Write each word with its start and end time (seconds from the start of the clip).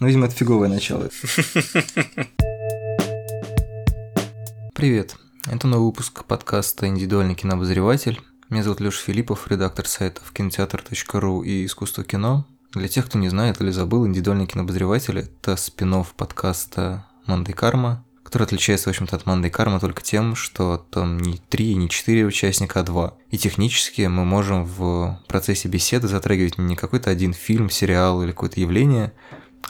Ну, 0.00 0.08
видимо, 0.08 0.26
это 0.26 0.34
фиговое 0.34 0.68
начало. 0.68 1.08
Привет. 4.74 5.16
Это 5.46 5.68
новый 5.68 5.86
выпуск 5.86 6.24
подкаста 6.24 6.88
«Индивидуальный 6.88 7.36
кинообозреватель». 7.36 8.20
Меня 8.50 8.64
зовут 8.64 8.80
Леша 8.80 9.00
Филиппов, 9.04 9.46
редактор 9.46 9.86
сайтов 9.86 10.32
кинотеатр.ру 10.32 11.42
и 11.42 11.64
«Искусство 11.64 12.02
кино». 12.02 12.44
Для 12.72 12.88
тех, 12.88 13.06
кто 13.06 13.20
не 13.20 13.28
знает 13.28 13.60
или 13.60 13.70
забыл, 13.70 14.04
«Индивидуальный 14.04 14.46
кинообозреватель»– 14.46 15.18
это 15.20 15.54
спин 15.54 16.04
подкаста 16.16 17.06
«Мандай 17.26 17.54
Карма», 17.54 18.04
который 18.24 18.44
отличается, 18.44 18.88
в 18.88 18.90
общем-то, 18.90 19.14
от 19.14 19.26
Мандай 19.26 19.50
Карма 19.50 19.78
только 19.78 20.02
тем, 20.02 20.34
что 20.34 20.84
там 20.90 21.18
не 21.18 21.38
три, 21.38 21.76
не 21.76 21.88
четыре 21.88 22.24
участника, 22.24 22.80
а 22.80 22.82
два. 22.82 23.14
И 23.30 23.38
технически 23.38 24.02
мы 24.02 24.24
можем 24.24 24.64
в 24.64 25.20
процессе 25.28 25.68
беседы 25.68 26.08
затрагивать 26.08 26.58
не 26.58 26.74
какой-то 26.74 27.10
один 27.10 27.32
фильм, 27.32 27.70
сериал 27.70 28.22
или 28.22 28.32
какое-то 28.32 28.58
явление, 28.60 29.12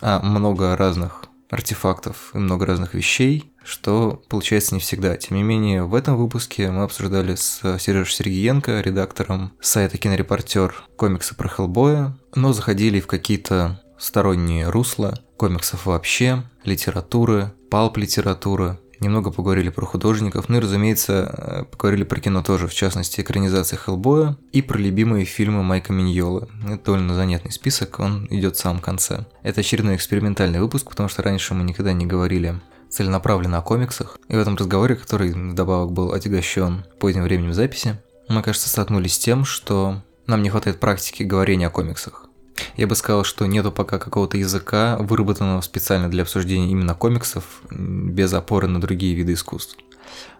а 0.00 0.20
много 0.20 0.76
разных 0.76 1.24
артефактов 1.50 2.30
и 2.34 2.38
много 2.38 2.66
разных 2.66 2.95
вещей, 2.95 3.52
что 3.62 4.23
получается 4.28 4.74
не 4.74 4.80
всегда. 4.80 5.16
Тем 5.16 5.36
не 5.36 5.42
менее, 5.42 5.84
в 5.84 5.95
этом 5.95 6.16
выпуске 6.16 6.70
мы 6.70 6.82
обсуждали 6.82 7.34
с 7.34 7.60
Сережей 7.78 8.12
Сергеенко, 8.14 8.80
редактором 8.80 9.52
сайта 9.60 9.96
«Кинорепортер» 9.98 10.74
комиксы 10.96 11.34
про 11.36 11.48
Хеллбоя, 11.48 12.16
но 12.34 12.52
заходили 12.52 13.00
в 13.00 13.06
какие-то 13.06 13.80
сторонние 13.98 14.69
русла 14.69 15.19
комиксов 15.36 15.86
вообще, 15.86 16.42
литературы, 16.64 17.52
палп-литературы, 17.70 18.78
немного 19.01 19.30
поговорили 19.30 19.71
про 19.71 19.87
художников, 19.87 20.48
ну 20.48 20.57
и, 20.57 20.61
разумеется, 20.61 21.66
поговорили 21.71 22.05
про 22.05 22.21
кино 22.21 22.43
тоже, 22.43 22.69
в 22.69 22.75
частности, 22.75 23.20
экранизация 23.20 23.77
Хеллбоя 23.77 24.37
и 24.53 24.62
про 24.62 24.79
любимые 24.79 25.25
фильмы 25.25 25.62
Майка 25.62 25.93
Миньолы. 25.93 26.48
Это 26.67 26.84
довольно 26.84 27.15
занятный 27.15 27.53
список, 27.53 28.01
он 28.01 28.27
идет 28.30 28.57
в 28.57 28.61
самом 28.61 28.80
конце. 28.80 29.27
Это 29.43 29.61
очередной 29.61 29.97
экспериментальный 29.97 30.61
выпуск, 30.61 30.89
потому 30.89 31.09
что 31.09 31.23
раньше 31.23 31.55
мы 31.55 31.65
никогда 31.65 31.93
не 31.93 32.07
говорили 32.07 32.61
целенаправленно 32.89 33.59
о 33.59 33.62
комиксах. 33.62 34.19
И 34.28 34.36
в 34.36 34.39
этом 34.39 34.56
разговоре, 34.56 34.95
который 34.95 35.33
вдобавок 35.33 35.92
был 35.92 36.12
отягощен 36.12 36.84
поздним 37.01 37.25
временем 37.25 37.53
записи, 37.53 38.01
мы, 38.29 38.42
кажется, 38.42 38.69
столкнулись 38.69 39.14
с 39.14 39.19
тем, 39.19 39.45
что 39.45 40.01
нам 40.27 40.42
не 40.42 40.51
хватает 40.51 40.81
практики 40.81 41.23
говорения 41.23 41.67
о 41.67 41.70
комиксах. 41.70 42.29
Я 42.77 42.86
бы 42.86 42.97
сказал, 42.97 43.25
что 43.25 43.47
нету 43.47 43.70
пока 43.70 43.98
какого-то 43.98 44.36
языка, 44.36 44.97
выработанного 44.98 45.61
специально 45.61 46.11
для 46.11 46.22
обсуждения 46.22 46.70
именно 46.70 46.94
комиксов, 46.94 47.62
без 47.70 48.33
опоры 48.33 48.67
на 48.67 48.80
другие 48.80 49.14
виды 49.14 49.34
искусств. 49.34 49.77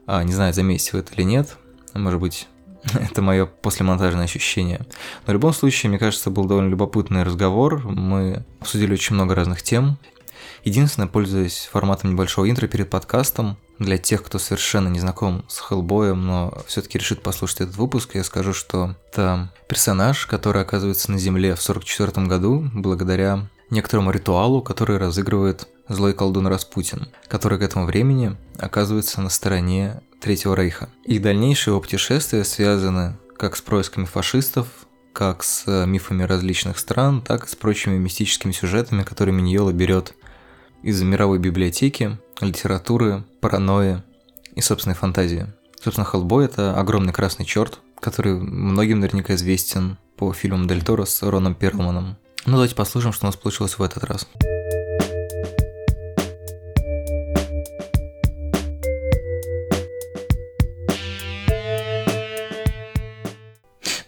А, 0.07 0.23
не 0.25 0.33
знаю, 0.33 0.53
заметите 0.53 0.91
вы 0.93 0.99
это 1.01 1.15
или 1.15 1.23
нет, 1.23 1.57
может 1.95 2.21
быть, 2.21 2.49
это 2.95 3.23
мое 3.23 3.47
послемонтажное 3.47 4.25
ощущение. 4.25 4.81
Но 5.27 5.31
в 5.31 5.35
любом 5.35 5.53
случае, 5.53 5.91
мне 5.91 5.99
кажется, 5.99 6.31
был 6.31 6.45
довольно 6.45 6.69
любопытный 6.69 7.23
разговор. 7.23 7.83
Мы 7.85 8.45
обсудили 8.61 8.93
очень 8.93 9.15
много 9.15 9.35
разных 9.35 9.63
тем. 9.63 9.99
Единственное, 10.65 11.09
пользуясь 11.09 11.69
форматом 11.71 12.11
небольшого 12.11 12.51
интро 12.51 12.67
перед 12.67 12.91
подкастом, 12.91 13.59
для 13.79 13.99
тех, 13.99 14.23
кто 14.23 14.39
совершенно 14.39 14.89
не 14.89 15.01
знаком 15.01 15.45
с 15.49 15.59
Хеллбоем, 15.59 16.27
но 16.27 16.57
все-таки 16.67 16.99
решит 16.99 17.23
послушать 17.23 17.63
этот 17.63 17.77
выпуск, 17.77 18.15
я 18.15 18.25
скажу, 18.25 18.53
что 18.53 18.95
это 19.11 19.53
персонаж, 19.69 20.27
который 20.27 20.63
оказывается 20.63 21.11
на 21.11 21.19
Земле 21.19 21.55
в 21.55 21.63
1944 21.63 22.27
году 22.27 22.71
благодаря 22.73 23.49
некоторому 23.71 24.11
ритуалу, 24.11 24.63
который 24.63 24.99
разыгрывает 24.99 25.69
злой 25.89 26.15
колдун 26.15 26.47
Распутин, 26.47 27.09
который 27.29 27.59
к 27.59 27.63
этому 27.63 27.85
времени 27.85 28.37
оказывается 28.59 29.21
на 29.21 29.29
стороне 29.29 30.01
Третьего 30.21 30.55
Рейха. 30.55 30.89
Их 31.05 31.21
дальнейшие 31.21 31.73
его 31.73 31.81
путешествия 31.81 32.45
связаны 32.45 33.17
как 33.37 33.57
с 33.57 33.61
происками 33.61 34.05
фашистов, 34.05 34.69
как 35.13 35.43
с 35.45 35.67
мифами 35.87 36.23
различных 36.23 36.79
стран, 36.79 37.21
так 37.21 37.47
и 37.47 37.49
с 37.49 37.55
прочими 37.55 37.99
мистическими 37.99 38.53
сюжетами, 38.53 39.03
которые 39.03 39.35
Миньола 39.35 39.73
берет 39.73 40.15
из 40.85 41.01
мировой 41.01 41.39
библиотеки, 41.39 42.19
литературы, 42.43 43.25
паранойи 43.41 44.03
и 44.55 44.61
собственной 44.61 44.95
фантазии. 44.95 45.47
Собственно, 45.83 46.05
Хеллбой– 46.05 46.45
это 46.47 46.79
огромный 46.79 47.15
красный 47.15 47.47
черт, 47.47 47.81
который 47.99 48.35
многим 48.35 49.01
наверняка 49.01 49.35
известен 49.35 49.97
по 50.17 50.35
фильмам 50.35 50.69
Дель 50.69 50.85
Торо 50.85 51.07
с 51.07 51.23
Роном 51.23 51.55
Перлманом. 51.55 52.19
Ну, 52.45 52.53
давайте 52.53 52.75
послушаем, 52.75 53.15
что 53.15 53.25
у 53.25 53.29
нас 53.29 53.37
получилось 53.37 53.79
в 53.79 53.83
этот 53.83 54.05
раз. 54.05 54.29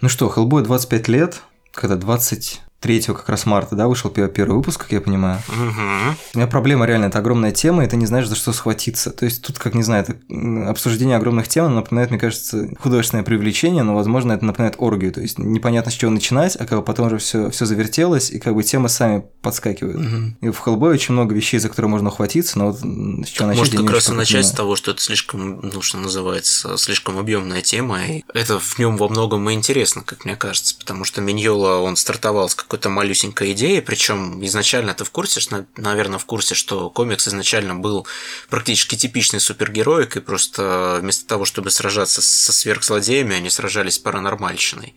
Ну 0.03 0.11
что, 0.11 0.29
Хеллбой 0.29 0.63
25 0.63 1.09
лет, 1.09 1.41
когда 1.73 1.97
20 1.97 2.61
3 2.81 3.01
как 3.03 3.29
раз 3.29 3.47
марта, 3.47 3.75
да, 3.75 3.89
вышел 3.89 4.11
первый 4.11 4.57
выпуск, 4.57 4.83
как 4.83 4.93
я 4.93 5.01
понимаю. 5.01 5.41
Угу. 5.49 6.17
У 6.35 6.39
меня 6.39 6.47
проблема 6.47 6.87
реально, 6.87 7.07
это 7.07 7.19
огромная 7.19 7.53
тема, 7.53 7.85
и 7.85 7.89
ты 7.89 7.97
не 7.97 8.07
знаешь, 8.07 8.29
за 8.29 8.35
что 8.35 8.53
схватиться. 8.53 9.11
То 9.11 9.25
есть 9.25 9.43
тут, 9.43 9.59
как 9.59 9.75
не 9.75 9.83
знаю, 9.83 10.05
это 10.05 10.71
обсуждение 10.71 11.17
огромных 11.17 11.49
тем 11.49 11.75
напоминает, 11.75 12.11
мне 12.11 12.19
кажется, 12.19 12.69
художественное 12.79 13.25
привлечение, 13.25 13.83
но, 13.83 13.95
возможно, 13.95 14.33
это 14.33 14.45
напоминает 14.45 14.77
оргию. 14.79 15.13
То 15.13 15.21
есть 15.21 15.39
непонятно, 15.39 15.91
с 15.91 15.95
чего 15.95 16.11
начинать, 16.11 16.57
а 16.57 16.67
как 16.67 16.79
бы 16.79 16.85
потом 16.85 17.07
уже 17.07 17.19
все, 17.19 17.51
все 17.51 17.65
завертелось, 17.65 18.31
и 18.31 18.39
как 18.39 18.55
бы 18.55 18.63
темы 18.63 18.89
сами 18.89 19.25
подскакивают. 19.41 19.97
Угу. 19.97 20.35
И 20.43 20.51
в 20.51 20.59
Хеллбой 20.59 20.93
очень 20.93 21.15
много 21.15 21.35
вещей, 21.35 21.59
за 21.59 21.69
которые 21.69 21.91
можно 21.91 22.11
ухватиться, 22.11 22.59
но 22.59 22.73
вот 22.73 22.79
с 22.79 23.29
чего 23.29 23.47
начать, 23.49 23.59
Может, 23.59 23.77
как 23.77 23.91
раз 23.91 24.09
и 24.11 24.13
начать 24.13 24.47
с 24.47 24.53
того, 24.53 24.77
что 24.77 24.91
это 24.91 25.01
слишком, 25.01 25.61
ну, 25.63 25.83
что 25.83 25.99
называется, 25.99 26.77
слишком 26.77 27.19
объемная 27.19 27.63
тема, 27.63 28.05
и 28.05 28.23
это 28.35 28.59
в 28.59 28.79
нем 28.79 28.97
во 28.97 29.09
многом 29.09 29.49
и 29.49 29.55
интересно, 29.55 30.03
как 30.03 30.25
мне 30.25 30.37
кажется, 30.37 30.77
потому 30.79 31.05
что 31.05 31.21
Миньола, 31.21 31.79
он 31.79 31.97
стартовал 31.97 32.49
с 32.49 32.55
какой-то 32.67 32.91
малюсенькой 32.91 33.53
идеи, 33.53 33.81
причем 33.81 34.45
изначально 34.45 34.95
ты 34.95 35.05
в 35.05 35.11
курсе, 35.11 35.41
наверное, 35.77 36.19
в 36.19 36.27
курсе, 36.27 36.55
что 36.55 36.91
комикс 36.91 37.29
изначально 37.29 37.75
был 37.75 38.07
практически 38.49 38.97
типичной 38.97 39.41
супергероикой, 39.41 40.23
просто 40.23 40.99
вместо 41.01 41.27
того, 41.27 41.45
чтобы 41.45 41.71
сражаться 41.71 42.21
со 42.21 42.53
сверхзлодеями, 42.53 43.37
они 43.37 43.51
сражались 43.51 43.95
с 43.95 43.99
паранормальщиной. 43.99 44.95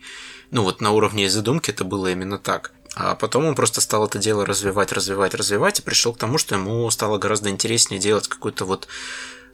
Ну 0.50 0.62
вот 0.62 0.80
на 0.80 0.90
уровне 0.90 1.30
задумки 1.30 1.70
это 1.70 1.84
было 1.84 2.10
именно 2.10 2.38
так. 2.38 2.72
А 2.94 3.14
потом 3.14 3.46
он 3.46 3.54
просто 3.54 3.80
стал 3.80 4.06
это 4.06 4.18
дело 4.18 4.44
развивать, 4.44 4.92
развивать, 4.92 5.34
развивать, 5.34 5.78
и 5.78 5.82
пришел 5.82 6.12
к 6.12 6.18
тому, 6.18 6.38
что 6.38 6.56
ему 6.56 6.90
стало 6.90 7.18
гораздо 7.18 7.48
интереснее 7.48 8.00
делать 8.00 8.26
какую-то 8.26 8.64
вот 8.64 8.88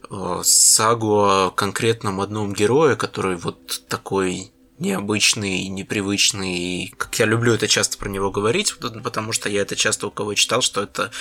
э, 0.09 0.41
сагу 0.43 1.19
о 1.19 1.51
конкретном 1.51 2.19
одном 2.19 2.53
герое, 2.53 2.95
который 2.95 3.35
вот 3.35 3.83
такой 3.87 4.51
необычный, 4.79 5.67
непривычный. 5.67 6.93
Как 6.97 7.17
я 7.19 7.25
люблю 7.25 7.53
это 7.53 7.67
часто 7.67 7.97
про 7.97 8.09
него 8.09 8.31
говорить, 8.31 8.75
потому 8.79 9.33
что 9.33 9.49
я 9.49 9.61
это 9.61 9.75
часто 9.75 10.07
у 10.07 10.11
кого 10.11 10.33
читал, 10.33 10.61
что 10.61 10.83
это 10.83 11.11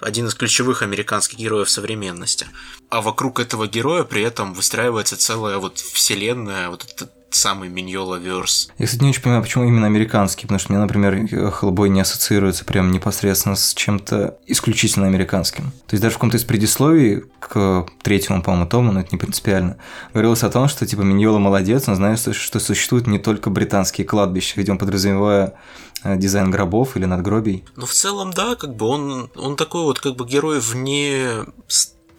один 0.00 0.26
из 0.26 0.34
ключевых 0.34 0.82
американских 0.82 1.38
героев 1.38 1.70
современности. 1.70 2.46
А 2.88 3.00
вокруг 3.00 3.40
этого 3.40 3.66
героя 3.66 4.04
при 4.04 4.22
этом 4.22 4.54
выстраивается 4.54 5.16
целая 5.16 5.58
вот 5.58 5.78
вселенная, 5.78 6.68
вот 6.68 6.84
этот 6.84 7.10
самый 7.34 7.68
Миньола 7.68 8.16
Верс. 8.16 8.70
Я, 8.78 8.86
кстати, 8.86 9.02
не 9.02 9.10
очень 9.10 9.22
понимаю, 9.22 9.42
почему 9.42 9.64
именно 9.64 9.86
американский, 9.86 10.42
потому 10.42 10.58
что 10.58 10.72
мне, 10.72 10.80
например, 10.80 11.26
Хеллбой 11.52 11.88
не 11.88 12.00
ассоциируется 12.00 12.64
прям 12.64 12.90
непосредственно 12.90 13.56
с 13.56 13.74
чем-то 13.74 14.38
исключительно 14.46 15.06
американским. 15.06 15.64
То 15.86 15.94
есть 15.94 16.02
даже 16.02 16.14
в 16.14 16.18
каком-то 16.18 16.36
из 16.36 16.44
предисловий 16.44 17.24
к 17.38 17.86
третьему, 18.02 18.42
по-моему, 18.42 18.66
тому, 18.66 18.92
но 18.92 19.00
это 19.00 19.10
не 19.12 19.18
принципиально, 19.18 19.76
говорилось 20.12 20.42
о 20.42 20.50
том, 20.50 20.68
что 20.68 20.86
типа 20.86 21.02
Миньола 21.02 21.38
молодец, 21.38 21.88
он 21.88 21.96
знает, 21.96 22.18
что 22.18 22.60
существуют 22.60 23.06
не 23.06 23.18
только 23.18 23.50
британские 23.50 24.06
кладбища, 24.06 24.54
видимо, 24.56 24.78
подразумевая 24.78 25.54
э, 26.04 26.16
дизайн 26.16 26.50
гробов 26.50 26.96
или 26.96 27.04
надгробий. 27.04 27.64
Ну, 27.76 27.86
в 27.86 27.92
целом, 27.92 28.32
да, 28.32 28.56
как 28.56 28.76
бы 28.76 28.86
он, 28.86 29.30
он 29.36 29.56
такой 29.56 29.82
вот 29.82 30.00
как 30.00 30.16
бы 30.16 30.26
герой 30.26 30.60
вне 30.60 31.44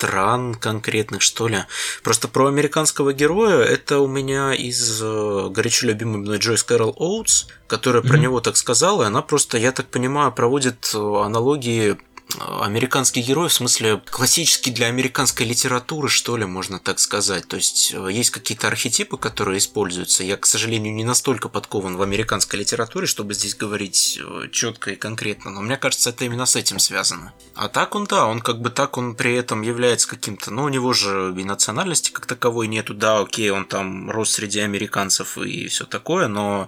стран 0.03 0.55
конкретных, 0.55 1.21
что 1.21 1.47
ли. 1.47 1.59
Просто 2.03 2.27
про 2.27 2.47
американского 2.47 3.13
героя 3.13 3.63
это 3.63 3.99
у 3.99 4.07
меня 4.07 4.53
из 4.53 5.01
э, 5.01 5.47
горячо 5.49 5.87
любимой 5.87 6.17
мной 6.17 6.39
Джойс 6.39 6.63
Кэрол 6.63 6.93
Оутс, 6.97 7.45
которая 7.67 8.03
mm-hmm. 8.03 8.07
про 8.07 8.17
него 8.17 8.41
так 8.41 8.57
сказала, 8.57 9.03
и 9.03 9.05
она 9.05 9.21
просто, 9.21 9.57
я 9.57 9.71
так 9.71 9.87
понимаю, 9.87 10.33
проводит 10.33 10.91
э, 10.93 10.97
аналогии 10.97 11.97
американский 12.39 13.21
герой, 13.21 13.49
в 13.49 13.53
смысле 13.53 14.01
классический 14.09 14.71
для 14.71 14.87
американской 14.87 15.45
литературы, 15.45 16.09
что 16.09 16.37
ли, 16.37 16.45
можно 16.45 16.79
так 16.79 16.99
сказать. 16.99 17.47
То 17.47 17.57
есть 17.57 17.93
э, 17.93 18.09
есть 18.11 18.31
какие-то 18.31 18.67
архетипы, 18.67 19.17
которые 19.17 19.57
используются. 19.57 20.23
Я, 20.23 20.37
к 20.37 20.45
сожалению, 20.45 20.93
не 20.93 21.03
настолько 21.03 21.49
подкован 21.49 21.97
в 21.97 22.01
американской 22.01 22.59
литературе, 22.59 23.07
чтобы 23.07 23.33
здесь 23.33 23.55
говорить 23.55 24.19
э, 24.21 24.47
четко 24.51 24.91
и 24.91 24.95
конкретно, 24.95 25.51
но 25.51 25.61
мне 25.61 25.77
кажется, 25.77 26.09
это 26.09 26.25
именно 26.25 26.45
с 26.45 26.55
этим 26.55 26.79
связано. 26.79 27.33
А 27.55 27.67
так 27.67 27.95
он, 27.95 28.05
да, 28.05 28.25
он 28.25 28.41
как 28.41 28.61
бы 28.61 28.69
так, 28.69 28.97
он 28.97 29.15
при 29.15 29.35
этом 29.35 29.61
является 29.61 30.07
каким-то, 30.07 30.51
ну, 30.51 30.63
у 30.63 30.69
него 30.69 30.93
же 30.93 31.33
и 31.37 31.43
национальности 31.43 32.11
как 32.11 32.25
таковой 32.25 32.67
нету, 32.67 32.93
да, 32.93 33.19
окей, 33.19 33.49
он 33.51 33.65
там 33.65 34.09
рос 34.09 34.31
среди 34.31 34.59
американцев 34.59 35.37
и 35.37 35.67
все 35.67 35.85
такое, 35.85 36.27
но 36.27 36.67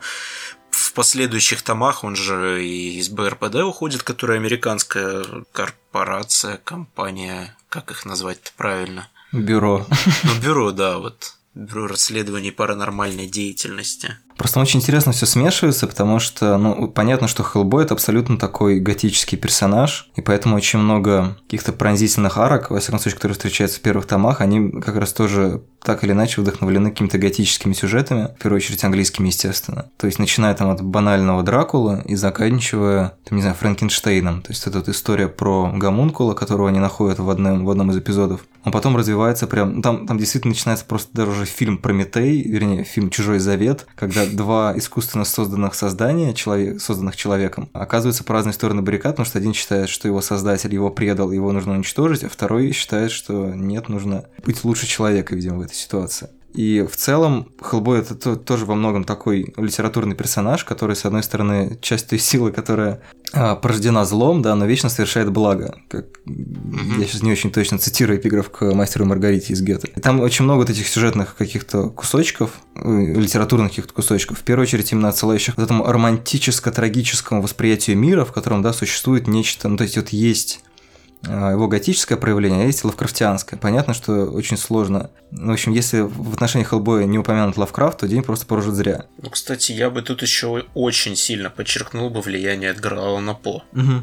последующих 0.96 1.62
томах 1.62 2.04
он 2.04 2.16
же 2.16 2.66
и 2.66 2.98
из 2.98 3.10
БРПД 3.10 3.58
уходит, 3.58 4.02
которая 4.02 4.40
американская 4.40 5.24
корпорация, 5.52 6.58
компания, 6.58 7.56
как 7.70 7.92
их 7.92 8.06
назвать 8.06 8.54
правильно? 8.58 9.08
Бюро. 9.32 9.86
Ну, 10.24 10.42
бюро, 10.42 10.72
да, 10.72 10.98
вот 10.98 11.36
Бюро 11.56 11.88
расследований 11.88 12.52
паранормальной 12.52 13.28
деятельности. 13.28 14.18
Просто 14.38 14.60
очень 14.60 14.82
интересно 14.82 15.14
все 15.14 15.26
смешивается, 15.26 15.88
потому 15.88 16.20
что, 16.20 16.58
ну, 16.58 16.90
понятно, 16.90 17.30
что 17.30 17.44
Хеллбой 17.44 17.86
это 17.86 17.94
абсолютно 17.94 18.38
такой 18.38 18.82
готический 18.82 19.38
персонаж, 19.38 20.10
и 20.18 20.22
поэтому 20.22 20.58
очень 20.58 20.80
много 20.80 21.38
каких-то 21.46 21.72
пронзительных 21.72 22.38
арок, 22.38 22.70
во 22.70 22.80
всяком 22.82 23.00
случае, 23.00 23.16
которые 23.16 23.36
встречаются 23.36 23.80
в 23.80 23.82
первых 23.82 24.06
томах, 24.06 24.42
они 24.42 24.82
как 24.82 24.98
раз 24.98 25.14
тоже 25.14 25.64
так 25.82 26.04
или 26.04 26.12
иначе 26.12 26.42
вдохновлены 26.42 26.90
какими-то 26.90 27.18
готическими 27.18 27.72
сюжетами, 27.72 28.36
в 28.38 28.42
первую 28.42 28.58
очередь 28.58 28.84
английскими, 28.84 29.28
естественно. 29.28 29.90
То 29.98 30.08
есть, 30.08 30.20
начиная 30.20 30.54
там 30.56 30.70
от 30.72 30.82
банального 30.82 31.42
Дракула 31.44 32.02
и 32.02 32.16
заканчивая, 32.16 33.14
там, 33.24 33.38
не 33.38 33.42
знаю, 33.42 33.56
Франкенштейном. 33.56 34.42
То 34.42 34.52
есть, 34.52 34.68
это 34.68 34.80
вот 34.80 34.90
история 34.90 35.30
про 35.30 35.72
гомункула, 35.74 36.34
которого 36.34 36.68
они 36.68 36.80
находят 36.80 37.20
в 37.20 37.30
одном, 37.30 37.64
в 37.64 37.70
одном 37.70 37.92
из 37.92 37.98
эпизодов. 37.98 38.42
Он 38.66 38.72
потом 38.72 38.98
развивается 38.98 39.46
прям... 39.46 39.76
Ну, 39.76 39.82
там, 39.82 40.08
там 40.08 40.18
действительно 40.18 40.52
начинается 40.52 40.86
просто 40.86 41.10
даже 41.14 41.32
уже 41.32 41.46
фильм 41.46 41.78
Прометей, 41.78 42.42
вернее, 42.42 42.84
фильм 42.84 43.12
Чужой 43.12 43.38
Завет, 43.38 43.86
когда 43.96 44.26
два 44.26 44.74
искусственно 44.76 45.24
созданных 45.24 45.76
создания, 45.76 46.34
человек, 46.34 46.82
созданных 46.82 47.16
человеком, 47.16 47.70
оказываются 47.74 48.24
по 48.24 48.34
разные 48.34 48.54
стороны 48.54 48.82
баррикад, 48.82 49.14
потому 49.14 49.28
что 49.28 49.38
один 49.38 49.54
считает, 49.54 49.88
что 49.88 50.08
его 50.08 50.20
создатель 50.22 50.74
его 50.74 50.90
предал, 50.90 51.32
его 51.32 51.52
нужно 51.52 51.74
уничтожить, 51.74 52.24
а 52.24 52.30
второй 52.30 52.72
считает, 52.72 53.12
что 53.12 53.54
нет, 53.54 53.88
нужно 53.88 54.26
быть 54.44 54.64
лучше 54.64 54.88
человека, 54.88 55.36
видимо, 55.36 55.60
в 55.60 55.62
этой 55.62 55.76
ситуации. 55.76 56.30
И 56.56 56.88
в 56.90 56.96
целом 56.96 57.50
Хеллбой 57.62 58.00
это 58.00 58.38
тоже 58.38 58.66
во 58.66 58.76
многом 58.76 59.04
такой 59.04 59.54
литературный 59.58 60.16
персонаж, 60.16 60.64
который, 60.64 60.96
с 60.96 61.04
одной 61.04 61.22
стороны, 61.22 61.78
часть 61.82 62.10
той 62.10 62.18
силы, 62.18 62.54
которая 62.54 62.94
а, 62.94 62.98
порождена 63.36 64.06
злом, 64.06 64.42
да, 64.42 64.56
но 64.56 64.66
вечно 64.66 64.90
совершает 64.90 65.32
благо. 65.32 65.76
Как, 65.90 66.06
mm-hmm. 66.26 67.00
Я 67.00 67.06
сейчас 67.06 67.22
не 67.22 67.32
очень 67.32 67.52
точно 67.52 67.78
цитирую 67.78 68.20
эпиграф 68.20 68.50
к 68.50 68.74
мастеру 68.74 69.06
Маргарите 69.06 69.54
из 69.54 69.62
Гетто. 69.62 69.88
И 69.88 70.00
там 70.00 70.22
очень 70.22 70.46
много 70.46 70.60
вот 70.60 70.70
этих 70.70 70.88
сюжетных 70.88 71.36
каких-то 71.36 71.90
кусочков, 71.90 72.52
э, 72.76 73.14
литературных 73.16 73.72
каких-то 73.72 73.94
кусочков. 73.94 74.40
В 74.40 74.44
первую 74.44 74.64
очередь 74.64 74.92
именно 74.92 75.10
отсылающих 75.10 75.56
к 75.56 75.60
этому 75.60 75.86
романтическо-трагическому 75.86 77.42
восприятию 77.42 77.98
мира, 77.98 78.26
в 78.26 78.32
котором, 78.32 78.62
да, 78.62 78.74
существует 78.74 79.28
нечто, 79.28 79.68
ну, 79.68 79.78
то 79.78 79.84
есть 79.84 79.98
вот 79.98 80.10
есть 80.10 80.62
а, 80.62 80.75
его 81.24 81.68
готическое 81.68 82.18
проявление, 82.18 82.64
а 82.64 82.66
есть 82.66 82.84
лавкрафтианское. 82.84 83.60
Понятно, 83.60 83.94
что 83.94 84.26
очень 84.26 84.58
сложно. 84.58 85.10
В 85.32 85.52
общем, 85.52 85.72
если 85.72 86.02
в 86.02 86.34
отношении 86.34 86.66
Хеллбоя 86.66 87.06
не 87.06 87.18
упомянут 87.18 87.58
Лавкрафт, 87.58 88.00
то 88.00 88.08
день 88.08 88.24
просто 88.24 88.46
прожит 88.46 88.76
зря. 88.76 89.06
Ну, 89.22 89.30
кстати, 89.30 89.72
я 89.72 89.90
бы 89.90 90.02
тут 90.02 90.22
еще 90.22 90.64
очень 90.74 91.16
сильно 91.16 91.50
подчеркнул 91.50 92.10
бы 92.10 92.22
влияние 92.22 92.70
Эдгара 92.70 93.00
Аллана 93.00 93.34
По. 93.34 93.64
Угу. 93.74 94.02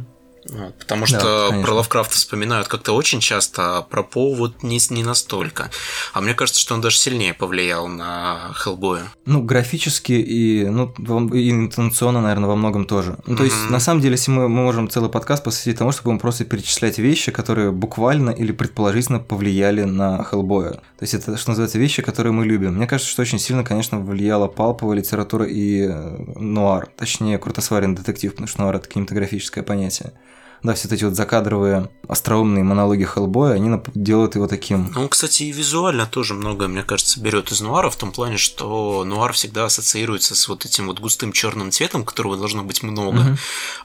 Вот, 0.49 0.75
потому 0.75 1.07
что 1.07 1.51
да, 1.51 1.63
про 1.63 1.75
Лавкрафта 1.75 2.15
вспоминают 2.15 2.67
как-то 2.67 2.93
очень 2.93 3.21
часто, 3.21 3.79
а 3.79 3.83
про 3.83 4.03
По 4.03 4.35
вот 4.35 4.63
не, 4.63 4.81
не 4.91 5.05
настолько. 5.05 5.71
А 6.13 6.21
мне 6.21 6.35
кажется, 6.35 6.61
что 6.61 6.75
он 6.75 6.81
даже 6.81 6.97
сильнее 6.97 7.33
повлиял 7.33 7.87
на 7.87 8.51
Хеллбоя. 8.55 9.05
Ну, 9.25 9.43
графически 9.43 10.13
и, 10.13 10.67
ну, 10.67 10.93
и 11.33 11.51
интонационно, 11.51 12.21
наверное, 12.21 12.49
во 12.49 12.57
многом 12.57 12.87
тоже. 12.87 13.19
Ну, 13.27 13.37
то 13.37 13.43
mm-hmm. 13.43 13.47
есть, 13.47 13.71
на 13.71 13.79
самом 13.79 14.01
деле, 14.01 14.15
если 14.15 14.33
мы, 14.33 14.49
мы 14.49 14.63
можем 14.65 14.89
целый 14.89 15.11
подкаст 15.11 15.45
посвятить 15.45 15.79
тому, 15.79 15.93
чтобы 15.93 16.13
мы 16.13 16.19
просто 16.19 16.45
перечислять 16.45 16.99
вещи, 16.99 17.31
которые 17.31 17.71
буквально 17.71 18.31
или 18.31 18.51
предположительно 18.51 19.21
повлияли 19.21 19.85
на 19.85 20.25
Хеллбоя. 20.25 20.73
То 20.73 21.03
есть, 21.03 21.15
это, 21.15 21.37
что 21.37 21.51
называется, 21.51 21.79
вещи, 21.79 22.03
которые 22.03 22.33
мы 22.33 22.45
любим. 22.47 22.75
Мне 22.75 22.89
кажется, 22.89 23.11
что 23.11 23.23
очень 23.23 23.39
сильно, 23.39 23.63
конечно, 23.63 24.01
влияла 24.01 24.49
палповая 24.49 24.99
литература 24.99 25.47
и 25.47 25.87
э, 25.89 26.19
нуар. 26.37 26.89
Точнее, 26.97 27.39
крутосваренный 27.39 27.97
детектив, 27.97 28.33
потому 28.33 28.49
что 28.49 28.61
нуар– 28.63 28.77
это 28.77 28.89
кинематографическое 28.89 29.63
понятие 29.63 30.13
да, 30.63 30.75
все 30.75 30.89
эти 30.89 31.05
вот 31.05 31.15
закадровые 31.15 31.89
остроумные 32.09 32.63
монологи 32.63 33.05
Хеллбоя, 33.05 33.55
они 33.55 33.81
делают 33.95 34.35
его 34.35 34.47
таким. 34.47 34.93
Ну, 34.95 35.09
кстати, 35.09 35.45
и 35.45 35.53
визуально 35.53 36.07
тоже 36.07 36.35
много, 36.35 36.69
мне 36.69 36.83
кажется, 36.83 37.21
берет 37.21 37.51
из 37.51 37.61
нуара, 37.61 37.91
в 37.91 37.97
том 37.97 38.13
плане, 38.13 38.37
что 38.37 39.05
нуар 39.05 39.33
всегда 39.33 39.65
ассоциируется 39.65 40.35
с 40.35 40.49
вот 40.49 40.65
этим 40.65 40.87
вот 40.87 41.01
густым 41.01 41.33
черным 41.33 41.71
цветом, 41.71 42.05
которого 42.05 42.37
должно 42.37 42.63
быть 42.63 42.83
много, 42.83 43.19
угу. 43.19 43.37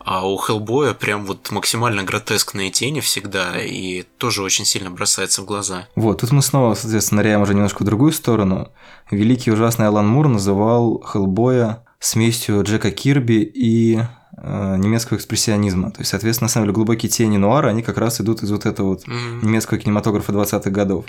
а 0.06 0.28
у 0.28 0.38
Хеллбоя 0.38 0.94
прям 0.94 1.26
вот 1.26 1.52
максимально 1.52 2.04
гротескные 2.04 2.70
тени 2.70 3.00
всегда, 3.00 3.60
и 3.60 4.04
тоже 4.18 4.44
очень 4.44 4.66
сильно 4.66 4.92
бросается 4.92 5.42
в 5.42 5.46
глаза. 5.46 5.88
Вот, 5.96 6.22
тут 6.22 6.32
мы 6.32 6.42
снова, 6.42 6.76
соответственно, 6.76 7.22
ныряем 7.22 7.42
уже 7.42 7.54
немножко 7.54 7.84
в 7.84 7.86
другую 7.86 8.12
сторону. 8.12 8.72
Великий 9.10 9.52
ужасный 9.52 9.88
Алан 9.88 10.08
Мур 10.08 10.28
называл 10.28 11.04
Хеллбоя 11.04 11.84
смесью 12.00 12.64
Джека 12.64 12.92
Кирби 12.92 13.42
и 13.42 14.00
немецкого 14.42 15.18
экспрессионизма. 15.18 15.92
То 15.92 16.00
есть, 16.00 16.12
соответственно, 16.12 16.46
на 16.46 16.50
самом 16.50 16.66
деле, 16.66 16.76
глубокие 16.76 17.10
тени 17.10 17.38
нуара, 17.38 17.70
они 17.70 17.82
как 17.82 17.98
раз 17.98 18.22
идут 18.22 18.44
из 18.44 18.52
вот 18.52 18.66
этого 18.66 18.90
вот 18.90 19.08
mm-hmm. 19.08 19.46
немецкого 19.46 19.80
кинематографа 19.80 20.32
20-х 20.32 20.70
годов. 20.70 21.06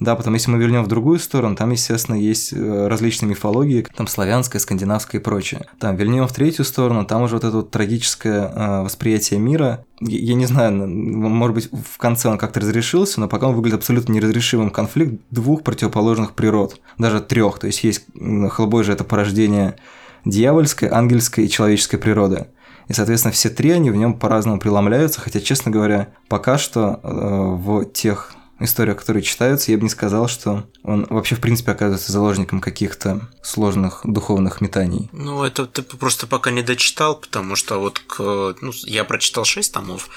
Да, 0.00 0.16
потом, 0.16 0.34
если 0.34 0.50
мы 0.50 0.58
вернем 0.58 0.82
в 0.82 0.88
другую 0.88 1.18
сторону, 1.18 1.54
там, 1.54 1.70
естественно, 1.70 2.16
есть 2.16 2.52
э, 2.52 2.88
различные 2.88 3.28
мифологии, 3.30 3.86
там 3.94 4.06
славянская, 4.06 4.60
скандинавская 4.60 5.20
и 5.20 5.24
прочее. 5.24 5.66
Там 5.78 5.96
вернем 5.96 6.26
в 6.26 6.32
третью 6.32 6.64
сторону, 6.64 7.04
там 7.04 7.22
уже 7.22 7.34
вот 7.34 7.44
это 7.44 7.56
вот 7.58 7.70
трагическое 7.70 8.48
э, 8.48 8.82
восприятие 8.82 9.38
мира. 9.38 9.84
Я, 10.00 10.18
я 10.18 10.34
не 10.34 10.46
знаю, 10.46 10.88
может 10.88 11.54
быть, 11.54 11.68
в 11.70 11.98
конце 11.98 12.28
он 12.28 12.38
как-то 12.38 12.60
разрешился, 12.60 13.20
но 13.20 13.28
пока 13.28 13.48
он 13.48 13.54
выглядит 13.54 13.78
абсолютно 13.78 14.12
неразрешимым 14.12 14.70
конфликт 14.70 15.20
двух 15.30 15.62
противоположных 15.62 16.32
природ, 16.32 16.80
даже 16.98 17.20
трех. 17.20 17.58
То 17.58 17.68
есть 17.68 17.84
есть 17.84 18.06
Хеллбой 18.16 18.84
же 18.84 18.92
это 18.92 19.04
порождение 19.04 19.76
дьявольской, 20.24 20.88
ангельской 20.88 21.44
и 21.44 21.48
человеческой 21.48 21.98
природы. 21.98 22.46
И, 22.88 22.92
соответственно, 22.92 23.32
все 23.32 23.48
три 23.48 23.70
они 23.70 23.90
в 23.90 23.96
нем 23.96 24.14
по-разному 24.14 24.58
преломляются, 24.58 25.20
хотя, 25.20 25.40
честно 25.40 25.70
говоря, 25.70 26.08
пока 26.28 26.58
что 26.58 27.00
э, 27.02 27.08
в 27.08 27.84
тех 27.86 28.34
историях, 28.64 28.98
которые 28.98 29.22
читаются, 29.22 29.70
я 29.70 29.78
бы 29.78 29.84
не 29.84 29.88
сказал, 29.88 30.28
что 30.28 30.64
он 30.82 31.06
вообще, 31.10 31.34
в 31.34 31.40
принципе, 31.40 31.72
оказывается 31.72 32.12
заложником 32.12 32.60
каких-то 32.60 33.28
сложных 33.42 34.00
духовных 34.04 34.60
метаний. 34.60 35.08
Ну, 35.12 35.44
это 35.44 35.66
ты 35.66 35.82
просто 35.82 36.26
пока 36.26 36.50
не 36.50 36.62
дочитал, 36.62 37.16
потому 37.16 37.56
что 37.56 37.78
вот 37.78 37.98
к... 37.98 38.54
ну, 38.60 38.72
я 38.84 39.04
прочитал 39.04 39.44
шесть 39.44 39.72
томов, 39.72 40.08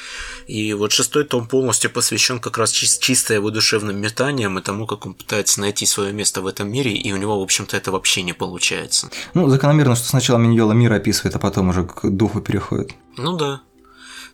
и 0.47 0.73
вот 0.73 0.91
шестой 0.91 1.23
том 1.23 1.47
полностью 1.47 1.91
посвящен 1.91 2.39
как 2.39 2.57
раз 2.57 2.71
чисто 2.71 3.33
его 3.33 3.49
душевным 3.51 3.97
метаниям 3.97 4.57
и 4.59 4.61
тому, 4.61 4.85
как 4.85 5.05
он 5.05 5.13
пытается 5.13 5.61
найти 5.61 5.85
свое 5.85 6.13
место 6.13 6.41
в 6.41 6.47
этом 6.47 6.71
мире, 6.71 6.93
и 6.93 7.11
у 7.11 7.17
него, 7.17 7.39
в 7.39 7.43
общем-то, 7.43 7.75
это 7.77 7.91
вообще 7.91 8.23
не 8.23 8.33
получается. 8.33 9.09
Ну, 9.33 9.49
закономерно, 9.49 9.95
что 9.95 10.07
сначала 10.07 10.37
Миньола 10.37 10.73
мир 10.73 10.93
описывает, 10.93 11.35
а 11.35 11.39
потом 11.39 11.69
уже 11.69 11.83
к 11.83 12.09
духу 12.09 12.41
переходит. 12.41 12.93
Ну 13.17 13.37
да. 13.37 13.61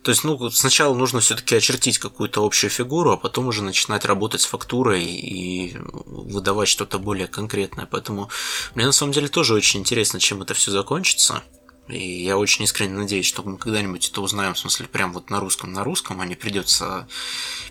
То 0.02 0.10
есть, 0.10 0.24
ну, 0.24 0.50
сначала 0.50 0.94
нужно 0.94 1.20
все-таки 1.20 1.54
очертить 1.54 1.98
какую-то 1.98 2.44
общую 2.44 2.70
фигуру, 2.70 3.12
а 3.12 3.16
потом 3.16 3.46
уже 3.46 3.62
начинать 3.62 4.04
работать 4.04 4.40
с 4.40 4.46
фактурой 4.46 5.04
и 5.04 5.76
выдавать 5.76 6.68
что-то 6.68 6.98
более 6.98 7.28
конкретное. 7.28 7.86
Поэтому 7.86 8.28
мне 8.74 8.84
на 8.84 8.92
самом 8.92 9.12
деле 9.12 9.28
тоже 9.28 9.54
очень 9.54 9.80
интересно, 9.80 10.18
чем 10.18 10.42
это 10.42 10.54
все 10.54 10.72
закончится. 10.72 11.42
И 11.88 12.24
я 12.24 12.38
очень 12.38 12.64
искренне 12.64 12.94
надеюсь, 12.94 13.26
что 13.26 13.42
мы 13.42 13.58
когда-нибудь 13.58 14.08
это 14.08 14.20
узнаем, 14.20 14.54
в 14.54 14.58
смысле, 14.58 14.86
прям 14.86 15.12
вот 15.12 15.30
на 15.30 15.40
русском, 15.40 15.72
на 15.72 15.84
русском, 15.84 16.20
а 16.20 16.26
не 16.26 16.36
придется 16.36 17.06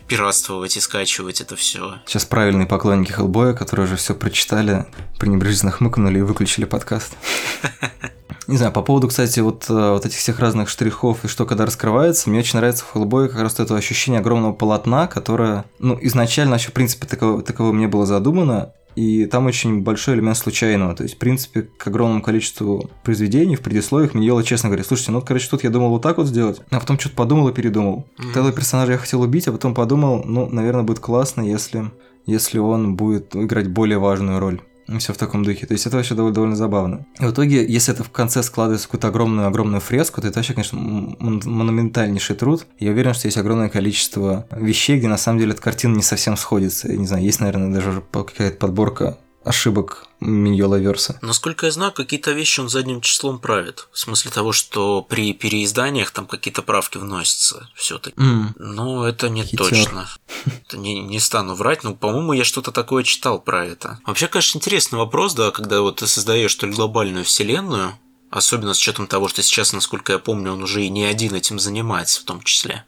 пиратствовать 0.06 0.76
и 0.76 0.80
скачивать 0.80 1.40
это 1.40 1.56
все. 1.56 2.00
Сейчас 2.06 2.24
правильные 2.24 2.66
поклонники 2.66 3.12
Хеллбоя, 3.12 3.54
которые 3.54 3.86
уже 3.86 3.96
все 3.96 4.14
прочитали, 4.14 4.86
пренебрежительно 5.18 5.72
хмыкнули 5.72 6.18
и 6.18 6.22
выключили 6.22 6.66
подкаст. 6.66 7.16
Не 8.52 8.58
знаю, 8.58 8.70
по 8.70 8.82
поводу, 8.82 9.08
кстати, 9.08 9.40
вот, 9.40 9.64
э, 9.70 9.92
вот 9.92 10.04
этих 10.04 10.18
всех 10.18 10.38
разных 10.38 10.68
штрихов 10.68 11.24
и 11.24 11.28
что 11.28 11.46
когда 11.46 11.64
раскрывается, 11.64 12.28
мне 12.28 12.40
очень 12.40 12.58
нравится 12.58 12.84
в 12.84 12.92
Хеллбое 12.92 13.28
как 13.28 13.40
раз 13.40 13.58
это 13.58 13.74
ощущение 13.74 14.20
огромного 14.20 14.52
полотна, 14.52 15.06
которое, 15.06 15.64
ну, 15.78 15.98
изначально 16.02 16.56
еще, 16.56 16.68
в 16.68 16.74
принципе, 16.74 17.06
таково, 17.06 17.40
таково 17.40 17.72
мне 17.72 17.88
было 17.88 18.04
задумано, 18.04 18.74
и 18.94 19.24
там 19.24 19.46
очень 19.46 19.80
большой 19.80 20.16
элемент 20.16 20.36
случайного. 20.36 20.94
То 20.94 21.02
есть, 21.02 21.14
в 21.14 21.18
принципе, 21.18 21.62
к 21.62 21.86
огромному 21.86 22.20
количеству 22.20 22.90
произведений 23.04 23.56
в 23.56 23.62
предисловиях 23.62 24.12
Миньола 24.12 24.44
честно 24.44 24.68
говорит, 24.68 24.86
слушайте, 24.86 25.12
ну, 25.12 25.22
короче, 25.22 25.48
тут 25.48 25.64
я 25.64 25.70
думал 25.70 25.88
вот 25.88 26.02
так 26.02 26.18
вот 26.18 26.26
сделать, 26.26 26.60
а 26.68 26.78
потом 26.78 26.98
что-то 26.98 27.16
подумал 27.16 27.48
и 27.48 27.54
передумал. 27.54 28.06
Mm-hmm. 28.18 28.30
Этого 28.32 28.52
персонажа 28.52 28.92
я 28.92 28.98
хотел 28.98 29.22
убить, 29.22 29.48
а 29.48 29.52
потом 29.52 29.72
подумал, 29.72 30.24
ну, 30.26 30.46
наверное, 30.50 30.82
будет 30.82 30.98
классно, 30.98 31.40
если, 31.40 31.90
если 32.26 32.58
он 32.58 32.96
будет 32.96 33.34
играть 33.34 33.68
более 33.68 33.96
важную 33.96 34.40
роль. 34.40 34.60
Все 34.98 35.12
в 35.12 35.16
таком 35.16 35.44
духе. 35.44 35.66
То 35.66 35.72
есть 35.72 35.86
это 35.86 35.96
вообще 35.96 36.14
довольно, 36.14 36.34
довольно 36.34 36.56
забавно. 36.56 37.06
И 37.20 37.24
в 37.24 37.32
итоге, 37.32 37.64
если 37.66 37.94
это 37.94 38.04
в 38.04 38.10
конце 38.10 38.42
складывается 38.42 38.86
в 38.86 38.88
какую-то 38.88 39.08
огромную-огромную 39.08 39.80
фреску, 39.80 40.20
то 40.20 40.28
это 40.28 40.38
вообще, 40.38 40.54
конечно, 40.54 40.78
монументальнейший 40.78 42.36
труд. 42.36 42.66
Я 42.78 42.90
уверен, 42.92 43.14
что 43.14 43.28
есть 43.28 43.38
огромное 43.38 43.68
количество 43.68 44.46
вещей, 44.50 44.98
где 44.98 45.08
на 45.08 45.16
самом 45.16 45.38
деле 45.38 45.52
эта 45.52 45.62
картина 45.62 45.96
не 45.96 46.02
совсем 46.02 46.36
сходится. 46.36 46.88
Я 46.88 46.96
не 46.96 47.06
знаю, 47.06 47.24
есть, 47.24 47.40
наверное, 47.40 47.72
даже 47.72 48.02
какая-то 48.12 48.56
подборка 48.58 49.18
ошибок 49.44 50.06
Миньола 50.20 50.76
Верса. 50.76 51.18
Насколько 51.22 51.66
я 51.66 51.72
знаю, 51.72 51.92
какие-то 51.92 52.32
вещи 52.32 52.60
он 52.60 52.68
задним 52.68 53.00
числом 53.00 53.38
правит. 53.38 53.88
В 53.92 53.98
смысле 53.98 54.30
того, 54.30 54.52
что 54.52 55.02
при 55.02 55.32
переизданиях 55.32 56.10
там 56.10 56.26
какие-то 56.26 56.62
правки 56.62 56.98
вносятся 56.98 57.68
все-таки. 57.74 58.16
Mm. 58.16 58.52
Но 58.56 59.06
это 59.06 59.28
не 59.28 59.44
Хитер. 59.44 59.68
точно. 59.68 60.08
Это 60.66 60.78
не, 60.78 61.00
не 61.00 61.20
стану 61.20 61.54
врать, 61.54 61.84
но, 61.84 61.94
по-моему, 61.94 62.32
я 62.32 62.44
что-то 62.44 62.72
такое 62.72 63.04
читал 63.04 63.40
про 63.40 63.66
это. 63.66 64.00
Вообще, 64.06 64.26
конечно, 64.28 64.58
интересный 64.58 64.98
вопрос, 64.98 65.34
да, 65.34 65.50
когда 65.50 65.80
вот 65.80 65.96
ты 65.96 66.06
создаешь 66.06 66.52
столь 66.52 66.72
глобальную 66.72 67.24
вселенную, 67.24 67.98
особенно 68.30 68.74
с 68.74 68.78
учетом 68.78 69.06
того, 69.06 69.28
что 69.28 69.42
сейчас, 69.42 69.72
насколько 69.72 70.12
я 70.12 70.18
помню, 70.18 70.52
он 70.52 70.62
уже 70.62 70.84
и 70.84 70.88
не 70.88 71.04
один 71.04 71.34
этим 71.34 71.58
занимается 71.58 72.20
в 72.20 72.24
том 72.24 72.42
числе. 72.42 72.84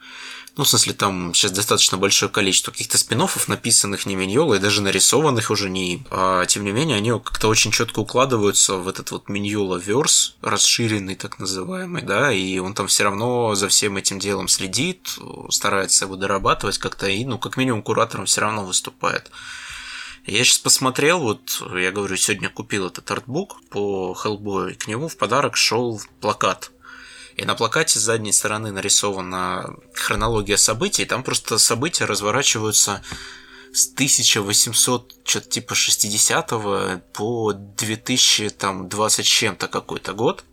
Ну, 0.57 0.63
в 0.63 0.69
смысле, 0.69 0.93
там 0.93 1.35
сейчас 1.35 1.51
достаточно 1.51 1.99
большое 1.99 2.31
количество 2.31 2.71
каких-то 2.71 2.97
спин 2.97 3.27
написанных 3.49 4.07
не 4.07 4.15
Миньолой, 4.15 4.61
даже 4.61 4.83
нарисованных 4.83 5.51
уже 5.51 5.69
не 5.69 6.05
а, 6.11 6.47
тем 6.47 6.65
не 6.65 6.71
менее, 6.71 6.97
они 6.97 7.11
как-то 7.11 7.49
очень 7.49 7.73
четко 7.73 7.99
укладываются 8.01 8.77
в 8.77 8.87
этот 8.87 9.11
вот 9.11 9.29
Миньола 9.29 9.79
верс, 9.79 10.37
расширенный 10.43 11.17
так 11.17 11.41
называемый, 11.41 12.03
да, 12.03 12.33
и 12.33 12.59
он 12.59 12.75
там 12.75 12.87
все 12.87 13.03
равно 13.05 13.55
за 13.57 13.69
всем 13.69 13.97
этим 13.97 14.21
делом 14.21 14.47
следит, 14.47 15.19
старается 15.51 16.05
его 16.05 16.15
дорабатывать 16.15 16.79
как-то, 16.79 17.09
и, 17.09 17.25
ну, 17.25 17.39
как 17.39 17.57
минимум, 17.57 17.83
куратором 17.83 18.27
все 18.27 18.43
равно 18.43 18.65
выступает. 18.65 19.31
Я 20.27 20.43
сейчас 20.45 20.59
посмотрел, 20.59 21.19
вот 21.19 21.63
я 21.75 21.91
говорю, 21.91 22.17
сегодня 22.17 22.49
купил 22.49 22.87
этот 22.87 23.11
артбук 23.11 23.61
по 23.71 24.17
Hellboy, 24.23 24.73
и 24.73 24.75
к 24.75 24.87
нему 24.87 25.09
в 25.09 25.17
подарок 25.17 25.57
шел 25.57 26.01
плакат. 26.21 26.71
И 27.37 27.45
на 27.45 27.55
плакате 27.55 27.99
с 27.99 28.03
задней 28.03 28.33
стороны 28.33 28.71
нарисована 28.71 29.75
хронология 29.93 30.57
событий, 30.57 31.05
там 31.05 31.23
просто 31.23 31.59
события 31.59 32.05
разворачиваются 32.05 33.03
с 33.73 33.93
1800, 33.93 35.15
что-то 35.25 35.49
типа 35.49 35.75
60 35.75 36.51
по 37.13 37.53
2020 37.53 39.27
чем-то 39.27 39.69
какой-то 39.69 40.13
год. 40.13 40.45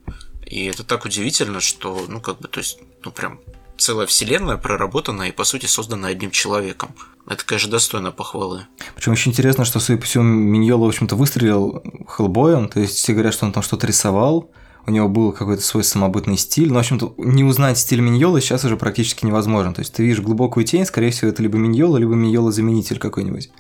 И 0.46 0.66
это 0.66 0.84
так 0.84 1.06
удивительно, 1.06 1.62
что, 1.62 2.06
ну, 2.08 2.20
как 2.20 2.40
бы, 2.40 2.48
то 2.48 2.60
есть, 2.60 2.80
ну, 3.06 3.12
прям 3.12 3.40
целая 3.78 4.06
вселенная 4.08 4.58
проработана 4.58 5.24
и, 5.24 5.32
по 5.32 5.44
сути, 5.44 5.66
создана 5.66 6.10
одним 6.10 6.32
человеком. 6.32 6.96
Это, 7.28 7.46
конечно, 7.46 7.72
достойно 7.72 8.12
похвалы. 8.12 8.68
Причем 8.96 9.14
очень 9.14 9.32
интересно, 9.32 9.66
что, 9.66 9.80
судя 9.80 10.00
по 10.00 10.06
всему, 10.06 10.24
Миньола, 10.24 10.86
в 10.86 10.90
общем-то, 10.90 11.16
выстрелил 11.16 11.84
Хеллбоем, 12.08 12.68
то 12.68 12.80
есть 12.80 12.98
все 12.98 13.14
говорят, 13.14 13.34
что 13.34 13.46
он 13.46 13.54
там 13.54 13.64
что-то 13.64 13.88
рисовал, 13.88 14.50
у 14.86 14.92
него 14.92 15.08
был 15.08 15.32
какой-то 15.32 15.62
свой 15.62 15.84
самобытный 15.84 16.38
стиль, 16.38 16.70
но, 16.70 16.76
в 16.76 16.80
общем-то, 16.80 17.14
не 17.18 17.44
узнать 17.44 17.78
стиль 17.78 18.02
Миньола 18.02 18.42
сейчас 18.42 18.66
уже 18.66 18.78
практически 18.78 19.26
невозможно. 19.26 19.74
То 19.74 19.82
есть 19.82 19.94
ты 19.94 20.04
видишь 20.04 20.22
глубокую 20.22 20.66
тень, 20.66 20.86
скорее 20.86 21.12
всего, 21.12 21.30
это 21.30 21.42
либо 21.44 21.58
Миньола, 21.58 21.98
либо 21.98 22.14
Миньола-заменитель 22.14 22.98
какой-нибудь. 22.98 23.52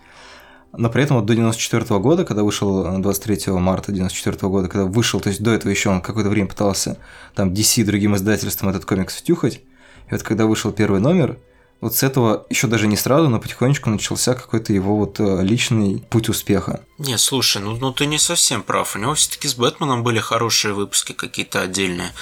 Но 0.73 0.89
при 0.89 1.03
этом 1.03 1.17
вот 1.17 1.25
до 1.25 1.35
94 1.35 1.99
года, 1.99 2.23
когда 2.23 2.43
вышел 2.43 2.99
23 2.99 3.53
марта 3.53 3.91
94 3.91 4.37
года, 4.49 4.69
когда 4.69 4.85
вышел, 4.85 5.19
то 5.19 5.29
есть 5.29 5.43
до 5.43 5.51
этого 5.51 5.69
еще 5.69 5.89
он 5.89 6.01
какое-то 6.01 6.29
время 6.29 6.47
пытался 6.47 6.97
там 7.35 7.49
DC 7.49 7.83
другим 7.83 8.15
издательством 8.15 8.69
этот 8.69 8.85
комикс 8.85 9.15
втюхать, 9.17 9.61
и 10.09 10.11
вот 10.11 10.23
когда 10.23 10.45
вышел 10.45 10.71
первый 10.71 11.01
номер, 11.01 11.37
вот 11.81 11.95
с 11.95 12.03
этого 12.03 12.45
еще 12.49 12.67
даже 12.67 12.87
не 12.87 12.95
сразу, 12.95 13.27
но 13.27 13.39
потихонечку 13.39 13.89
начался 13.89 14.35
какой-то 14.35 14.71
его 14.71 14.95
вот 14.95 15.19
э, 15.19 15.41
личный 15.41 16.03
путь 16.09 16.29
успеха. 16.29 16.81
Не, 16.99 17.17
слушай, 17.17 17.61
ну, 17.61 17.75
ну 17.75 17.91
ты 17.91 18.05
не 18.05 18.19
совсем 18.19 18.61
прав. 18.61 18.95
У 18.95 18.99
него 18.99 19.15
все-таки 19.15 19.47
с 19.47 19.55
Бэтменом 19.55 20.03
были 20.03 20.19
хорошие 20.19 20.75
выпуски 20.75 21.13
какие-то 21.13 21.61
отдельные. 21.61 22.13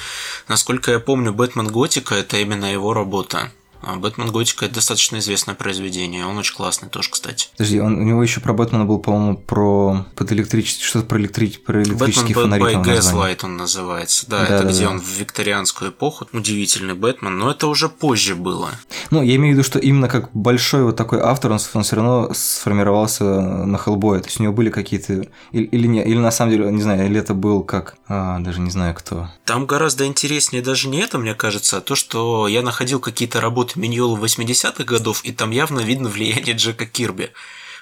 Насколько 0.47 0.91
я 0.91 0.99
помню, 0.99 1.33
Бэтмен 1.33 1.67
Готика 1.67 2.15
это 2.15 2.37
именно 2.37 2.71
его 2.71 2.93
работа. 2.93 3.51
А 3.81 3.95
Бэтмен 3.95 4.31
Готика 4.31 4.65
это 4.65 4.75
достаточно 4.75 5.17
известное 5.19 5.55
произведение. 5.55 6.25
Он 6.25 6.38
очень 6.38 6.55
классный 6.55 6.89
тоже, 6.89 7.09
кстати. 7.09 7.48
Подожди, 7.57 7.79
он, 7.79 7.98
у 7.98 8.03
него 8.03 8.21
еще 8.21 8.41
про 8.41 8.53
Бэтмена 8.53 8.86
был, 8.86 9.00
по-моему, 9.00 9.38
про 9.38 10.05
под 10.15 10.31
электричество, 10.31 10.86
что-то 10.86 11.05
про, 11.05 11.19
электри... 11.19 11.48
про 11.48 11.81
электрические 11.81 12.36
Бэтмен 12.36 12.59
фонари. 12.59 12.75
by 12.75 12.83
Gaslight 12.83 13.39
он 13.43 13.57
называется. 13.57 14.29
Да, 14.29 14.39
да 14.39 14.55
это 14.55 14.63
да, 14.63 14.69
где 14.69 14.83
да. 14.83 14.89
он 14.91 15.00
в 15.00 15.07
викторианскую 15.07 15.91
эпоху. 15.91 16.27
Удивительный 16.33 16.93
Бэтмен, 16.93 17.38
но 17.38 17.51
это 17.51 17.67
уже 17.67 17.89
позже 17.89 18.36
было. 18.36 18.69
Ну, 19.12 19.21
я 19.21 19.36
имею 19.36 19.55
в 19.55 19.57
виду, 19.57 19.65
что 19.65 19.79
именно 19.79 20.07
как 20.07 20.31
большой 20.33 20.83
вот 20.83 20.95
такой 20.95 21.19
автор, 21.21 21.51
он, 21.51 21.59
он 21.74 21.83
все 21.83 21.95
равно 21.95 22.33
сформировался 22.33 23.24
на 23.24 23.77
Хеллбое. 23.77 24.19
То 24.19 24.27
есть 24.27 24.39
у 24.39 24.43
него 24.43 24.53
были 24.53 24.69
какие-то... 24.69 25.25
Или, 25.51 25.63
или 25.63 25.88
не, 25.88 26.03
или 26.03 26.17
на 26.17 26.31
самом 26.31 26.51
деле, 26.51 26.71
не 26.71 26.81
знаю, 26.81 27.05
или 27.05 27.19
это 27.19 27.33
был 27.33 27.63
как... 27.63 27.95
А, 28.07 28.39
даже 28.39 28.59
не 28.59 28.71
знаю 28.71 28.93
кто. 28.95 29.29
Там 29.45 29.65
гораздо 29.65 30.05
интереснее 30.05 30.62
даже 30.62 30.89
не 30.89 31.00
это, 31.00 31.17
мне 31.17 31.33
кажется, 31.33 31.77
а 31.77 31.81
то, 31.81 31.95
что 31.95 32.48
я 32.48 32.62
находил 32.62 33.00
какие-то 33.00 33.39
работы 33.41 33.68
от 33.69 33.75
Миньола 33.75 34.17
80-х 34.17 34.83
годов, 34.83 35.23
и 35.23 35.31
там 35.31 35.51
явно 35.51 35.81
видно 35.81 36.09
влияние 36.09 36.55
Джека 36.55 36.85
Кирби. 36.85 37.31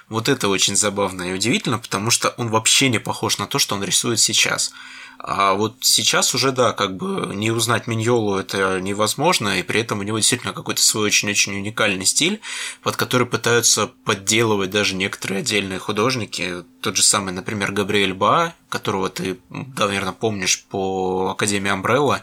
Вот 0.08 0.28
это 0.28 0.48
очень 0.48 0.76
забавно 0.76 1.22
и 1.22 1.34
удивительно, 1.34 1.78
потому 1.78 2.10
что 2.10 2.30
он 2.38 2.48
вообще 2.48 2.88
не 2.88 2.98
похож 2.98 3.38
на 3.38 3.46
то, 3.46 3.58
что 3.58 3.74
он 3.74 3.84
рисует 3.84 4.20
сейчас. 4.20 4.72
А 5.20 5.54
вот 5.54 5.76
сейчас 5.80 6.34
уже, 6.34 6.52
да, 6.52 6.72
как 6.72 6.96
бы 6.96 7.34
не 7.34 7.50
узнать 7.50 7.88
Миньолу 7.88 8.36
это 8.36 8.80
невозможно, 8.80 9.58
и 9.58 9.62
при 9.62 9.80
этом 9.80 9.98
у 9.98 10.02
него 10.02 10.18
действительно 10.18 10.52
какой-то 10.52 10.80
свой 10.80 11.06
очень-очень 11.06 11.56
уникальный 11.56 12.06
стиль, 12.06 12.40
под 12.82 12.96
который 12.96 13.26
пытаются 13.26 13.88
подделывать 14.04 14.70
даже 14.70 14.94
некоторые 14.94 15.40
отдельные 15.40 15.80
художники. 15.80 16.64
Тот 16.80 16.96
же 16.96 17.02
самый, 17.02 17.32
например, 17.32 17.72
Габриэль 17.72 18.14
Ба, 18.14 18.54
которого 18.68 19.08
ты, 19.08 19.40
наверное, 19.50 20.12
помнишь 20.12 20.64
по 20.70 21.30
Академии 21.32 21.70
Амбрелла, 21.70 22.22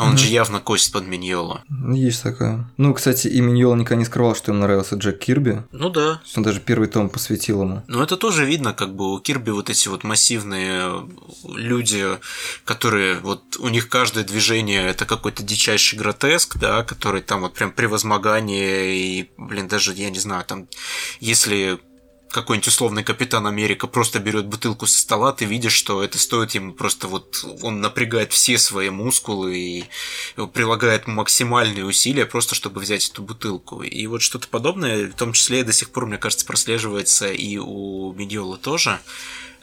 но 0.00 0.06
он 0.06 0.14
mm-hmm. 0.14 0.18
же 0.18 0.28
явно 0.28 0.60
косит 0.60 0.92
под 0.92 1.06
Миньола. 1.06 1.62
Есть 1.92 2.22
такое. 2.22 2.66
Ну, 2.78 2.94
кстати, 2.94 3.28
и 3.28 3.40
Миньола 3.42 3.74
никогда 3.74 3.96
не 3.96 4.06
скрывал, 4.06 4.34
что 4.34 4.50
ему 4.50 4.62
нравился 4.62 4.96
Джек 4.96 5.18
Кирби. 5.18 5.62
Ну 5.72 5.90
да. 5.90 6.22
Он 6.36 6.42
даже 6.42 6.60
первый 6.60 6.88
том 6.88 7.10
посвятил 7.10 7.62
ему. 7.62 7.82
Ну, 7.86 8.02
это 8.02 8.16
тоже 8.16 8.46
видно, 8.46 8.72
как 8.72 8.94
бы 8.94 9.12
у 9.12 9.18
Кирби 9.18 9.50
вот 9.50 9.68
эти 9.68 9.88
вот 9.88 10.02
массивные 10.02 11.06
люди, 11.44 12.06
которые 12.64 13.18
вот 13.20 13.42
у 13.58 13.68
них 13.68 13.90
каждое 13.90 14.24
движение 14.24 14.86
это 14.86 15.04
какой-то 15.04 15.42
дичайший 15.42 15.98
гротеск, 15.98 16.56
да, 16.56 16.82
который 16.82 17.20
там 17.20 17.42
вот 17.42 17.52
прям 17.52 17.70
превозмогание 17.70 18.96
и, 18.96 19.30
блин, 19.36 19.68
даже, 19.68 19.92
я 19.92 20.08
не 20.08 20.18
знаю, 20.18 20.44
там, 20.46 20.66
если 21.20 21.78
какой-нибудь 22.30 22.68
условный 22.68 23.02
капитан 23.02 23.46
Америка 23.46 23.86
просто 23.86 24.18
берет 24.18 24.46
бутылку 24.46 24.86
со 24.86 25.00
стола, 25.00 25.32
ты 25.32 25.44
видишь, 25.44 25.72
что 25.72 26.02
это 26.02 26.18
стоит 26.18 26.52
ему 26.52 26.72
просто 26.72 27.08
вот 27.08 27.44
он 27.62 27.80
напрягает 27.80 28.32
все 28.32 28.58
свои 28.58 28.90
мускулы 28.90 29.56
и 29.56 29.84
прилагает 30.52 31.06
максимальные 31.06 31.84
усилия 31.84 32.26
просто 32.26 32.54
чтобы 32.54 32.80
взять 32.80 33.08
эту 33.10 33.22
бутылку. 33.22 33.82
И 33.82 34.06
вот 34.06 34.22
что-то 34.22 34.48
подобное, 34.48 35.08
в 35.08 35.14
том 35.14 35.32
числе 35.32 35.64
до 35.64 35.72
сих 35.72 35.90
пор, 35.90 36.06
мне 36.06 36.18
кажется, 36.18 36.46
прослеживается 36.46 37.32
и 37.32 37.56
у 37.56 38.12
Медиола 38.12 38.56
тоже 38.56 39.00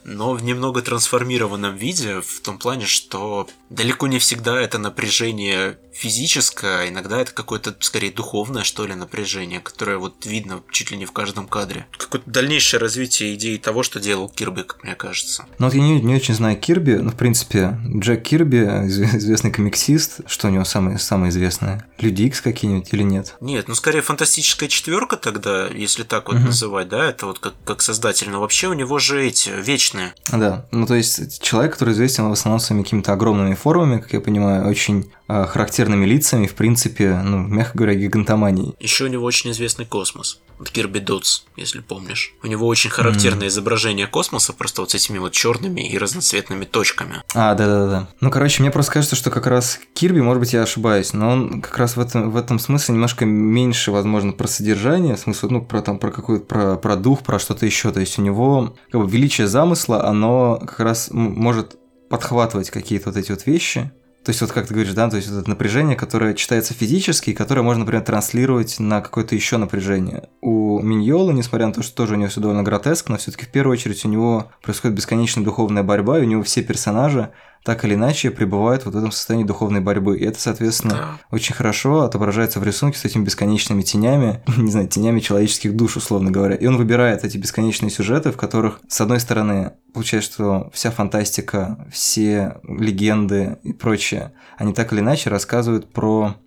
но 0.08 0.34
в 0.34 0.42
немного 0.42 0.82
трансформированном 0.82 1.76
виде, 1.76 2.22
в 2.22 2.40
том 2.40 2.58
плане, 2.58 2.86
что 2.86 3.48
далеко 3.70 4.08
не 4.08 4.20
всегда 4.20 4.60
это 4.60 4.78
напряжение 4.78 5.78
физическое, 5.98 6.82
а 6.82 6.88
иногда 6.88 7.20
это 7.20 7.34
какое-то, 7.34 7.76
скорее, 7.80 8.12
духовное, 8.12 8.64
что 8.64 8.86
ли, 8.86 8.94
напряжение, 8.94 9.60
которое 9.60 9.98
вот 9.98 10.26
видно 10.26 10.62
чуть 10.72 10.92
ли 10.92 10.98
не 10.98 11.06
в 11.06 11.12
каждом 11.12 11.48
кадре. 11.48 11.88
Какое-то 11.98 12.30
дальнейшее 12.30 12.80
развитие 12.80 13.34
идеи 13.34 13.58
того, 13.58 13.82
что 13.82 14.00
делал 14.00 14.30
Кирби, 14.30 14.62
как 14.62 14.84
мне 14.84 14.94
кажется. 14.96 15.46
Ну 15.58 15.66
вот 15.66 15.74
я 15.74 15.82
не, 15.82 16.00
не 16.00 16.16
очень 16.16 16.36
знаю 16.36 16.56
Кирби, 16.58 16.94
но, 16.94 17.10
в 17.10 17.16
принципе, 17.16 17.80
Джек 17.96 18.24
Кирби, 18.24 18.58
известный 18.88 19.52
комиксист, 19.52 20.22
что 20.28 20.48
у 20.48 20.52
него 20.52 20.66
самое, 20.66 21.00
самое 21.00 21.32
известное? 21.32 21.88
Люди 22.00 22.24
Икс 22.24 22.42
какие-нибудь 22.42 22.90
или 22.94 23.04
нет? 23.04 23.36
Нет, 23.42 23.68
ну, 23.68 23.74
скорее, 23.74 24.02
фантастическая 24.02 24.70
четверка 24.70 25.18
тогда, 25.18 25.68
если 25.68 26.04
так 26.04 26.28
вот 26.28 26.38
угу. 26.38 26.46
называть, 26.46 26.90
да, 26.90 27.10
это 27.10 27.26
вот 27.26 27.40
как, 27.40 27.54
как 27.64 27.82
создатель, 27.82 28.30
но 28.30 28.40
вообще 28.40 28.68
у 28.68 28.74
него 28.74 29.00
же 29.00 29.26
эти 29.26 29.50
вечные. 29.50 30.14
Да, 30.32 30.68
ну, 30.72 30.86
то 30.86 30.94
есть 30.94 31.42
человек, 31.42 31.74
который 31.74 31.94
известен 31.94 32.30
в 32.30 32.32
основном 32.32 32.60
своими 32.60 32.84
какими-то 32.84 33.14
огромными 33.14 33.56
формами, 33.56 34.00
как 34.00 34.14
я 34.14 34.22
понимаю, 34.22 34.68
очень 34.70 35.12
э, 35.28 35.46
характерными 35.46 35.87
характерными 35.88 36.06
лицами, 36.06 36.48
в 36.48 36.56
принципе, 36.56 37.22
ну, 37.24 37.38
мягко 37.40 37.78
говоря, 37.78 37.96
гигантоманией. 37.96 38.76
Еще 38.80 39.06
у 39.06 39.08
него 39.08 39.26
очень 39.26 39.52
известный 39.52 39.86
космос. 39.86 40.40
Кирби 40.72 41.00
Дотс, 41.00 41.44
если 41.56 41.80
помнишь. 41.82 42.34
У 42.44 42.48
него 42.48 42.68
очень 42.68 42.90
характерное 42.90 43.48
mm. 43.48 43.50
изображение 43.50 44.08
космоса, 44.08 44.54
просто 44.54 44.82
вот 44.82 44.92
с 44.92 44.96
этими 44.96 45.20
вот 45.20 45.32
черными 45.32 45.82
и 45.82 45.98
разноцветными 45.98 46.66
точками. 46.66 47.22
А, 47.34 47.54
да-да-да. 47.54 48.10
Ну, 48.20 48.32
короче, 48.32 48.62
мне 48.62 48.72
просто 48.72 48.94
кажется, 48.94 49.16
что 49.16 49.30
как 49.30 49.48
раз 49.48 49.80
Кирби, 49.94 50.20
может 50.20 50.40
быть, 50.40 50.54
я 50.54 50.64
ошибаюсь, 50.64 51.14
но 51.14 51.30
он 51.30 51.62
как 51.62 51.78
раз 51.78 51.96
в 51.96 52.00
этом, 52.00 52.32
в 52.32 52.38
этом 52.38 52.60
смысле 52.60 52.96
немножко 52.96 53.26
меньше, 53.26 53.92
возможно, 53.92 54.34
про 54.34 54.48
содержание, 54.48 55.16
в 55.16 55.20
смысле, 55.20 55.50
ну, 55.50 55.62
про 55.62 55.82
там, 55.82 56.00
про 56.00 56.12
какой-то, 56.12 56.46
про, 56.46 56.76
про 56.76 56.96
дух, 56.96 57.24
про 57.24 57.40
что-то 57.40 57.66
еще. 57.66 57.92
То 57.92 58.00
есть 58.00 58.18
у 58.20 58.22
него, 58.22 58.76
как 58.92 59.02
бы, 59.02 59.10
величие 59.10 59.48
замысла, 59.48 60.06
оно 60.06 60.60
как 60.60 60.80
раз 60.80 61.10
может 61.12 61.78
подхватывать 62.10 62.70
какие-то 62.70 63.10
вот 63.10 63.18
эти 63.18 63.32
вот 63.32 63.46
вещи, 63.46 63.92
то 64.28 64.32
есть 64.32 64.42
вот 64.42 64.52
как 64.52 64.68
ты 64.68 64.74
говоришь, 64.74 64.94
да, 64.94 65.10
то 65.10 65.16
есть 65.16 65.30
вот 65.30 65.40
это 65.40 65.50
напряжение, 65.50 65.96
которое 65.96 66.34
читается 66.34 66.74
физически, 66.74 67.30
и 67.30 67.34
которое 67.34 67.62
можно, 67.62 67.86
например, 67.86 68.04
транслировать 68.04 68.78
на 68.78 69.00
какое-то 69.00 69.36
еще 69.36 69.56
напряжение. 69.56 70.28
У 70.42 70.82
Миньола, 70.82 71.32
несмотря 71.32 71.68
на 71.68 71.72
то, 71.72 71.82
что 71.82 71.96
тоже 71.96 72.16
у 72.16 72.18
него 72.18 72.28
все 72.28 72.42
довольно 72.42 72.62
гротескно, 72.62 73.14
но 73.14 73.20
все-таки 73.20 73.46
в 73.46 73.52
первую 73.54 73.72
очередь 73.72 74.04
у 74.04 74.10
него 74.10 74.52
происходит 74.62 74.98
бесконечная 74.98 75.46
духовная 75.46 75.84
борьба, 75.84 76.20
и 76.20 76.24
у 76.24 76.26
него 76.26 76.44
все 76.44 76.62
персонажи 76.62 77.30
так 77.68 77.84
или 77.84 77.96
иначе 77.96 78.32
пребывают 78.32 78.86
вот 78.86 78.94
в 78.94 78.98
этом 78.98 79.12
состоянии 79.12 79.44
духовной 79.44 79.82
борьбы. 79.82 80.18
И 80.18 80.24
это, 80.24 80.40
соответственно, 80.40 80.94
да. 80.94 81.20
очень 81.32 81.54
хорошо 81.54 82.04
отображается 82.04 82.62
в 82.62 82.64
рисунке 82.64 82.98
с 82.98 83.04
этими 83.04 83.26
бесконечными 83.26 83.82
тенями, 83.82 84.42
не 84.58 84.72
знаю, 84.72 84.88
тенями 84.88 85.20
человеческих 85.20 85.76
душ, 85.76 85.98
условно 85.98 86.32
говоря. 86.32 86.56
И 86.56 86.66
он 86.66 86.78
выбирает 86.78 87.26
эти 87.26 87.38
бесконечные 87.38 87.90
сюжеты, 87.90 88.32
в 88.32 88.38
которых, 88.38 88.80
с 88.88 89.02
одной 89.02 89.20
стороны, 89.20 89.74
получается, 89.94 90.32
что 90.32 90.70
вся 90.74 90.92
фантастика, 90.92 91.86
все 91.92 92.56
легенды 92.64 93.58
и 93.64 93.74
прочее, 93.74 94.32
они 94.58 94.74
так 94.74 94.94
или 94.94 95.02
иначе 95.02 95.30
рассказывают 95.30 95.92
про 95.92 96.38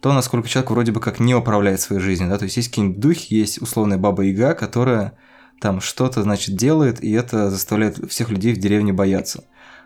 то, 0.00 0.12
насколько 0.12 0.48
человек 0.48 0.70
вроде 0.70 0.92
бы 0.92 1.00
как 1.00 1.18
не 1.18 1.34
управляет 1.34 1.80
своей 1.80 2.00
жизнью, 2.00 2.30
да, 2.30 2.38
то 2.38 2.44
есть 2.44 2.56
есть 2.56 2.68
какие-нибудь 2.68 3.00
духи, 3.00 3.34
есть 3.34 3.60
условная 3.60 3.98
баба-яга, 3.98 4.54
которая 4.54 5.14
там 5.60 5.80
что-то, 5.80 6.22
значит, 6.22 6.54
делает, 6.54 7.02
и 7.02 7.10
это 7.10 7.50
заставляет 7.50 8.08
всех 8.08 8.30
людей 8.30 8.54
в 8.54 8.58
деревне 8.58 8.92
бояться. 8.92 9.42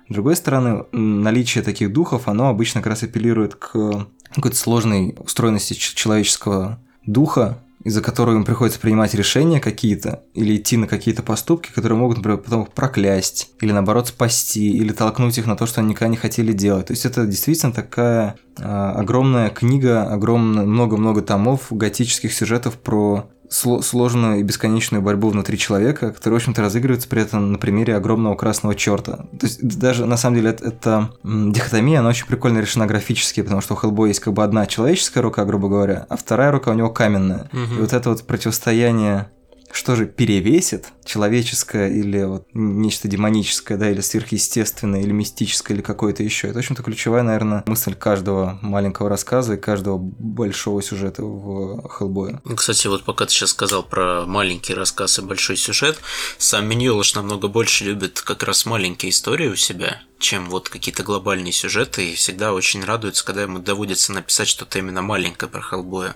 С 0.09 0.13
другой 0.13 0.37
стороны, 0.37 0.85
наличие 0.93 1.65
таких 1.65 1.93
духов, 1.93 2.29
оно 2.29 2.49
обычно 2.49 2.81
как 2.81 2.91
раз 2.91 3.03
апеллирует 3.03 3.55
к 3.55 4.07
какой-то 4.35 4.57
сложной 4.57 5.17
устроенности 5.19 5.75
человеческого 5.75 6.79
духа, 7.07 7.59
из-за 7.85 8.01
которого 8.01 8.35
им 8.35 8.45
приходится 8.45 8.81
принимать 8.81 9.15
решения 9.15 9.61
какие-то 9.61 10.23
или 10.33 10.57
идти 10.57 10.77
на 10.77 10.87
какие-то 10.87 11.23
поступки, 11.23 11.71
которые 11.71 11.99
могут, 11.99 12.17
например, 12.17 12.39
потом 12.39 12.63
их 12.63 12.71
проклясть, 12.71 13.51
или 13.61 13.73
наоборот 13.73 14.09
спасти, 14.09 14.71
или 14.71 14.93
толкнуть 14.93 15.39
их 15.39 15.47
на 15.47 15.55
то, 15.57 15.67
что 15.67 15.81
они 15.81 15.91
никогда 15.91 16.09
не 16.09 16.17
хотели 16.17 16.53
делать. 16.53 16.87
То 16.87 16.93
есть 16.95 17.05
это 17.05 17.27
действительно 17.27 17.73
такая 17.73 18.37
э, 18.59 18.63
огромная 18.63 19.51
книга, 19.51 20.11
огромное 20.11 20.65
много-много 20.65 21.21
томов 21.21 21.67
готических 21.71 22.33
сюжетов 22.33 22.79
про 22.79 23.29
сложную 23.51 24.41
и 24.41 24.43
бесконечную 24.43 25.03
борьбу 25.03 25.29
внутри 25.29 25.59
человека, 25.59 26.13
которая, 26.13 26.39
в 26.39 26.43
общем-то, 26.43 26.63
разыгрывается 26.63 27.09
при 27.09 27.23
этом 27.23 27.53
на 27.53 27.59
примере 27.59 27.97
огромного 27.97 28.35
красного 28.35 28.75
черта. 28.75 29.27
То 29.39 29.47
есть 29.47 29.67
даже, 29.67 30.07
на 30.07 30.17
самом 30.17 30.37
деле, 30.37 30.51
это, 30.51 30.65
это 30.65 31.11
дихотомия, 31.23 32.01
она 32.01 32.09
очень 32.09 32.27
прикольно 32.27 32.59
решена 32.59 32.87
графически, 32.87 33.43
потому 33.43 33.61
что 33.61 33.75
у 33.75 33.77
Хеллбоя 33.77 34.09
есть 34.09 34.21
как 34.21 34.33
бы 34.33 34.43
одна 34.43 34.67
человеческая 34.67 35.21
рука, 35.21 35.45
грубо 35.45 35.69
говоря, 35.69 36.07
а 36.09 36.17
вторая 36.17 36.51
рука 36.51 36.71
у 36.71 36.75
него 36.75 36.91
каменная. 36.91 37.49
Угу. 37.53 37.75
И 37.77 37.81
вот 37.81 37.93
это 37.93 38.11
вот 38.11 38.23
противостояние 38.27 39.29
что 39.75 39.97
же 39.97 40.07
перевесит 40.07 40.87
человеческое 41.05 41.91
или 41.91 42.23
вот 42.23 42.47
нечто 42.55 43.09
демоническое, 43.09 43.77
да, 43.77 43.91
или 43.91 44.01
сверхъестественное, 44.01 45.01
или 45.01 45.11
мистическое, 45.11 45.77
или 45.77 45.83
какое-то 45.83 46.23
еще. 46.23 46.47
Это, 46.47 46.59
в 46.59 46.59
общем-то, 46.61 46.85
ключевая, 46.85 47.25
наверное, 47.25 47.65
мысль 47.67 47.95
каждого 47.95 48.57
маленького 48.63 49.09
рассказа 49.09 49.55
и 49.55 49.57
каждого 49.57 49.99
большого 49.99 50.81
сюжета 50.81 51.25
в 51.25 51.89
Хеллбое. 51.89 52.41
Ну, 52.45 52.55
кстати, 52.55 52.87
вот 52.87 53.03
пока 53.03 53.27
ты 53.27 53.33
сейчас 53.33 53.51
сказал 53.51 53.83
про 53.83 54.25
маленький 54.27 54.75
рассказ 54.75 55.19
и 55.19 55.23
большой 55.23 55.57
сюжет, 55.57 55.99
сам 56.39 56.69
Миньолыш 56.69 57.17
намного 57.17 57.49
больше 57.49 57.85
любит 57.85 58.21
как 58.21 58.45
раз 58.45 58.67
маленькие 58.67 59.11
истории 59.11 59.49
у 59.49 59.57
себя, 59.57 60.01
чем 60.21 60.49
вот 60.51 60.69
какие-то 60.69 61.03
глобальные 61.03 61.53
сюжеты, 61.53 62.13
и 62.13 62.15
всегда 62.15 62.53
очень 62.53 62.85
радуется, 62.85 63.25
когда 63.25 63.43
ему 63.43 63.59
доводится 63.59 64.13
написать 64.13 64.47
что-то 64.47 64.79
именно 64.79 65.03
маленькое 65.03 65.51
про 65.51 65.61
Хеллбоя. 65.61 66.15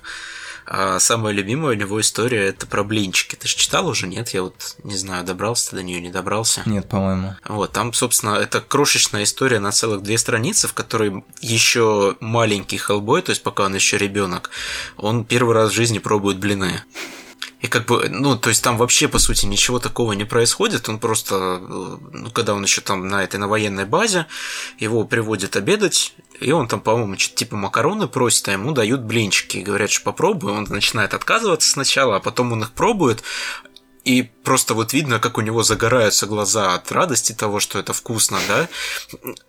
А 0.71 0.99
самая 0.99 1.33
любимая 1.33 1.75
у 1.75 1.79
него 1.79 1.99
история 1.99 2.49
это 2.49 2.67
про 2.67 2.85
блинчики. 2.85 3.37
Ты 3.37 3.49
же 3.49 3.57
читал 3.57 3.89
уже, 3.89 4.07
нет? 4.07 4.29
Я 4.31 4.43
вот 4.43 4.77
не 4.85 4.97
знаю, 4.97 5.25
добрался 5.25 5.71
ты 5.71 5.77
до 5.77 5.83
нее, 5.83 5.99
не 5.99 6.11
добрался. 6.11 6.63
Нет, 6.67 6.87
по-моему. 6.87 7.37
Вот, 7.47 7.73
там, 7.73 7.95
собственно, 7.95 8.35
это 8.35 8.61
крошечная 8.61 9.23
история 9.23 9.61
на 9.61 9.73
целых 9.73 10.03
две 10.03 10.19
страницы, 10.19 10.69
в 10.69 10.75
которой 10.75 11.25
еще 11.41 12.17
маленький 12.21 12.77
Хеллбой, 12.77 13.23
то 13.23 13.31
есть 13.31 13.43
пока 13.43 13.65
он 13.65 13.75
еще 13.75 13.97
ребенок, 13.97 14.51
он 14.99 15.25
первый 15.25 15.55
раз 15.55 15.71
в 15.71 15.75
жизни 15.75 16.01
пробует 16.01 16.39
блины. 16.39 16.83
И 17.61 17.67
как 17.67 17.87
бы, 17.87 18.09
ну, 18.09 18.37
то 18.37 18.51
есть 18.51 18.63
там 18.63 18.77
вообще, 18.77 19.09
по 19.09 19.19
сути, 19.19 19.47
ничего 19.47 19.81
такого 19.81 20.13
не 20.13 20.25
происходит. 20.25 20.89
Он 20.89 21.01
просто, 21.01 21.59
ну, 21.59 22.31
когда 22.31 22.55
он 22.55 22.63
еще 22.63 22.81
там 22.81 23.09
на 23.09 23.25
этой, 23.25 23.37
на 23.37 23.49
военной 23.49 23.85
базе, 23.85 24.27
его 24.79 25.05
приводят 25.05 25.57
обедать, 25.57 26.15
и 26.41 26.53
он 26.53 26.69
там, 26.69 26.81
по-моему, 26.81 27.19
что-то 27.19 27.37
типа 27.37 27.57
макароны 27.57 28.07
просит, 28.07 28.49
а 28.49 28.53
ему 28.53 28.71
дают 28.71 29.01
блинчики. 29.01 29.57
И 29.57 29.63
говорят, 29.63 29.91
что 29.91 30.05
попробуй. 30.05 30.53
Он 30.53 30.67
начинает 30.69 31.15
отказываться 31.15 31.69
сначала, 31.69 32.17
а 32.17 32.21
потом 32.21 32.53
он 32.53 32.63
их 32.63 32.71
пробует, 32.73 33.25
и 34.09 34.23
просто 34.23 34.73
вот 34.73 34.95
видно, 34.95 35.19
как 35.19 35.37
у 35.37 35.43
него 35.43 35.63
загораются 35.63 36.25
глаза 36.25 36.73
от 36.73 36.91
радости 36.91 37.35
того, 37.35 37.61
что 37.61 37.79
это 37.79 37.93
вкусно, 37.93 38.39
да. 38.49 38.67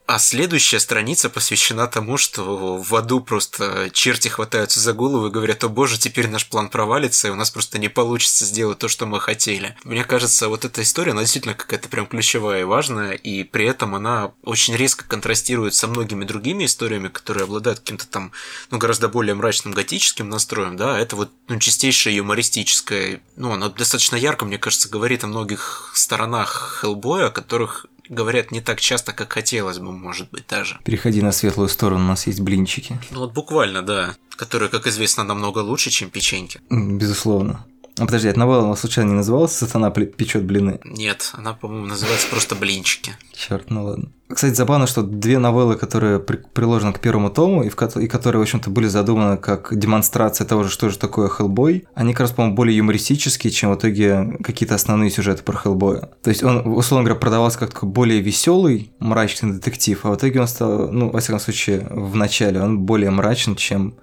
А 0.06 0.20
следующая 0.20 0.82
страница 0.82 1.30
посвящена 1.30 1.88
тому, 1.88 2.18
что 2.18 2.78
в 2.78 2.94
аду 2.94 3.22
просто 3.22 3.89
черти 3.94 4.28
хватаются 4.28 4.82
за 4.82 4.92
голову 4.92 5.28
и 5.28 5.32
говорят, 5.32 5.63
о 5.63 5.70
боже, 5.70 5.98
теперь 5.98 6.28
наш 6.28 6.46
план 6.46 6.68
провалится, 6.68 7.30
и 7.30 7.32
у 7.32 7.36
нас 7.36 7.51
просто 7.51 7.80
не 7.80 7.88
получится 7.88 8.44
сделать 8.44 8.80
то, 8.80 8.89
что 8.89 9.06
мы 9.06 9.22
хотели. 9.22 9.78
Мне 9.86 10.04
кажется, 10.04 10.50
вот 10.50 10.66
эта 10.66 10.82
история, 10.82 11.12
она 11.12 11.22
действительно 11.22 11.54
какая-то 11.54 11.88
прям 11.88 12.06
ключевая 12.06 12.62
и 12.62 12.66
важная, 12.66 13.13
и 13.13 13.46
при 13.46 13.66
этом 13.66 13.96
она 13.96 14.34
очень 14.44 14.75
резко 14.75 15.06
контрастирует 15.06 15.74
со 15.74 15.88
многими 15.88 16.25
другими 16.25 16.66
историями, 16.66 17.08
которые 17.08 17.46
обладают 17.46 17.80
каким-то 17.80 18.08
там, 18.08 18.34
ну, 18.72 18.78
гораздо 18.78 19.08
более 19.08 19.36
мрачным 19.36 19.74
готическим 19.74 20.28
настроем, 20.28 20.75
да, 20.75 21.00
это 21.00 21.16
вот, 21.16 21.32
ну, 21.48 21.58
чистейшая 21.60 22.16
юмористическая, 22.16 23.22
ну, 23.38 23.54
она 23.54 23.70
достаточно 23.70 24.18
ярко, 24.18 24.49
мне 24.50 24.58
кажется, 24.58 24.89
говорит 24.89 25.24
о 25.24 25.27
многих 25.27 25.91
сторонах 25.94 26.79
Хеллбоя, 26.82 27.27
о 27.27 27.29
которых 27.29 27.86
говорят 28.10 28.51
не 28.51 28.62
так 28.62 28.82
часто, 28.82 29.13
как 29.13 29.32
хотелось 29.32 29.77
бы, 29.77 29.91
может 29.91 30.32
быть, 30.32 30.48
даже. 30.48 30.79
Переходи 30.84 31.22
на 31.22 31.32
светлую 31.32 31.70
сторону, 31.70 32.03
у 32.03 32.08
нас 32.08 32.25
есть 32.25 32.41
блинчики. 32.41 33.00
Ну 33.12 33.20
вот 33.20 33.34
буквально, 33.34 33.84
да. 33.84 34.15
Которые, 34.32 34.70
как 34.70 34.88
известно, 34.88 35.24
намного 35.24 35.60
лучше, 35.60 35.91
чем 35.91 36.10
печеньки. 36.10 36.62
Безусловно. 36.72 37.63
А 38.00 38.06
подожди, 38.06 38.29
эта 38.29 38.39
новелла 38.39 38.75
случайно 38.75 39.10
не 39.10 39.15
называлась 39.15 39.51
«Сатана 39.51 39.91
печет 39.91 40.44
блины»? 40.46 40.79
Нет, 40.86 41.31
она, 41.33 41.53
по-моему, 41.53 41.85
называется 41.88 42.27
просто 42.29 42.55
«Блинчики». 42.55 43.12
Черт, 43.33 43.70
ну 43.70 43.83
ладно. 43.83 44.09
Кстати, 44.31 44.53
забавно, 44.53 44.85
что 44.85 45.01
две 45.01 45.40
новеллы, 45.40 45.75
которые 45.75 46.20
при- 46.20 46.38
приложены 46.53 46.94
к 46.94 47.00
первому 47.00 47.29
тому, 47.31 47.64
и, 47.64 47.70
в 47.70 47.75
ко- 47.75 48.00
и 48.00 48.07
которые, 48.07 48.40
в 48.40 48.44
общем-то, 48.44 48.70
были 48.70 48.88
задуманы 48.88 49.38
как 49.38 49.77
демонстрация 49.77 50.46
того 50.46 50.64
же, 50.64 50.70
что 50.70 50.90
же 50.90 51.00
такое 51.00 51.27
Хеллбой, 51.29 51.88
они, 51.96 52.14
как 52.14 52.22
раз, 52.22 52.31
по-моему, 52.31 52.55
более 52.55 52.77
юмористические, 52.77 53.51
чем 53.51 53.72
в 53.74 53.75
итоге 53.77 54.38
какие-то 54.44 54.75
основные 54.75 55.09
сюжеты 55.09 55.42
про 55.44 55.57
Хеллбоя. 55.57 56.09
То 56.22 56.29
есть 56.29 56.44
он, 56.44 56.62
условно 56.68 57.05
говоря, 57.05 57.20
продавался 57.20 57.57
как 57.59 57.74
такой 57.74 57.90
более 57.90 58.22
веселый, 58.22 58.92
мрачный 59.00 59.53
детектив, 59.53 60.00
а 60.05 60.12
в 60.12 60.16
итоге 60.16 60.42
он 60.42 60.48
стал, 60.48 60.92
ну, 60.92 61.09
во 61.09 61.20
всяком 61.20 61.40
случае, 61.40 61.88
в 61.90 62.16
начале 62.16 62.62
он 62.62 62.79
более 62.79 63.09
мрачен, 63.09 63.55
чем 63.55 63.96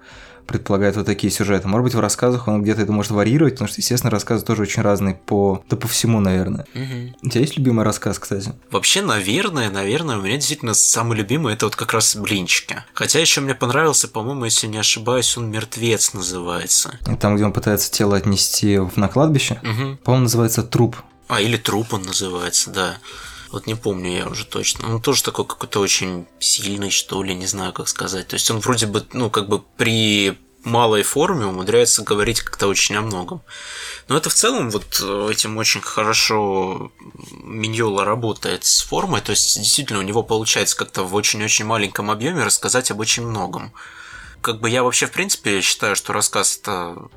предполагает 0.47 0.95
вот 0.95 1.05
такие 1.05 1.31
сюжеты. 1.31 1.67
Может 1.67 1.83
быть, 1.83 1.93
в 1.93 1.99
рассказах 1.99 2.47
он 2.47 2.63
где-то 2.63 2.81
это 2.81 2.91
может 2.91 3.11
варьировать, 3.11 3.55
потому 3.55 3.67
что, 3.67 3.81
естественно, 3.81 4.09
рассказы 4.09 4.45
тоже 4.45 4.63
очень 4.63 4.81
разные 4.81 5.15
по, 5.15 5.63
да 5.69 5.75
по 5.77 5.87
всему, 5.87 6.19
наверное. 6.19 6.65
Угу. 6.73 7.27
У 7.27 7.29
тебя 7.29 7.41
есть 7.41 7.57
любимый 7.57 7.83
рассказ, 7.83 8.17
кстати? 8.17 8.53
Вообще, 8.71 9.01
наверное, 9.01 9.69
наверное, 9.69 10.17
у 10.17 10.21
меня 10.21 10.35
действительно 10.35 10.73
самый 10.73 11.17
любимый 11.17 11.53
это 11.53 11.65
вот 11.65 11.75
как 11.75 11.93
раз 11.93 12.15
блинчики. 12.15 12.83
Хотя 12.93 13.19
еще 13.19 13.41
мне 13.41 13.55
понравился, 13.55 14.07
по-моему, 14.07 14.45
если 14.45 14.67
не 14.67 14.77
ошибаюсь, 14.77 15.37
он 15.37 15.51
мертвец 15.51 16.13
называется. 16.13 16.97
И 17.11 17.15
там, 17.15 17.35
где 17.35 17.45
он 17.45 17.53
пытается 17.53 17.91
тело 17.91 18.15
отнести 18.15 18.79
на 18.95 19.07
кладбище, 19.09 19.59
угу. 19.61 19.97
по-моему, 20.03 20.23
называется 20.23 20.63
труп. 20.63 20.95
А, 21.27 21.41
или 21.41 21.57
труп 21.57 21.93
он 21.93 22.03
называется, 22.03 22.71
да. 22.71 22.97
Вот 23.51 23.67
не 23.67 23.75
помню 23.75 24.17
я 24.17 24.27
уже 24.27 24.45
точно. 24.45 24.95
Он 24.95 25.01
тоже 25.01 25.23
такой 25.23 25.45
какой-то 25.45 25.79
очень 25.79 26.27
сильный, 26.39 26.89
что 26.89 27.23
ли, 27.23 27.33
не 27.33 27.47
знаю, 27.47 27.73
как 27.73 27.87
сказать. 27.87 28.27
То 28.27 28.35
есть 28.35 28.51
он 28.51 28.59
вроде 28.59 28.87
бы, 28.87 29.05
ну, 29.13 29.29
как 29.29 29.47
бы 29.47 29.61
при 29.77 30.37
малой 30.67 31.03
форме 31.03 31.45
умудряется 31.45 32.03
говорить 32.03 32.41
как-то 32.41 32.67
очень 32.67 32.95
о 32.97 33.01
многом. 33.01 33.41
Но 34.07 34.17
это 34.17 34.29
в 34.29 34.33
целом 34.33 34.69
вот 34.69 35.01
этим 35.31 35.57
очень 35.57 35.81
хорошо 35.81 36.91
Миньола 37.31 38.05
работает 38.05 38.65
с 38.65 38.81
формой, 38.81 39.21
то 39.21 39.31
есть 39.31 39.57
действительно 39.57 39.99
у 39.99 40.03
него 40.03 40.23
получается 40.23 40.75
как-то 40.75 41.03
в 41.03 41.15
очень-очень 41.15 41.65
маленьком 41.65 42.11
объеме 42.11 42.43
рассказать 42.43 42.91
об 42.91 42.99
очень 42.99 43.25
многом. 43.25 43.71
Как 44.41 44.59
бы 44.59 44.69
я 44.69 44.83
вообще 44.83 45.07
в 45.07 45.11
принципе 45.11 45.61
считаю, 45.61 45.95
что 45.95 46.13
рассказ 46.13 46.59
это 46.61 47.09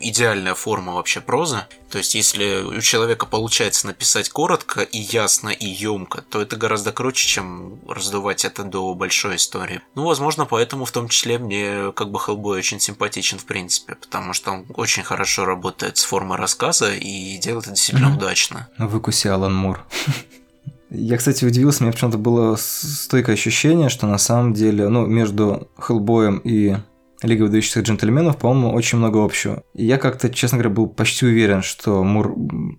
идеальная 0.00 0.54
форма 0.54 0.94
вообще 0.94 1.20
прозы. 1.20 1.58
То 1.90 1.98
есть, 1.98 2.14
если 2.14 2.62
у 2.62 2.80
человека 2.80 3.26
получается 3.26 3.86
написать 3.86 4.28
коротко 4.28 4.82
и 4.82 4.98
ясно 4.98 5.50
и 5.50 5.66
емко, 5.66 6.22
то 6.22 6.42
это 6.42 6.56
гораздо 6.56 6.92
круче, 6.92 7.26
чем 7.26 7.78
раздувать 7.86 8.44
это 8.44 8.64
до 8.64 8.94
большой 8.94 9.36
истории. 9.36 9.80
Ну, 9.94 10.04
возможно, 10.04 10.44
поэтому 10.44 10.84
в 10.84 10.92
том 10.92 11.08
числе 11.08 11.38
мне 11.38 11.92
как 11.92 12.10
бы 12.10 12.18
Хеллбой 12.18 12.58
очень 12.58 12.80
симпатичен 12.80 13.38
в 13.38 13.44
принципе, 13.44 13.94
потому 13.94 14.32
что 14.32 14.50
он 14.52 14.66
очень 14.74 15.02
хорошо 15.02 15.44
работает 15.44 15.96
с 15.96 16.04
формой 16.04 16.38
рассказа 16.38 16.92
и 16.92 17.38
делает 17.38 17.68
это 17.68 17.74
действительно 17.74 18.08
mm-hmm. 18.08 18.16
удачно. 18.16 18.68
Выкуси 18.78 19.28
Алан 19.28 19.54
Мур. 19.54 19.84
Я, 20.90 21.18
кстати, 21.18 21.44
удивился, 21.44 21.80
у 21.80 21.82
меня 21.84 21.92
почему-то 21.92 22.16
было 22.16 22.56
стойкое 22.56 23.34
ощущение, 23.34 23.90
что 23.90 24.06
на 24.06 24.16
самом 24.16 24.54
деле, 24.54 24.88
ну, 24.88 25.04
между 25.06 25.68
Хеллбоем 25.78 26.38
и 26.38 26.76
Лига 27.22 27.42
выдающихся 27.42 27.80
джентльменов, 27.80 28.36
по-моему, 28.36 28.72
очень 28.72 28.98
много 28.98 29.24
общего. 29.24 29.64
И 29.74 29.84
я 29.84 29.98
как-то, 29.98 30.30
честно 30.30 30.58
говоря, 30.58 30.74
был 30.74 30.86
почти 30.86 31.26
уверен, 31.26 31.62
что 31.62 32.04
Мур 32.04 32.34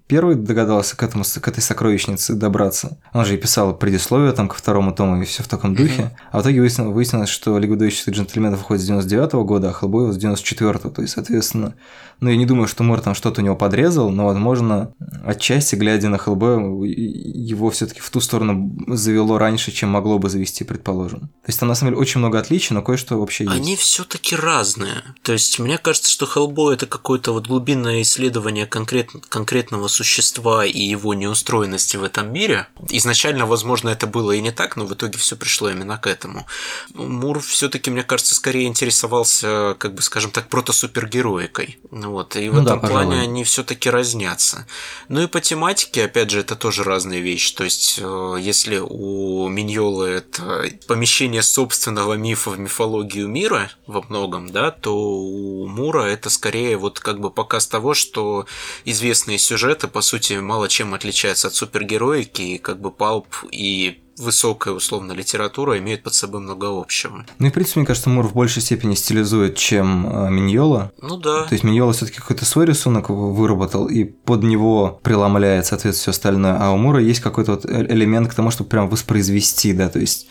первый 0.08 0.36
догадался 0.36 0.96
к, 0.96 1.04
этому, 1.04 1.24
к 1.24 1.48
этой 1.48 1.62
сокровищнице 1.62 2.36
добраться. 2.36 3.00
Он 3.14 3.26
же 3.26 3.34
и 3.34 3.38
писал 3.38 3.76
предисловие 3.76 4.32
там 4.32 4.48
ко 4.48 4.56
второму 4.56 4.94
тому 4.94 5.22
и 5.22 5.26
все 5.26 5.44
в 5.44 5.48
таком 5.48 5.76
духе. 5.76 6.04
Mm-hmm. 6.04 6.30
А 6.32 6.40
в 6.40 6.42
итоге 6.42 6.62
выяснилось, 6.62 6.94
выяснилось, 6.94 7.30
что 7.30 7.58
Лига 7.58 7.72
выдающихся 7.72 8.12
джентльменов 8.12 8.60
выходит 8.60 8.82
с 8.82 8.86
99 8.86 9.34
-го 9.34 9.44
года, 9.44 9.70
а 9.70 9.74
Хеллбой 9.74 10.14
с 10.14 10.18
94 10.18 10.72
-го. 10.72 10.90
То 10.90 11.02
есть, 11.02 11.14
соответственно, 11.14 11.76
ну, 12.22 12.30
я 12.30 12.36
не 12.36 12.46
думаю, 12.46 12.68
что 12.68 12.84
Мур 12.84 13.02
там 13.02 13.16
что-то 13.16 13.42
у 13.42 13.44
него 13.44 13.56
подрезал, 13.56 14.10
но, 14.10 14.26
возможно, 14.26 14.94
отчасти, 15.24 15.76
глядя 15.76 16.10
на 16.10 16.18
Хеллбоя, 16.18 16.60
его 16.86 17.70
все 17.70 17.88
таки 17.88 18.02
в 18.02 18.10
ту 18.10 18.20
сторону 18.22 18.76
завело 18.88 19.38
раньше, 19.38 19.72
чем 19.72 19.90
могло 19.90 20.20
бы 20.20 20.30
завести, 20.30 20.64
предположим. 20.64 21.20
То 21.20 21.48
есть, 21.48 21.60
там, 21.60 21.70
на 21.70 21.76
самом 21.76 21.94
деле, 21.94 22.02
очень 22.02 22.20
много 22.20 22.40
отличий, 22.40 22.74
но 22.74 22.82
кое-что 22.82 23.20
вообще 23.20 23.46
есть. 23.46 23.56
Они 23.56 23.76
все 23.76 24.04
таки 24.04 24.36
разные. 24.36 25.04
То 25.22 25.34
есть 25.34 25.60
мне 25.60 25.78
кажется, 25.78 26.12
что 26.12 26.26
Хеллбой 26.26 26.76
это 26.76 26.88
какое-то 26.88 27.32
вот 27.32 27.48
глубинное 27.48 28.02
исследование 28.02 28.66
конкрет, 28.66 29.10
конкретного 29.30 29.88
существа 29.88 30.66
и 30.66 30.80
его 30.80 31.14
неустроенности 31.14 31.98
в 31.98 32.04
этом 32.04 32.32
мире. 32.32 32.68
Изначально, 32.90 33.46
возможно, 33.46 33.90
это 33.90 34.08
было 34.08 34.32
и 34.32 34.42
не 34.42 34.52
так, 34.52 34.76
но 34.76 34.86
в 34.86 34.94
итоге 34.94 35.18
все 35.18 35.36
пришло 35.36 35.70
именно 35.70 35.98
к 35.98 36.08
этому. 36.08 36.46
Мур 36.94 37.40
все-таки, 37.40 37.90
мне 37.92 38.04
кажется, 38.04 38.36
скорее 38.36 38.68
интересовался, 38.68 39.76
как 39.78 39.94
бы, 39.94 40.02
скажем 40.02 40.32
так, 40.32 40.50
протосупергероикой. 40.50 41.80
Вот, 42.10 42.36
и 42.36 42.50
в 42.50 42.56
ну, 42.56 42.64
этом 42.64 42.80
да, 42.82 42.88
плане 42.88 43.22
они 43.22 43.44
все-таки 43.44 43.90
разнятся. 43.90 44.66
Ну 45.10 45.22
и 45.22 45.28
по 45.28 45.40
тематике, 45.42 46.06
опять 46.06 46.32
же, 46.32 46.40
это 46.40 46.56
тоже 46.56 46.84
разные 46.84 47.22
вещи. 47.22 47.54
То 47.54 47.64
есть, 47.64 48.00
э, 48.02 48.38
если 48.40 48.80
у 48.80 49.48
Миньолы 49.48 50.08
это 50.08 50.72
помещение 50.88 51.44
собственного 51.44 52.14
мифа 52.14 52.50
в 52.50 52.60
мифологию 52.60 53.28
мира 53.28 53.70
во 53.86 54.02
многом, 54.02 54.50
да, 54.50 54.72
то 54.72 54.96
у 54.96 55.68
Мура 55.68 56.04
это 56.04 56.32
скорее 56.32 56.78
вот 56.78 57.00
как 57.00 57.20
бы 57.20 57.30
показ 57.30 57.68
того, 57.68 57.94
что 57.94 58.48
известные 58.86 59.38
сюжеты, 59.38 59.88
по 59.88 60.02
сути, 60.02 60.34
мало 60.34 60.68
чем 60.68 60.96
отличаются 60.96 61.50
от 61.50 61.54
супергероики, 61.54 62.42
и 62.42 62.58
как 62.58 62.82
бы 62.82 62.90
Палп 62.90 63.28
и 63.52 64.02
высокая, 64.20 64.74
условно, 64.74 65.14
литература 65.14 65.78
имеют 65.80 66.04
под 66.04 66.14
собой 66.14 66.42
много 66.42 66.66
общего. 66.66 67.26
Ну 67.40 67.48
и, 67.48 67.50
в 67.50 67.54
принципе, 67.54 67.80
мне 67.80 67.88
кажется, 67.88 68.10
Мур 68.10 68.28
в 68.28 68.34
большей 68.34 68.62
степени 68.62 68.96
стилизует, 68.96 69.56
чем 69.56 70.08
э, 70.08 70.30
Миньола. 70.30 70.92
Ну 71.02 71.18
да. 71.18 71.46
То 71.46 71.54
есть 71.54 71.64
Миньола 71.64 71.94
все 71.94 72.06
таки 72.06 72.20
какой-то 72.20 72.46
свой 72.46 72.66
рисунок 72.66 73.10
выработал, 73.10 73.88
и 73.88 74.04
под 74.04 74.44
него 74.44 75.00
преломляет, 75.04 75.66
соответственно, 75.66 76.02
все 76.02 76.12
остальное. 76.12 76.58
А 76.60 76.72
у 76.72 76.78
Мура 76.78 77.02
есть 77.02 77.22
какой-то 77.22 77.54
вот 77.54 77.66
э, 77.66 77.86
элемент 77.90 78.30
к 78.30 78.34
тому, 78.34 78.52
чтобы 78.52 78.70
прям 78.70 78.90
воспроизвести, 78.90 79.74
да, 79.74 79.90
то 79.90 80.00
есть 80.00 80.28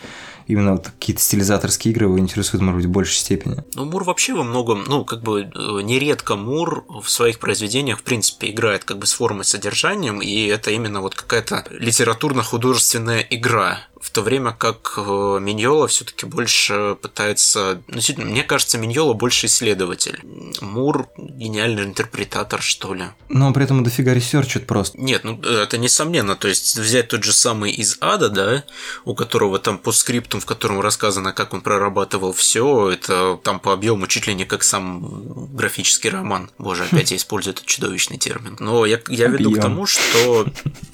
именно 0.48 0.72
вот 0.72 0.86
какие-то 0.86 1.22
стилизаторские 1.22 1.92
игры 1.92 2.06
его 2.06 2.18
интересуют, 2.18 2.62
может 2.62 2.78
быть, 2.78 2.86
в 2.86 2.90
большей 2.90 3.18
степени. 3.18 3.62
Ну, 3.74 3.84
Мур 3.84 4.02
вообще 4.02 4.34
во 4.34 4.42
многом, 4.42 4.84
ну, 4.88 5.04
как 5.04 5.22
бы 5.22 5.42
э, 5.42 5.82
нередко 5.82 6.34
Мур 6.36 6.84
в 6.88 7.08
своих 7.08 7.38
произведениях, 7.38 8.00
в 8.00 8.02
принципе, 8.02 8.50
играет 8.50 8.84
как 8.84 8.98
бы 8.98 9.06
с 9.06 9.12
формой, 9.12 9.44
содержанием, 9.44 10.20
и 10.20 10.46
это 10.46 10.70
именно 10.70 11.00
вот 11.00 11.14
какая-то 11.14 11.64
литературно-художественная 11.70 13.20
игра 13.30 13.80
в 14.00 14.10
то 14.10 14.22
время 14.22 14.52
как 14.52 14.94
э, 14.96 15.38
Миньола 15.40 15.88
все-таки 15.88 16.26
больше 16.26 16.96
пытается... 17.00 17.82
Ну, 17.88 18.00
мне 18.24 18.42
кажется, 18.42 18.78
Миньола 18.78 19.14
больше 19.14 19.46
исследователь. 19.46 20.20
Мур 20.60 21.08
гениальный 21.16 21.84
интерпретатор, 21.84 22.62
что 22.62 22.94
ли. 22.94 23.04
Но 23.28 23.52
при 23.52 23.64
этом 23.64 23.82
дофига 23.82 24.14
research 24.14 24.56
ит 24.56 24.66
просто. 24.66 24.98
Нет, 24.98 25.24
ну 25.24 25.40
это 25.40 25.78
несомненно. 25.78 26.36
То 26.36 26.48
есть 26.48 26.78
взять 26.78 27.08
тот 27.08 27.24
же 27.24 27.32
самый 27.32 27.72
из 27.72 27.98
Ада, 28.00 28.28
да, 28.28 28.64
у 29.04 29.14
которого 29.14 29.58
там 29.58 29.78
по 29.78 29.92
скриптум, 29.92 30.40
в 30.40 30.46
котором 30.46 30.80
рассказано, 30.80 31.32
как 31.32 31.54
он 31.54 31.60
прорабатывал 31.60 32.32
все, 32.32 32.90
это 32.90 33.38
там 33.42 33.60
по 33.60 33.72
объему 33.72 34.06
чуть 34.06 34.26
ли 34.26 34.34
не 34.34 34.44
как 34.44 34.62
сам 34.62 35.54
графический 35.54 36.10
роман. 36.10 36.50
Боже, 36.58 36.84
опять 36.90 37.10
я 37.10 37.16
использую 37.16 37.54
этот 37.54 37.66
чудовищный 37.66 38.18
термин. 38.18 38.56
Но 38.60 38.86
я, 38.86 39.00
я 39.08 39.28
веду 39.28 39.52
к 39.52 39.60
тому, 39.60 39.86
что 39.86 40.46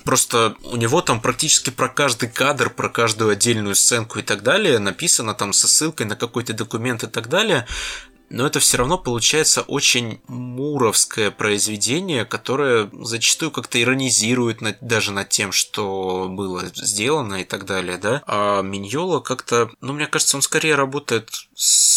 просто 0.04 0.54
у 0.62 0.76
него 0.76 1.00
там 1.00 1.20
практически 1.20 1.70
про 1.70 1.88
каждый 1.88 2.28
кадр, 2.28 2.70
про 2.70 2.88
каждую 2.94 3.30
отдельную 3.30 3.74
сценку 3.74 4.18
и 4.20 4.22
так 4.22 4.42
далее, 4.42 4.78
написано 4.78 5.34
там 5.34 5.52
со 5.52 5.68
ссылкой 5.68 6.06
на 6.06 6.16
какой-то 6.16 6.54
документ 6.54 7.02
и 7.02 7.08
так 7.08 7.28
далее, 7.28 7.66
но 8.30 8.46
это 8.46 8.58
все 8.58 8.78
равно 8.78 8.98
получается 8.98 9.62
очень 9.62 10.20
муровское 10.26 11.30
произведение, 11.30 12.24
которое 12.24 12.90
зачастую 12.92 13.50
как-то 13.50 13.80
иронизирует 13.80 14.60
над, 14.60 14.78
даже 14.80 15.12
над 15.12 15.28
тем, 15.28 15.52
что 15.52 16.26
было 16.28 16.64
сделано 16.74 17.36
и 17.36 17.44
так 17.44 17.66
далее, 17.66 17.98
да. 17.98 18.22
А 18.26 18.62
Миньола 18.62 19.20
как-то, 19.20 19.70
ну, 19.80 19.92
мне 19.92 20.06
кажется, 20.06 20.36
он 20.36 20.42
скорее 20.42 20.74
работает 20.74 21.30
с 21.54 21.93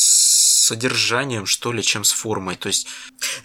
содержанием, 0.67 1.45
что 1.45 1.71
ли, 1.71 1.81
чем 1.81 2.03
с 2.03 2.11
формой. 2.11 2.55
То 2.55 2.67
есть, 2.67 2.87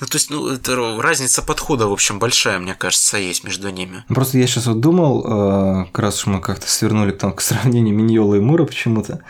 ну, 0.00 0.06
то 0.06 0.16
есть, 0.16 0.30
ну, 0.30 0.48
это 0.48 1.00
разница 1.00 1.42
подхода, 1.42 1.87
в 1.87 1.92
общем, 1.92 2.18
большая, 2.18 2.58
мне 2.58 2.74
кажется, 2.74 3.16
есть 3.16 3.44
между 3.44 3.70
ними. 3.70 4.04
Просто 4.08 4.38
я 4.38 4.46
сейчас 4.46 4.66
вот 4.66 4.80
думал, 4.80 5.24
э, 5.24 5.85
как 5.87 5.98
раз 5.98 6.20
уж 6.20 6.26
мы 6.26 6.40
как-то 6.40 6.68
свернули 6.68 7.12
там, 7.12 7.32
к 7.32 7.40
сравнению 7.40 7.94
Миньола 7.94 8.35
и 8.35 8.40
Мура 8.40 8.64
почему-то. 8.64 9.22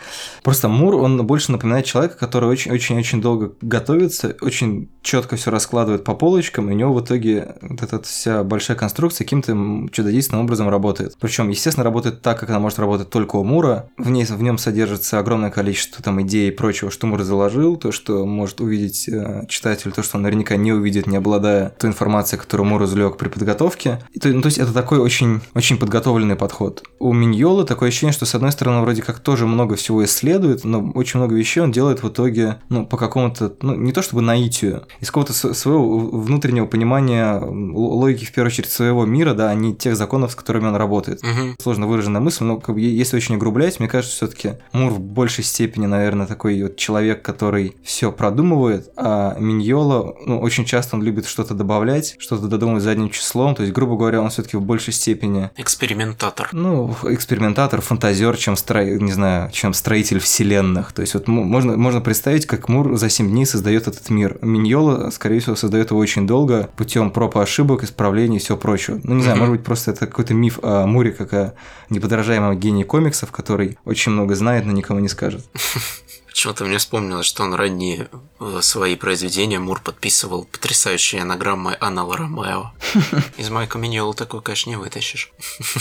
Просто 0.43 0.67
Мур, 0.67 0.95
он 0.95 1.25
больше 1.25 1.51
напоминает 1.51 1.85
человека, 1.85 2.17
который 2.17 2.49
очень-очень-очень 2.49 3.21
долго 3.21 3.53
готовится, 3.61 4.35
очень 4.41 4.89
четко 5.01 5.35
все 5.35 5.51
раскладывает 5.51 6.03
по 6.03 6.15
полочкам, 6.15 6.69
и 6.69 6.73
у 6.73 6.75
него 6.75 6.93
в 6.93 7.03
итоге 7.03 7.55
вот 7.61 7.83
эта 7.83 8.01
вся 8.01 8.43
большая 8.43 8.75
конструкция 8.75 9.25
каким-то 9.25 9.53
чудодейственным 9.91 10.45
образом 10.45 10.69
работает. 10.69 11.15
Причем, 11.19 11.49
естественно, 11.49 11.83
работает 11.83 12.21
так, 12.21 12.39
как 12.39 12.49
она 12.49 12.59
может 12.59 12.79
работать 12.79 13.09
только 13.09 13.35
у 13.35 13.43
Мура. 13.43 13.89
В, 13.97 14.09
ней, 14.09 14.25
в 14.25 14.41
нем 14.41 14.57
содержится 14.57 15.19
огромное 15.19 15.51
количество 15.51 16.03
там 16.03 16.21
идей 16.21 16.49
и 16.49 16.51
прочего, 16.51 16.91
что 16.91 17.07
Мур 17.07 17.21
заложил, 17.23 17.77
то, 17.83 17.91
что 17.91 18.25
может 18.25 18.61
увидеть 18.61 19.09
э, 19.09 19.45
читатель, 19.49 19.91
то, 19.91 20.03
что 20.03 20.15
он 20.15 20.23
наверняка 20.23 20.55
не 20.55 20.71
увидит, 20.71 21.05
не 21.05 21.17
обладая 21.17 21.75
той 21.77 21.89
информацией, 21.89 22.39
которую 22.39 22.65
Мур 22.65 22.81
извлек 22.85 23.17
при 23.17 23.27
подготовке. 23.27 23.99
И, 24.13 24.19
то, 24.19 24.29
ну, 24.29 24.41
то 24.41 24.45
есть 24.47 24.57
это 24.57 24.71
такой 24.71 24.99
очень, 24.99 25.41
очень 25.53 25.77
подготовленный 25.77 26.37
подход. 26.37 26.81
У 26.99 27.11
Миньола 27.11 27.65
такое 27.65 27.89
ощущение, 27.89 28.13
что 28.13 28.25
с 28.25 28.35
одной 28.35 28.53
стороны 28.53 28.79
вроде 28.79 29.01
как 29.01 29.19
тоже 29.19 29.45
много 29.45 29.75
всего 29.75 30.05
исследует, 30.05 30.63
но 30.63 30.91
очень 30.95 31.19
много 31.19 31.35
вещей 31.35 31.59
он 31.59 31.73
делает 31.73 32.03
в 32.03 32.07
итоге, 32.07 32.61
ну, 32.69 32.85
по 32.85 32.95
какому-то, 32.95 33.53
ну, 33.61 33.75
не 33.75 33.91
то 33.91 34.01
чтобы 34.01 34.21
наитию, 34.21 34.83
из 35.01 35.07
какого-то 35.07 35.33
своего 35.33 35.99
внутреннего 35.99 36.65
понимания 36.65 37.37
логики, 37.37 38.23
в 38.23 38.31
первую 38.31 38.47
очередь, 38.47 38.69
своего 38.69 39.05
мира, 39.05 39.33
да, 39.33 39.49
а 39.49 39.55
не 39.55 39.75
тех 39.75 39.97
законов, 39.97 40.31
с 40.31 40.35
которыми 40.35 40.67
он 40.67 40.77
работает. 40.77 41.21
Угу. 41.21 41.55
Сложно 41.61 41.87
выраженная 41.87 42.21
мысль, 42.21 42.45
но 42.45 42.61
как 42.61 42.75
бы, 42.75 42.81
если 42.81 43.17
очень 43.17 43.35
огрублять, 43.35 43.81
мне 43.81 43.89
кажется, 43.89 44.15
все 44.15 44.27
таки 44.27 44.53
Мур 44.71 44.93
в 44.93 45.01
большей 45.01 45.43
степени, 45.43 45.85
наверное, 45.85 46.27
такой 46.27 46.63
вот 46.63 46.77
человек, 46.77 47.21
который 47.21 47.72
все 47.83 48.11
продумывает, 48.11 48.89
а 48.95 49.35
Миньола, 49.39 50.15
ну, 50.25 50.39
очень 50.39 50.65
часто 50.65 50.95
он 50.95 51.03
любит 51.03 51.25
что-то 51.25 51.53
добавлять, 51.53 52.15
что-то 52.19 52.47
додумывать 52.47 52.83
задним 52.83 53.09
числом, 53.09 53.55
то 53.55 53.63
есть, 53.63 53.73
грубо 53.73 53.97
говоря, 53.97 54.21
он 54.21 54.29
все-таки 54.29 54.57
в 54.57 54.61
большей 54.61 54.93
степени... 54.93 55.51
Экспериментатор. 55.57 56.49
Ну, 56.51 56.95
экспериментатор, 57.03 57.81
фантазер, 57.81 58.37
чем, 58.37 58.55
стро... 58.55 58.83
не 58.83 59.11
знаю, 59.11 59.51
чем 59.51 59.73
строитель 59.73 60.19
вселенных. 60.19 60.93
То 60.93 61.01
есть, 61.01 61.13
вот 61.13 61.27
можно, 61.27 61.77
можно 61.77 62.01
представить, 62.01 62.45
как 62.45 62.69
Мур 62.69 62.95
за 62.97 63.09
7 63.09 63.29
дней 63.29 63.45
создает 63.45 63.87
этот 63.87 64.09
мир. 64.09 64.37
Миньола, 64.41 65.09
скорее 65.09 65.39
всего, 65.39 65.55
создает 65.55 65.91
его 65.91 65.99
очень 65.99 66.25
долго, 66.27 66.69
путем 66.75 67.11
проб 67.11 67.35
и 67.35 67.39
ошибок, 67.39 67.83
исправлений 67.83 68.37
и 68.37 68.39
всего 68.39 68.57
прочего. 68.57 68.99
Ну, 69.03 69.15
не 69.15 69.23
знаю, 69.23 69.37
может 69.37 69.55
быть, 69.55 69.63
просто 69.63 69.91
это 69.91 70.07
какой-то 70.07 70.33
миф 70.33 70.59
о 70.61 70.85
Муре, 70.85 71.11
как 71.11 71.33
о 71.33 71.53
неподражаемом 71.89 72.57
гении 72.57 72.83
комиксов, 72.83 73.31
который 73.31 73.77
очень 73.85 74.11
много 74.11 74.35
знает, 74.35 74.65
но 74.65 74.71
никому 74.71 74.99
не 74.99 75.09
скажет. 75.09 75.45
Почему-то 76.33 76.65
мне 76.65 76.79
вспомнилось, 76.79 77.27
что 77.27 77.43
он 77.43 77.53
ранее 77.53 78.09
э, 78.39 78.59
свои 78.61 78.95
произведения 78.95 79.59
Мур 79.59 79.79
подписывал 79.79 80.45
потрясающей 80.45 81.21
анаграммой 81.21 81.75
Анала 81.75 82.17
Ромео. 82.17 82.71
Из 83.37 83.51
Майка 83.51 83.77
Миньола 83.77 84.15
такой, 84.15 84.41
конечно, 84.41 84.71
не 84.71 84.75
вытащишь. 84.75 85.31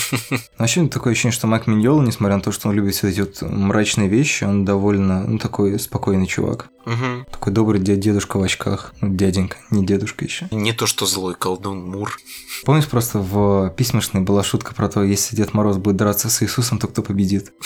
Вообще 0.58 0.86
такое 0.88 1.14
ощущение, 1.14 1.32
что 1.32 1.46
Майк 1.46 1.66
Миньола, 1.66 2.02
несмотря 2.02 2.36
на 2.36 2.42
то, 2.42 2.52
что 2.52 2.68
он 2.68 2.74
любит 2.74 2.94
все 2.94 3.08
эти 3.08 3.20
вот 3.20 3.40
мрачные 3.40 4.10
вещи, 4.10 4.44
он 4.44 4.66
довольно, 4.66 5.26
ну, 5.26 5.38
такой 5.38 5.78
спокойный 5.78 6.26
чувак. 6.26 6.68
Угу. 6.84 7.26
Такой 7.30 7.52
добрый 7.52 7.80
дедушка 7.80 8.38
в 8.38 8.42
очках. 8.42 8.92
Ну, 9.00 9.14
дяденька, 9.14 9.56
не 9.70 9.86
дедушка 9.86 10.24
еще. 10.24 10.48
Не 10.50 10.72
то, 10.72 10.86
что 10.86 11.06
злой 11.06 11.34
колдун 11.34 11.84
Мур. 11.84 12.18
Помнишь, 12.64 12.88
просто 12.88 13.18
в 13.18 13.70
письмошной 13.76 14.22
была 14.22 14.42
шутка 14.42 14.74
про 14.74 14.88
то, 14.88 15.02
если 15.02 15.36
Дед 15.36 15.54
Мороз 15.54 15.76
будет 15.78 15.96
драться 15.96 16.28
с 16.28 16.42
Иисусом, 16.42 16.78
то 16.78 16.88
кто 16.88 17.02
победит? 17.02 17.52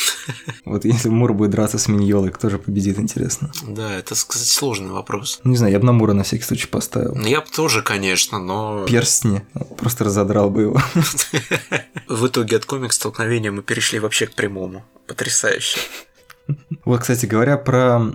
Вот 0.64 0.84
если 0.84 1.08
Мур 1.08 1.32
будет 1.32 1.50
драться 1.50 1.78
с 1.78 1.88
Миньолой, 1.88 2.30
кто 2.30 2.50
же 2.50 2.58
победит, 2.58 2.75
интересно? 2.80 3.50
Да, 3.66 3.94
это, 3.94 4.14
кстати, 4.14 4.48
сложный 4.48 4.90
вопрос. 4.90 5.40
Не 5.44 5.56
знаю, 5.56 5.72
я 5.72 5.78
бы 5.78 5.84
на 5.86 5.92
Мура 5.92 6.12
на 6.12 6.22
всякий 6.22 6.44
случай 6.44 6.66
поставил. 6.66 7.14
Ну, 7.14 7.26
я 7.26 7.40
бы 7.40 7.46
тоже, 7.48 7.82
конечно, 7.82 8.38
но... 8.38 8.84
Перстни. 8.86 9.46
Просто 9.76 10.04
разодрал 10.04 10.50
бы 10.50 10.62
его. 10.62 10.82
В 12.08 12.26
итоге 12.26 12.56
от 12.56 12.64
комик-столкновения 12.64 13.50
мы 13.50 13.62
перешли 13.62 13.98
вообще 13.98 14.26
к 14.26 14.34
прямому. 14.34 14.84
Потрясающе. 15.06 15.78
Вот, 16.86 17.00
кстати 17.00 17.26
говоря, 17.26 17.58
про 17.58 18.12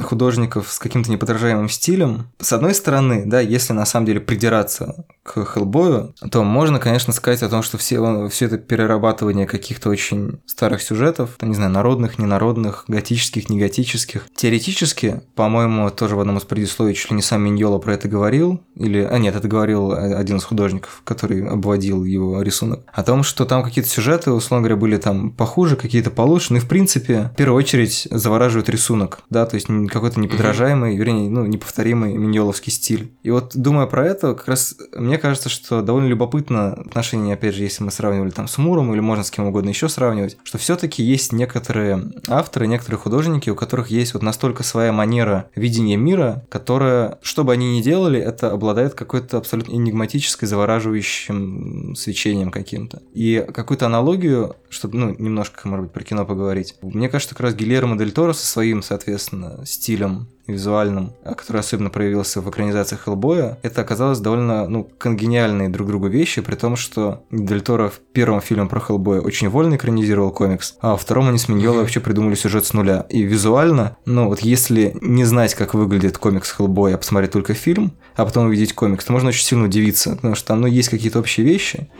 художников 0.00 0.70
с 0.70 0.78
каким-то 0.80 1.10
неподражаемым 1.10 1.68
стилем. 1.68 2.26
С 2.40 2.52
одной 2.52 2.74
стороны, 2.74 3.22
да, 3.24 3.40
если 3.40 3.72
на 3.72 3.86
самом 3.86 4.06
деле 4.06 4.20
придираться 4.20 5.06
к 5.22 5.44
Хеллбою, 5.44 6.14
то 6.30 6.42
можно, 6.42 6.80
конечно, 6.80 7.12
сказать 7.12 7.42
о 7.44 7.48
том, 7.48 7.62
что 7.62 7.78
все, 7.78 8.28
все 8.28 8.46
это 8.46 8.58
перерабатывание 8.58 9.46
каких-то 9.46 9.88
очень 9.88 10.40
старых 10.46 10.82
сюжетов, 10.82 11.36
не 11.40 11.54
знаю, 11.54 11.70
народных, 11.70 12.18
ненародных, 12.18 12.84
готических, 12.88 13.48
неготических. 13.48 14.26
Теоретически, 14.34 15.22
по-моему, 15.36 15.88
тоже 15.90 16.16
в 16.16 16.20
одном 16.20 16.38
из 16.38 16.42
предисловий 16.42 16.94
чуть 16.94 17.10
ли 17.10 17.16
не 17.16 17.22
сам 17.22 17.42
Миньола 17.42 17.78
про 17.78 17.94
это 17.94 18.08
говорил, 18.08 18.60
или, 18.74 18.98
а 19.00 19.16
нет, 19.18 19.36
это 19.36 19.46
говорил 19.46 19.92
один 19.92 20.38
из 20.38 20.44
художников, 20.44 21.02
который 21.04 21.46
обводил 21.46 22.02
его 22.02 22.42
рисунок, 22.42 22.80
о 22.92 23.04
том, 23.04 23.22
что 23.22 23.44
там 23.44 23.62
какие-то 23.62 23.88
сюжеты, 23.88 24.32
условно 24.32 24.66
говоря, 24.66 24.80
были 24.80 24.96
там 24.96 25.30
похуже, 25.30 25.76
какие-то 25.76 26.10
получше, 26.10 26.54
ну 26.54 26.56
и 26.56 26.60
в 26.60 26.66
принципе, 26.68 27.30
в 27.32 27.36
первую 27.36 27.58
очередь 27.58 28.07
завораживает 28.10 28.68
рисунок, 28.68 29.20
да, 29.30 29.46
то 29.46 29.54
есть 29.54 29.66
какой-то 29.90 30.20
неподражаемый, 30.20 30.94
mm-hmm. 30.94 30.98
вернее, 30.98 31.30
ну, 31.30 31.46
неповторимый 31.46 32.14
миньоловский 32.14 32.72
стиль. 32.72 33.12
И 33.22 33.30
вот 33.30 33.56
думая 33.56 33.86
про 33.86 34.06
это, 34.06 34.34
как 34.34 34.48
раз 34.48 34.76
мне 34.94 35.18
кажется, 35.18 35.48
что 35.48 35.82
довольно 35.82 36.08
любопытно 36.08 36.72
отношение, 36.72 37.34
опять 37.34 37.54
же, 37.54 37.62
если 37.62 37.82
мы 37.82 37.90
сравнивали 37.90 38.30
там 38.30 38.48
с 38.48 38.58
Муром 38.58 38.92
или 38.92 39.00
можно 39.00 39.24
с 39.24 39.30
кем 39.30 39.46
угодно 39.46 39.70
еще 39.70 39.88
сравнивать, 39.88 40.36
что 40.42 40.58
все-таки 40.58 41.02
есть 41.02 41.32
некоторые 41.32 42.10
авторы, 42.28 42.66
некоторые 42.66 42.98
художники, 42.98 43.50
у 43.50 43.54
которых 43.54 43.88
есть 43.88 44.14
вот 44.14 44.22
настолько 44.22 44.62
своя 44.62 44.92
манера 44.92 45.50
видения 45.54 45.96
мира, 45.96 46.44
которая, 46.48 47.18
что 47.22 47.44
бы 47.44 47.52
они 47.52 47.78
ни 47.78 47.82
делали, 47.82 48.20
это 48.20 48.50
обладает 48.50 48.94
какой-то 48.94 49.36
абсолютно 49.36 49.72
энигматической, 49.72 50.48
завораживающим 50.48 51.94
свечением 51.96 52.50
каким-то. 52.50 53.02
И 53.12 53.44
какую-то 53.52 53.86
аналогию, 53.86 54.56
чтобы, 54.70 54.96
ну, 54.98 55.14
немножко, 55.18 55.68
может 55.68 55.86
быть, 55.86 55.92
про 55.92 56.04
кино 56.04 56.24
поговорить. 56.24 56.76
Мне 56.82 57.08
кажется, 57.08 57.34
как 57.34 57.42
раз 57.42 57.54
Гильермо 57.54 57.97
Дель 57.98 58.12
Торо 58.12 58.32
со 58.32 58.46
своим, 58.46 58.82
соответственно, 58.82 59.64
стилем 59.66 60.28
визуальным, 60.46 61.12
а 61.24 61.34
который 61.34 61.60
особенно 61.60 61.90
проявился 61.90 62.40
в 62.40 62.48
экранизациях 62.48 63.02
Хеллбоя, 63.02 63.58
это 63.62 63.82
оказалось 63.82 64.18
довольно, 64.18 64.66
ну, 64.66 64.90
конгениальные 64.98 65.68
друг 65.68 65.88
другу 65.88 66.08
вещи, 66.08 66.40
при 66.40 66.54
том, 66.54 66.74
что 66.74 67.24
Дель 67.30 67.60
Торо 67.60 67.88
в 67.88 68.00
первом 68.12 68.40
фильме 68.40 68.66
про 68.66 68.80
Хеллбоя 68.80 69.20
очень 69.20 69.50
вольно 69.50 69.76
экранизировал 69.76 70.30
комикс, 70.30 70.76
а 70.80 70.92
во 70.92 70.96
втором 70.96 71.28
они 71.28 71.38
с 71.38 71.48
Миньолой 71.48 71.80
вообще 71.80 72.00
придумали 72.00 72.34
сюжет 72.34 72.64
с 72.64 72.72
нуля. 72.72 73.04
И 73.10 73.22
визуально, 73.22 73.96
ну, 74.06 74.28
вот 74.28 74.40
если 74.40 74.96
не 75.02 75.24
знать, 75.24 75.54
как 75.54 75.74
выглядит 75.74 76.16
комикс 76.16 76.50
Хеллбоя, 76.50 76.94
а 76.94 76.98
посмотреть 76.98 77.32
только 77.32 77.52
фильм, 77.52 77.92
а 78.16 78.24
потом 78.24 78.46
увидеть 78.46 78.72
комикс, 78.72 79.04
то 79.04 79.12
можно 79.12 79.28
очень 79.28 79.44
сильно 79.44 79.66
удивиться, 79.66 80.16
потому 80.16 80.34
что 80.34 80.48
там, 80.48 80.62
ну, 80.62 80.66
есть 80.66 80.88
какие-то 80.88 81.18
общие 81.18 81.44
вещи, 81.44 81.90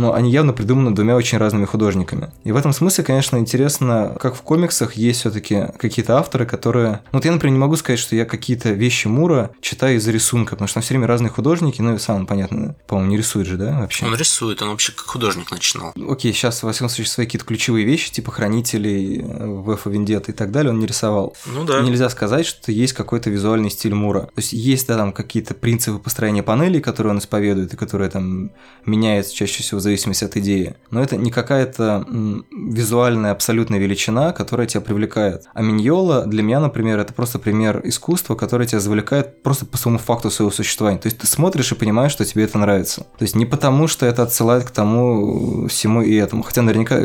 но 0.00 0.14
они 0.14 0.30
явно 0.30 0.52
придуманы 0.52 0.92
двумя 0.94 1.14
очень 1.14 1.38
разными 1.38 1.66
художниками. 1.66 2.30
И 2.44 2.52
в 2.52 2.56
этом 2.56 2.72
смысле, 2.72 3.04
конечно, 3.04 3.36
интересно, 3.36 4.16
как 4.18 4.34
в 4.34 4.42
комиксах 4.42 4.94
есть 4.94 5.20
все-таки 5.20 5.66
какие-то 5.78 6.16
авторы, 6.18 6.46
которые... 6.46 7.00
Ну, 7.12 7.18
вот 7.18 7.24
я, 7.24 7.32
например, 7.32 7.52
не 7.52 7.60
могу 7.60 7.76
сказать, 7.76 8.00
что 8.00 8.16
я 8.16 8.24
какие-то 8.24 8.70
вещи 8.70 9.06
Мура 9.06 9.50
читаю 9.60 9.96
из-за 9.96 10.10
рисунка, 10.10 10.52
потому 10.52 10.68
что 10.68 10.74
там 10.74 10.82
все 10.82 10.94
время 10.94 11.06
разные 11.06 11.30
художники, 11.30 11.82
ну, 11.82 11.94
и 11.94 11.98
сам, 11.98 12.26
понятно, 12.26 12.74
по-моему, 12.86 13.10
не 13.10 13.16
рисует 13.18 13.46
же, 13.46 13.56
да, 13.56 13.78
вообще? 13.80 14.06
Он 14.06 14.14
рисует, 14.16 14.62
он 14.62 14.70
вообще 14.70 14.92
как 14.92 15.06
художник 15.06 15.50
начинал. 15.50 15.92
Окей, 16.08 16.32
сейчас, 16.32 16.62
во 16.62 16.72
всяком 16.72 16.88
случае, 16.88 17.10
свои 17.10 17.26
какие-то 17.26 17.46
ключевые 17.46 17.84
вещи, 17.84 18.10
типа 18.10 18.32
Хранителей, 18.32 19.22
ВФ 19.22 19.86
Вендетта 19.86 20.32
и 20.32 20.34
так 20.34 20.50
далее, 20.50 20.72
он 20.72 20.78
не 20.78 20.86
рисовал. 20.86 21.36
Ну 21.46 21.64
да. 21.64 21.80
Нельзя 21.80 22.08
сказать, 22.08 22.46
что 22.46 22.72
есть 22.72 22.94
какой-то 22.94 23.28
визуальный 23.28 23.70
стиль 23.70 23.94
Мура. 23.94 24.20
То 24.20 24.32
есть 24.36 24.52
есть, 24.52 24.88
да, 24.88 24.96
там 24.96 25.12
какие-то 25.12 25.54
принципы 25.54 25.98
построения 25.98 26.42
панелей, 26.42 26.80
которые 26.80 27.12
он 27.12 27.18
исповедует, 27.18 27.74
и 27.74 27.76
которые 27.76 28.10
там 28.10 28.50
меняются 28.86 29.34
чаще 29.34 29.62
всего 29.62 29.78
в 29.78 29.82
зависимости 29.90 30.24
от 30.24 30.36
идеи. 30.36 30.74
Но 30.90 31.02
это 31.02 31.16
не 31.16 31.30
какая-то 31.30 32.06
визуальная 32.50 33.32
абсолютная 33.32 33.78
величина, 33.78 34.32
которая 34.32 34.66
тебя 34.66 34.80
привлекает. 34.80 35.44
А 35.52 35.62
Миньола 35.62 36.26
для 36.26 36.42
меня, 36.42 36.60
например, 36.60 36.98
это 36.98 37.12
просто 37.12 37.38
пример 37.38 37.80
искусства, 37.84 38.34
который 38.34 38.66
тебя 38.66 38.80
завлекает 38.80 39.42
просто 39.42 39.66
по 39.66 39.76
самому 39.76 39.98
факту 39.98 40.30
своего 40.30 40.50
существования. 40.50 40.98
То 40.98 41.06
есть 41.06 41.18
ты 41.18 41.26
смотришь 41.26 41.72
и 41.72 41.74
понимаешь, 41.74 42.12
что 42.12 42.24
тебе 42.24 42.44
это 42.44 42.58
нравится. 42.58 43.02
То 43.18 43.22
есть 43.22 43.34
не 43.34 43.46
потому, 43.46 43.86
что 43.88 44.06
это 44.06 44.22
отсылает 44.22 44.64
к 44.64 44.70
тому 44.70 45.66
всему 45.68 46.02
и 46.02 46.14
этому. 46.14 46.42
Хотя 46.42 46.62
наверняка 46.62 46.98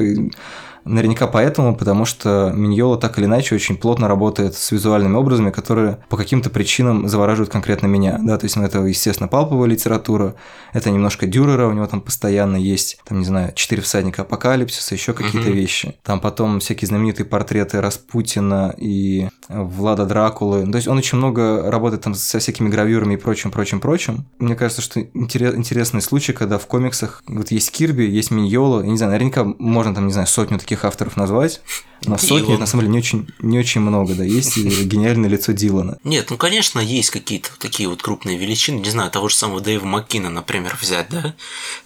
Наверняка 0.86 1.28
поэтому, 1.28 1.76
потому 1.76 2.06
что 2.06 2.52
Миньола 2.56 2.98
так 2.98 3.18
или 3.18 3.26
иначе 3.26 3.56
очень 3.56 3.76
плотно 3.76 4.08
работает 4.08 4.56
с 4.56 4.72
визуальными 4.72 5.16
образами, 5.16 5.50
которые 5.50 5.98
по 6.10 6.18
каким-то 6.18 6.50
причинам 6.50 7.08
завораживают 7.08 7.52
конкретно 7.52 7.88
меня. 7.88 8.20
Да, 8.22 8.38
то 8.38 8.46
есть, 8.46 8.56
ну, 8.56 8.64
это, 8.64 8.80
естественно, 8.80 9.28
палповая 9.28 9.70
литература, 9.70 10.36
это 10.74 10.92
немножко 10.92 11.26
Дюрера, 11.26 11.68
у 11.68 11.74
него 11.74 11.88
там 11.88 12.02
постоянно 12.02 12.58
есть, 12.58 13.00
там, 13.06 13.20
не 13.20 13.26
знаю, 13.26 13.52
четыре 13.56 13.82
всадника 13.82 14.22
апокалипсиса, 14.22 14.96
еще 14.96 15.14
какие-то 15.14 15.50
угу. 15.50 15.58
вещи. 15.58 15.96
Там 16.04 16.20
потом 16.20 16.60
всякие 16.60 16.88
знаменитые 16.88 17.26
портреты 17.26 17.82
Распутина 17.82 18.74
и 18.78 19.28
Влада 19.50 20.06
Дракулы. 20.06 20.70
То 20.70 20.78
есть 20.78 20.88
он 20.88 20.98
очень 20.98 21.18
много 21.18 21.70
работает 21.70 22.04
там 22.04 22.14
со 22.14 22.40
всякими 22.40 22.70
гравюрами 22.70 23.16
и 23.16 23.18
прочим, 23.18 23.52
прочим, 23.52 23.80
прочим. 23.80 24.26
Мне 24.40 24.56
кажется, 24.56 24.82
что 24.82 25.02
интересный 25.02 26.02
случай, 26.02 26.34
когда 26.34 26.58
в 26.58 26.68
комиксах 26.68 27.24
вот 27.28 27.52
есть 27.52 27.72
Кирби, 27.72 28.04
есть 28.04 28.32
Миньола, 28.32 28.82
я 28.82 28.90
не 28.90 28.98
знаю, 28.98 29.14
наверняка 29.14 29.44
можно 29.44 29.96
там, 29.96 30.08
не 30.08 30.14
знаю, 30.14 30.28
сотню 30.28 30.60
таких 30.60 30.75
таких 30.76 30.86
авторов 30.86 31.16
назвать, 31.16 31.62
но 32.06 32.18
сотни, 32.18 32.54
это, 32.54 32.60
на 32.60 32.66
самом 32.66 32.84
деле, 32.84 32.94
не 32.94 33.00
очень, 33.00 33.28
не 33.40 33.58
очень 33.58 33.82
много, 33.82 34.14
да, 34.14 34.24
есть 34.24 34.58
гениальное 34.58 35.30
лицо 35.30 35.54
Дилана. 35.54 35.98
Нет, 36.04 36.30
ну, 36.30 36.38
конечно, 36.38 36.80
есть 36.80 37.10
какие-то 37.10 37.50
такие 37.58 37.88
вот 37.88 38.02
крупные 38.02 38.38
величины, 38.38 38.80
не 38.80 38.90
знаю, 38.90 39.10
того 39.10 39.30
же 39.30 39.36
самого 39.36 39.62
Дэйва 39.62 39.86
Маккина, 39.86 40.30
например, 40.30 40.78
взять, 40.80 41.08
да, 41.10 41.34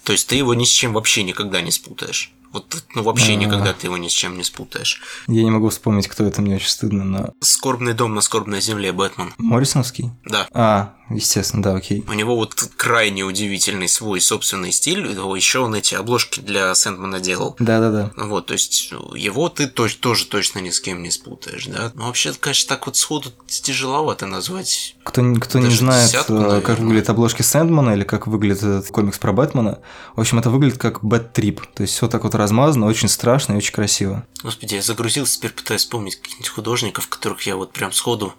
то 0.03 0.11
есть 0.11 0.27
ты 0.27 0.35
его 0.35 0.53
ни 0.53 0.65
с 0.65 0.69
чем 0.69 0.93
вообще 0.93 1.23
никогда 1.23 1.61
не 1.61 1.71
спутаешь. 1.71 2.33
Вот, 2.51 2.83
ну, 2.95 3.03
вообще 3.03 3.33
А-а-а. 3.33 3.35
никогда 3.35 3.73
ты 3.73 3.85
его 3.85 3.97
ни 3.97 4.07
с 4.07 4.11
чем 4.11 4.35
не 4.35 4.43
спутаешь. 4.43 4.99
Я 5.27 5.43
не 5.43 5.51
могу 5.51 5.69
вспомнить, 5.69 6.07
кто 6.07 6.25
это, 6.25 6.41
мне 6.41 6.55
очень 6.55 6.69
стыдно, 6.69 7.03
но... 7.03 7.33
«Скорбный 7.41 7.93
дом 7.93 8.15
на 8.15 8.21
скорбной 8.21 8.59
земле» 8.59 8.91
Бэтмен. 8.91 9.35
Моррисонский? 9.37 10.09
Да. 10.25 10.47
А, 10.51 10.95
естественно, 11.09 11.63
да, 11.63 11.75
окей. 11.75 12.03
У 12.07 12.13
него 12.13 12.35
вот 12.35 12.53
крайне 12.75 13.23
удивительный 13.23 13.87
свой 13.87 14.21
собственный 14.21 14.71
стиль, 14.71 15.05
еще 15.07 15.59
он 15.59 15.75
эти 15.75 15.95
обложки 15.95 16.39
для 16.39 16.73
Сэндмана 16.75 17.19
делал. 17.19 17.55
Да-да-да. 17.59 18.11
Вот, 18.15 18.47
то 18.47 18.53
есть 18.53 18.91
его 19.15 19.49
ты 19.49 19.67
то- 19.67 19.87
тоже 19.99 20.25
точно 20.25 20.59
ни 20.59 20.69
с 20.69 20.79
кем 20.79 21.03
не 21.03 21.11
спутаешь, 21.11 21.65
да? 21.65 21.91
Ну, 21.95 22.05
вообще, 22.05 22.33
конечно, 22.33 22.69
так 22.75 22.85
вот 22.85 22.97
сходу 22.97 23.31
тяжеловато 23.47 24.25
назвать. 24.25 24.95
Кто, 25.03 25.21
кто 25.35 25.59
не 25.59 25.73
знает, 25.73 26.07
десятку, 26.11 26.33
э, 26.33 26.61
как 26.61 26.79
выглядят 26.79 27.09
обложки 27.09 27.41
Сэндмана 27.41 27.91
или 27.91 28.03
как 28.03 28.27
выглядит 28.27 28.63
этот 28.63 28.87
комикс 28.91 29.17
про 29.17 29.31
Бэтмена, 29.33 29.79
в 30.15 30.19
общем, 30.19 30.39
это 30.39 30.49
выглядит 30.49 30.77
как 30.77 31.03
Бэт-трип, 31.03 31.61
то 31.73 31.83
есть 31.83 31.95
все 31.95 32.07
так 32.07 32.23
вот 32.23 32.35
размазано, 32.35 32.85
очень 32.85 33.07
страшно 33.09 33.53
и 33.53 33.57
очень 33.57 33.73
красиво. 33.73 34.25
Господи, 34.43 34.75
я 34.75 34.81
загрузился, 34.81 35.37
теперь 35.37 35.51
пытаюсь 35.51 35.81
вспомнить 35.81 36.15
каких-нибудь 36.17 36.49
художников, 36.49 37.07
которых 37.07 37.41
я 37.43 37.55
вот 37.55 37.71
прям 37.73 37.91
сходу 37.91 38.33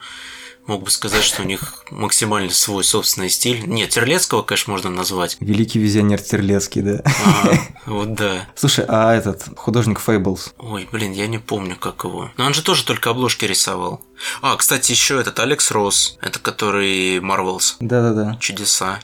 мог 0.71 0.85
бы 0.85 0.91
сказать, 0.91 1.25
что 1.25 1.43
у 1.43 1.45
них 1.45 1.83
максимально 1.91 2.53
свой 2.53 2.85
собственный 2.85 3.29
стиль. 3.29 3.67
Нет, 3.67 3.91
Терлецкого, 3.91 4.43
конечно, 4.43 4.73
можно 4.73 4.89
назвать. 4.89 5.37
Великий 5.41 5.81
визионер 5.81 6.23
Терлецкий, 6.23 6.81
да. 6.83 7.03
А, 7.05 7.53
вот 7.91 8.15
да. 8.15 8.49
Слушай, 8.55 8.85
а 8.87 9.13
этот 9.13 9.49
художник 9.57 9.99
Фейблс? 9.99 10.55
Ой, 10.59 10.89
блин, 10.93 11.11
я 11.11 11.27
не 11.27 11.39
помню, 11.39 11.75
как 11.75 12.05
его. 12.05 12.31
Но 12.37 12.47
он 12.47 12.55
же 12.55 12.63
тоже 12.63 12.85
только 12.85 13.11
обложки 13.11 13.45
рисовал. 13.47 14.01
А, 14.43 14.57
кстати, 14.57 14.93
еще 14.93 15.19
этот 15.21 15.41
Алекс 15.41 15.73
Росс, 15.73 16.17
это 16.21 16.39
который 16.39 17.19
Марвелс. 17.19 17.77
Да-да-да. 17.81 18.37
Чудеса. 18.39 19.01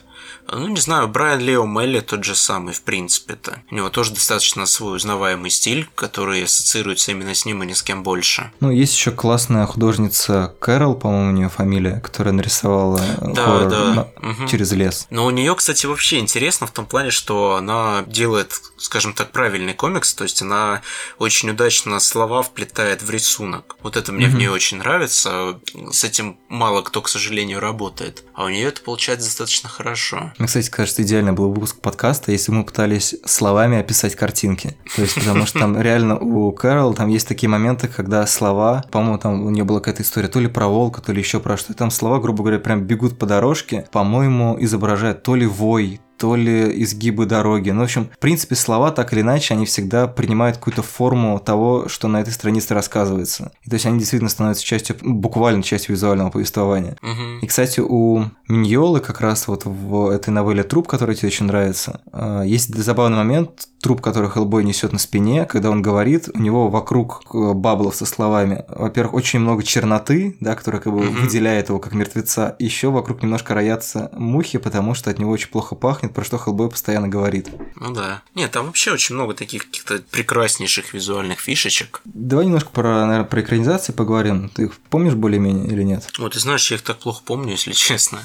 Ну, 0.51 0.67
не 0.67 0.79
знаю, 0.79 1.07
Брайан 1.07 1.39
Лео 1.39 1.65
Мелли 1.65 1.99
тот 1.99 2.23
же 2.23 2.35
самый, 2.35 2.73
в 2.73 2.81
принципе-то. 2.81 3.61
У 3.69 3.75
него 3.75 3.89
тоже 3.89 4.13
достаточно 4.13 4.65
свой 4.65 4.95
узнаваемый 4.95 5.49
стиль, 5.49 5.87
который 5.95 6.43
ассоциируется 6.43 7.11
именно 7.11 7.35
с 7.35 7.45
ним 7.45 7.63
и 7.63 7.65
ни 7.65 7.73
с 7.73 7.83
кем 7.83 8.03
больше. 8.03 8.51
Ну, 8.59 8.71
есть 8.71 8.95
еще 8.95 9.11
классная 9.11 9.65
художница 9.65 10.55
Кэрол, 10.59 10.95
по-моему, 10.95 11.29
у 11.29 11.33
нее 11.33 11.49
фамилия, 11.49 11.99
которая 11.99 12.33
нарисовала 12.33 13.01
да, 13.21 13.43
хоррор 13.43 13.69
да. 13.69 13.93
На... 13.93 14.29
Угу. 14.29 14.47
через 14.47 14.71
лес. 14.71 15.07
Но 15.09 15.25
у 15.25 15.29
нее, 15.31 15.53
кстати, 15.55 15.85
вообще 15.85 16.19
интересно 16.19 16.67
в 16.67 16.71
том 16.71 16.85
плане, 16.85 17.11
что 17.11 17.55
она 17.55 18.03
делает, 18.07 18.53
скажем 18.77 19.13
так, 19.13 19.31
правильный 19.31 19.73
комикс, 19.73 20.13
то 20.13 20.23
есть 20.23 20.41
она 20.41 20.81
очень 21.19 21.49
удачно 21.49 21.99
слова 21.99 22.41
вплетает 22.41 23.01
в 23.01 23.09
рисунок. 23.09 23.75
Вот 23.81 23.97
это 23.97 24.11
мне 24.11 24.27
угу. 24.27 24.35
в 24.35 24.37
ней 24.37 24.47
очень 24.47 24.77
нравится. 24.77 25.59
С 25.91 26.03
этим 26.03 26.37
мало 26.47 26.81
кто, 26.81 27.01
к 27.01 27.09
сожалению, 27.09 27.59
работает. 27.59 28.23
А 28.33 28.45
у 28.45 28.49
нее 28.49 28.67
это 28.67 28.81
получается 28.81 29.27
достаточно 29.27 29.69
хорошо. 29.69 30.31
Мне, 30.37 30.47
кстати, 30.47 30.69
кажется, 30.69 31.01
идеальный 31.01 31.31
был 31.31 31.51
выпуск 31.51 31.81
подкаста, 31.81 32.31
если 32.31 32.51
мы 32.51 32.63
пытались 32.63 33.15
словами 33.25 33.79
описать 33.79 34.15
картинки. 34.15 34.77
То 34.95 35.01
есть, 35.01 35.15
потому 35.15 35.47
что 35.47 35.59
там 35.59 35.81
реально 35.81 36.19
у 36.19 36.51
Кэрол 36.51 36.93
там 36.93 37.09
есть 37.09 37.27
такие 37.27 37.49
моменты, 37.49 37.87
когда 37.87 38.25
слова, 38.27 38.83
по-моему, 38.91 39.17
там 39.17 39.45
у 39.45 39.49
нее 39.49 39.63
была 39.63 39.79
какая-то 39.79 40.03
история 40.03 40.27
то 40.27 40.39
ли 40.39 40.47
про 40.47 40.67
волка, 40.67 41.01
то 41.01 41.11
ли 41.11 41.19
еще 41.19 41.39
про 41.39 41.57
что. 41.57 41.73
И 41.73 41.75
там 41.75 41.89
слова, 41.89 42.19
грубо 42.19 42.43
говоря, 42.43 42.59
прям 42.59 42.83
бегут 42.83 43.17
по 43.17 43.25
дорожке, 43.25 43.87
по-моему, 43.91 44.57
изображают 44.59 45.23
то 45.23 45.33
ли 45.33 45.47
вой, 45.47 45.99
то 46.17 46.35
ли 46.35 46.83
изгибы 46.83 47.25
дороги. 47.25 47.69
Ну, 47.69 47.81
в 47.81 47.83
общем, 47.83 48.09
в 48.13 48.19
принципе, 48.19 48.55
слова 48.55 48.91
так 48.91 49.13
или 49.13 49.21
иначе, 49.21 49.53
они 49.53 49.65
всегда 49.65 50.07
принимают 50.07 50.57
какую-то 50.57 50.81
форму 50.81 51.39
того, 51.39 51.87
что 51.87 52.07
на 52.07 52.21
этой 52.21 52.33
странице 52.33 52.73
рассказывается. 52.73 53.51
И 53.63 53.69
то 53.69 53.75
есть 53.75 53.85
они 53.85 53.99
действительно 53.99 54.29
становятся 54.29 54.63
частью, 54.63 54.97
буквально 55.01 55.63
частью 55.63 55.95
визуального 55.95 56.29
повествования. 56.29 56.97
Угу. 57.01 57.39
И, 57.41 57.47
кстати, 57.47 57.79
у 57.79 58.25
Миньолы 58.47 58.99
как 58.99 59.21
раз 59.21 59.47
вот 59.47 59.65
в 59.65 60.09
этой 60.09 60.29
новелле 60.29 60.63
«Труп», 60.63 60.87
которая 60.87 61.15
тебе 61.15 61.27
очень 61.27 61.45
нравится, 61.45 62.01
а, 62.11 62.41
есть 62.43 62.73
забавный 62.73 63.17
момент, 63.17 63.67
труп, 63.81 64.01
который 64.01 64.29
Хеллбой 64.29 64.63
несет 64.63 64.91
на 64.91 64.99
спине, 64.99 65.45
когда 65.45 65.69
он 65.69 65.81
говорит, 65.81 66.29
у 66.33 66.39
него 66.39 66.69
вокруг 66.69 67.21
э, 67.33 67.53
баблов 67.53 67.95
со 67.95 68.05
словами, 68.05 68.65
во-первых, 68.67 69.13
очень 69.13 69.39
много 69.39 69.63
черноты, 69.63 70.35
да, 70.39 70.55
которая 70.55 70.81
как 70.81 70.93
бы 70.93 70.99
mm-hmm. 70.99 71.21
выделяет 71.21 71.69
его 71.69 71.79
как 71.79 71.93
мертвеца, 71.93 72.55
еще 72.59 72.89
вокруг 72.89 73.21
немножко 73.21 73.53
роятся 73.53 74.09
мухи, 74.13 74.57
потому 74.57 74.93
что 74.93 75.09
от 75.09 75.19
него 75.19 75.31
очень 75.31 75.49
плохо 75.49 75.75
пахнет, 75.75 76.06
про 76.09 76.23
что 76.23 76.37
Хеллбой 76.37 76.69
постоянно 76.69 77.07
говорит. 77.07 77.49
Ну 77.75 77.93
да. 77.93 78.21
Нет, 78.35 78.51
там 78.51 78.65
вообще 78.65 78.91
очень 78.91 79.15
много 79.15 79.33
таких 79.33 79.65
каких-то 79.65 79.99
прекраснейших 80.11 80.93
визуальных 80.93 81.39
фишечек. 81.39 82.01
Давай 82.05 82.45
немножко 82.45 82.69
про, 82.69 83.05
наверное, 83.05 83.23
про 83.29 83.41
экранизации 83.41 83.93
поговорим. 83.93 84.49
Ты 84.49 84.63
их 84.63 84.77
помнишь 84.89 85.13
более-менее 85.13 85.67
или 85.67 85.83
нет? 85.83 86.07
Вот, 86.17 86.33
ты 86.33 86.39
знаешь, 86.39 86.69
я 86.71 86.77
их 86.77 86.83
так 86.83 86.99
плохо 86.99 87.21
помню, 87.25 87.51
если 87.51 87.71
честно. 87.73 88.19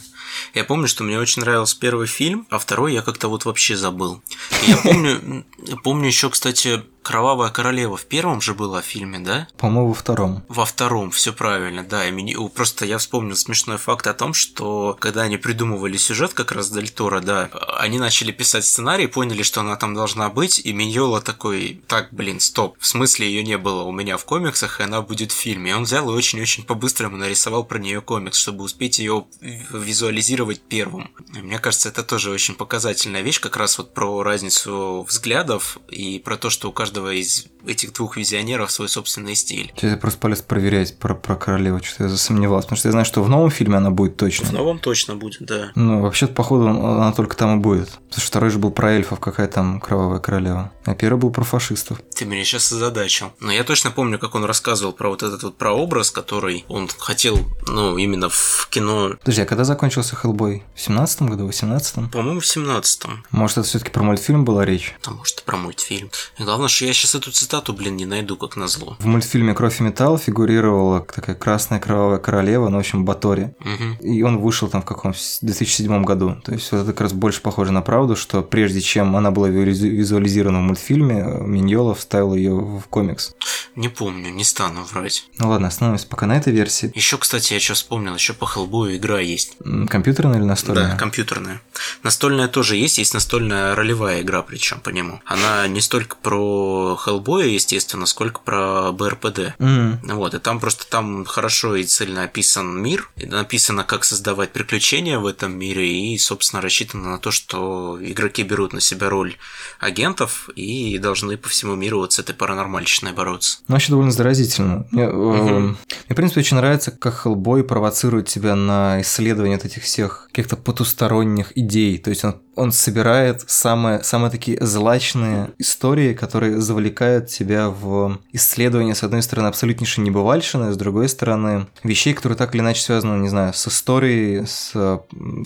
Я 0.55 0.65
помню, 0.65 0.89
что 0.89 1.05
мне 1.05 1.19
очень 1.19 1.43
нравился 1.43 1.79
первый 1.79 2.07
фильм, 2.07 2.47
а 2.51 2.59
второй 2.59 2.95
я 2.95 3.03
как-то 3.03 3.29
вот 3.29 3.45
вообще 3.45 3.77
забыл. 3.77 4.23
я 4.67 4.77
помню, 4.79 5.45
помню 5.83 6.07
еще, 6.07 6.31
кстати, 6.31 6.83
Кровавая 7.03 7.51
королева 7.51 7.97
в 7.97 8.05
первом 8.05 8.41
же 8.41 8.55
была 8.55 8.81
в 8.81 8.85
фильме, 8.85 9.19
да? 9.19 9.49
По-моему, 9.59 9.89
во 9.89 9.95
втором. 9.95 10.45
Во 10.49 10.65
втором, 10.65 11.11
все 11.11 11.33
правильно, 11.33 11.83
да. 11.83 12.07
И 12.07 12.13
мне, 12.13 12.37
просто 12.55 12.87
я 12.87 12.99
вспомнил 12.99 13.37
смешной 13.37 13.77
факт 13.77 14.07
о 14.07 14.15
том, 14.15 14.35
что 14.35 14.97
когда 15.01 15.23
они 15.23 15.37
придумывали 15.37 15.97
сюжет 15.97 16.33
как 16.33 16.53
раз 16.53 16.71
Дель 16.71 16.91
Торо, 16.91 17.21
да, 17.21 17.51
они 17.79 17.99
начали 17.99 18.31
писать 18.31 18.65
сценарий, 18.65 19.09
поняли, 19.09 19.43
что 19.43 19.61
она 19.61 19.77
там 19.77 19.95
должна 19.95 20.29
быть, 20.29 20.61
и 20.65 20.73
Миньола 20.73 21.21
такой, 21.21 21.83
так, 21.89 22.09
блин, 22.13 22.39
стоп, 22.39 22.77
в 22.79 22.87
смысле 22.87 23.27
ее 23.27 23.43
не 23.43 23.59
было 23.59 23.83
у 23.83 23.93
меня 23.93 24.17
в 24.17 24.25
комиксах, 24.25 24.81
и 24.81 24.85
она 24.85 25.03
будет 25.03 25.33
в 25.33 25.37
фильме. 25.37 25.73
И 25.73 25.75
он 25.75 25.83
взял 25.85 26.09
и 26.09 26.15
очень-очень 26.15 26.65
по-быстрому 26.65 27.17
нарисовал 27.17 27.65
про 27.65 27.79
нее 27.79 28.01
комикс, 28.01 28.39
чтобы 28.39 28.63
успеть 28.65 28.99
ее 29.01 29.27
визуализировать 29.41 30.61
первым. 30.61 31.11
И 31.35 31.39
мне 31.39 31.59
кажется, 31.59 31.89
это 31.89 32.03
тоже 32.05 32.31
очень 32.31 32.55
показательная 32.55 33.23
вещь, 33.23 33.41
как 33.41 33.57
раз 33.57 33.79
вот 33.79 33.93
про 33.93 34.23
разницу 34.23 35.05
взглядов 35.09 35.79
и 35.89 36.19
про 36.19 36.37
то, 36.37 36.49
что 36.49 36.69
у 36.69 36.73
каждого 36.73 36.92
каждого 36.93 37.13
из 37.13 37.47
этих 37.67 37.93
двух 37.93 38.17
визионеров 38.17 38.71
свой 38.71 38.89
собственный 38.89 39.35
стиль. 39.35 39.73
Сейчас 39.77 39.93
я 39.93 39.97
просто 39.97 40.19
полез 40.19 40.43
проверять 40.43 40.99
про, 40.99 41.15
про 41.15 41.37
королеву, 41.37 41.83
что-то 41.83 42.05
я 42.05 42.09
засомневался, 42.09 42.67
потому 42.67 42.79
что 42.79 42.89
я 42.89 42.93
знаю, 42.93 43.05
что 43.05 43.23
в 43.23 43.29
новом 43.29 43.51
фильме 43.51 43.77
она 43.77 43.91
будет 43.91 44.17
точно. 44.17 44.47
В 44.47 44.53
новом 44.53 44.79
точно 44.79 45.17
будет, 45.17 45.43
да. 45.43 45.71
Ну, 45.75 46.03
вообще-то, 46.03 46.35
походу, 46.35 46.69
она 46.69 47.13
только 47.13 47.37
там 47.37 47.59
и 47.59 47.63
будет. 47.63 47.91
Потому 47.91 48.21
что 48.21 48.27
второй 48.27 48.51
же 48.51 48.59
был 48.59 48.71
про 48.71 48.93
эльфов, 48.93 49.21
какая 49.21 49.47
там 49.47 49.81
кровавая 49.81 50.19
королева. 50.19 50.73
А 50.85 50.95
первый 50.95 51.19
был 51.19 51.31
про 51.31 51.45
фашистов. 51.45 52.01
Ты 52.15 52.25
меня 52.25 52.45
сейчас 52.45 52.73
озадачил. 52.73 53.33
Но 53.39 53.53
я 53.53 53.63
точно 53.63 53.91
помню, 53.91 54.19
как 54.19 54.35
он 54.35 54.45
рассказывал 54.45 54.93
про 54.93 55.11
вот 55.11 55.23
этот 55.23 55.43
вот 55.45 55.57
прообраз, 55.57 56.11
который 56.11 56.65
он 56.69 56.89
хотел, 56.99 57.39
ну, 57.69 57.97
именно 57.97 58.29
в 58.29 58.69
кино. 58.71 59.15
Подожди, 59.21 59.43
а 59.43 59.47
когда 59.47 59.65
закончился 59.65 60.17
Хеллбой? 60.17 60.65
В 60.75 60.81
17 60.81 61.23
году, 61.23 61.45
в 61.45 61.49
18 61.49 62.11
По-моему, 62.11 62.41
в 62.41 62.45
17-м. 62.45 63.25
Может, 63.31 63.59
это 63.59 63.69
все-таки 63.69 63.91
про 63.93 64.03
мультфильм 64.03 64.45
была 64.45 64.65
речь? 64.65 64.95
А 65.05 65.13
может, 65.13 65.45
про 65.45 65.57
мультфильм. 65.57 66.11
И 66.39 66.43
главное, 66.43 66.69
что 66.69 66.82
я 66.87 66.93
сейчас 66.93 67.15
эту 67.15 67.31
цитату, 67.33 67.73
блин, 67.73 67.97
не 67.97 68.07
найду, 68.07 68.37
как 68.37 68.57
назло. 68.57 68.97
В 68.99 69.07
мультфильме 69.07 69.55
«Кровь 69.55 69.81
и 69.81 69.85
металл» 69.85 70.19
фигурировала 70.19 71.01
такая 71.01 71.37
красная 71.37 71.81
кровавая 71.81 72.19
королева, 72.19 72.69
ну, 72.69 72.77
в 72.77 72.81
общем, 72.81 73.05
Батори. 73.05 73.55
Угу. 73.61 74.07
И 74.07 74.23
он 74.23 74.39
вышел 74.39 74.69
там 74.69 74.83
в 74.83 74.85
каком 74.85 75.13
2007 75.43 76.05
году. 76.05 76.37
То 76.45 76.53
есть 76.53 76.71
вот 76.73 76.79
это 76.79 76.93
как 76.93 77.03
раз 77.03 77.13
больше 77.13 77.41
похоже 77.41 77.73
на 77.73 77.83
правду, 77.83 78.17
что 78.17 78.43
прежде 78.43 78.81
чем 78.81 79.17
она 79.17 79.31
была 79.31 79.49
визу- 79.49 79.89
визуализирована 79.89 80.61
в 80.61 80.63
мультфильме, 80.63 81.23
Миньола 81.41 81.95
вставил 81.95 82.35
ее 82.35 82.55
в 82.55 82.83
комикс. 82.89 83.35
Не 83.75 83.89
помню, 83.89 84.31
не 84.31 84.45
стану 84.45 84.85
врать. 84.85 85.25
Ну 85.39 85.49
ладно, 85.49 85.69
остановимся 85.69 86.07
пока 86.07 86.27
на 86.27 86.37
этой 86.37 86.53
версии. 86.53 86.93
Еще, 86.95 87.17
кстати, 87.19 87.55
я 87.55 87.61
что 87.61 87.75
вспомнил, 87.75 88.15
еще 88.15 88.35
по 88.35 88.47
Хеллбою 88.47 88.97
игра 88.97 89.21
есть. 89.21 89.57
Компьютерная 89.89 90.39
или 90.39 90.45
настольная? 90.45 90.91
Да, 90.91 90.97
компьютерная. 90.97 91.61
Настольная 92.03 92.49
тоже 92.49 92.77
есть, 92.77 92.99
есть 92.99 93.15
настольная 93.15 93.75
ролевая 93.75 94.21
игра, 94.23 94.43
причем 94.43 94.81
по 94.81 94.91
нему. 94.91 95.21
Она 95.25 95.67
не 95.69 95.81
столько 95.81 96.17
про 96.17 96.72
Хеллбоя, 96.97 97.47
естественно, 97.47 98.07
сколько 98.07 98.41
про 98.41 98.93
БРПД. 98.93 99.55
М, 99.59 100.01
Вот, 100.03 100.35
и 100.35 100.39
там 100.39 100.61
просто 100.61 100.87
там 100.89 101.25
хорошо 101.25 101.77
и 101.77 101.85
цельно 101.85 102.25
описан 102.25 102.81
мир, 102.83 103.11
написано, 103.17 103.85
как 103.85 104.05
создавать 104.05 104.53
приключения 104.53 105.19
в 105.19 105.27
этом 105.27 105.57
мире, 105.59 105.87
и, 106.13 106.19
собственно, 106.19 106.63
рассчитано 106.63 107.11
на 107.11 107.19
то, 107.19 107.31
что 107.31 107.99
игроки 108.01 108.43
берут 108.43 108.73
на 108.73 108.81
себя 108.81 109.09
роль 109.09 109.37
агентов 109.81 110.49
и 110.55 110.99
должны 110.99 111.37
по 111.37 111.49
всему 111.49 111.75
миру 111.75 111.99
вот 111.99 112.13
с 112.13 112.19
этой 112.19 112.35
паранормальщиной 112.35 113.13
бороться. 113.13 113.59
Ну, 113.69 113.75
вообще 113.75 113.91
довольно 113.91 114.13
заразительно. 114.13 114.87
Мне, 114.91 115.05
э, 115.05 115.13
мне, 115.13 115.77
в 116.09 116.15
принципе, 116.15 116.41
очень 116.41 116.57
нравится, 116.57 116.91
как 116.91 117.23
Хеллбой 117.23 117.65
провоцирует 117.65 118.29
тебя 118.29 118.55
на 118.55 119.01
исследование 119.01 119.57
вот 119.57 119.65
этих 119.67 119.83
всех 119.83 120.29
каких-то 120.33 120.57
потусторонних 120.57 121.57
идей. 121.57 121.99
То 121.99 122.11
есть 122.11 122.25
он, 122.25 122.41
он 122.57 122.73
собирает 122.73 123.45
самые, 123.47 124.03
самые 124.03 124.31
такие 124.31 124.59
злачные 124.61 125.51
истории, 125.59 126.15
которые 126.15 126.61
завлекают 126.61 127.29
тебя 127.29 127.69
в 127.69 128.19
исследование, 128.33 128.95
с 128.95 129.03
одной 129.03 129.23
стороны, 129.23 129.47
абсолютнейшей 129.49 130.05
небывальщины, 130.05 130.73
с 130.73 130.77
другой 130.77 131.09
стороны, 131.09 131.67
вещей, 131.83 132.15
которые 132.15 132.37
так 132.37 132.55
или 132.55 132.63
иначе 132.63 132.83
связаны, 132.83 133.21
не 133.21 133.29
знаю, 133.29 133.55
с 133.55 133.69
историей, 133.69 134.45
с 134.47 134.73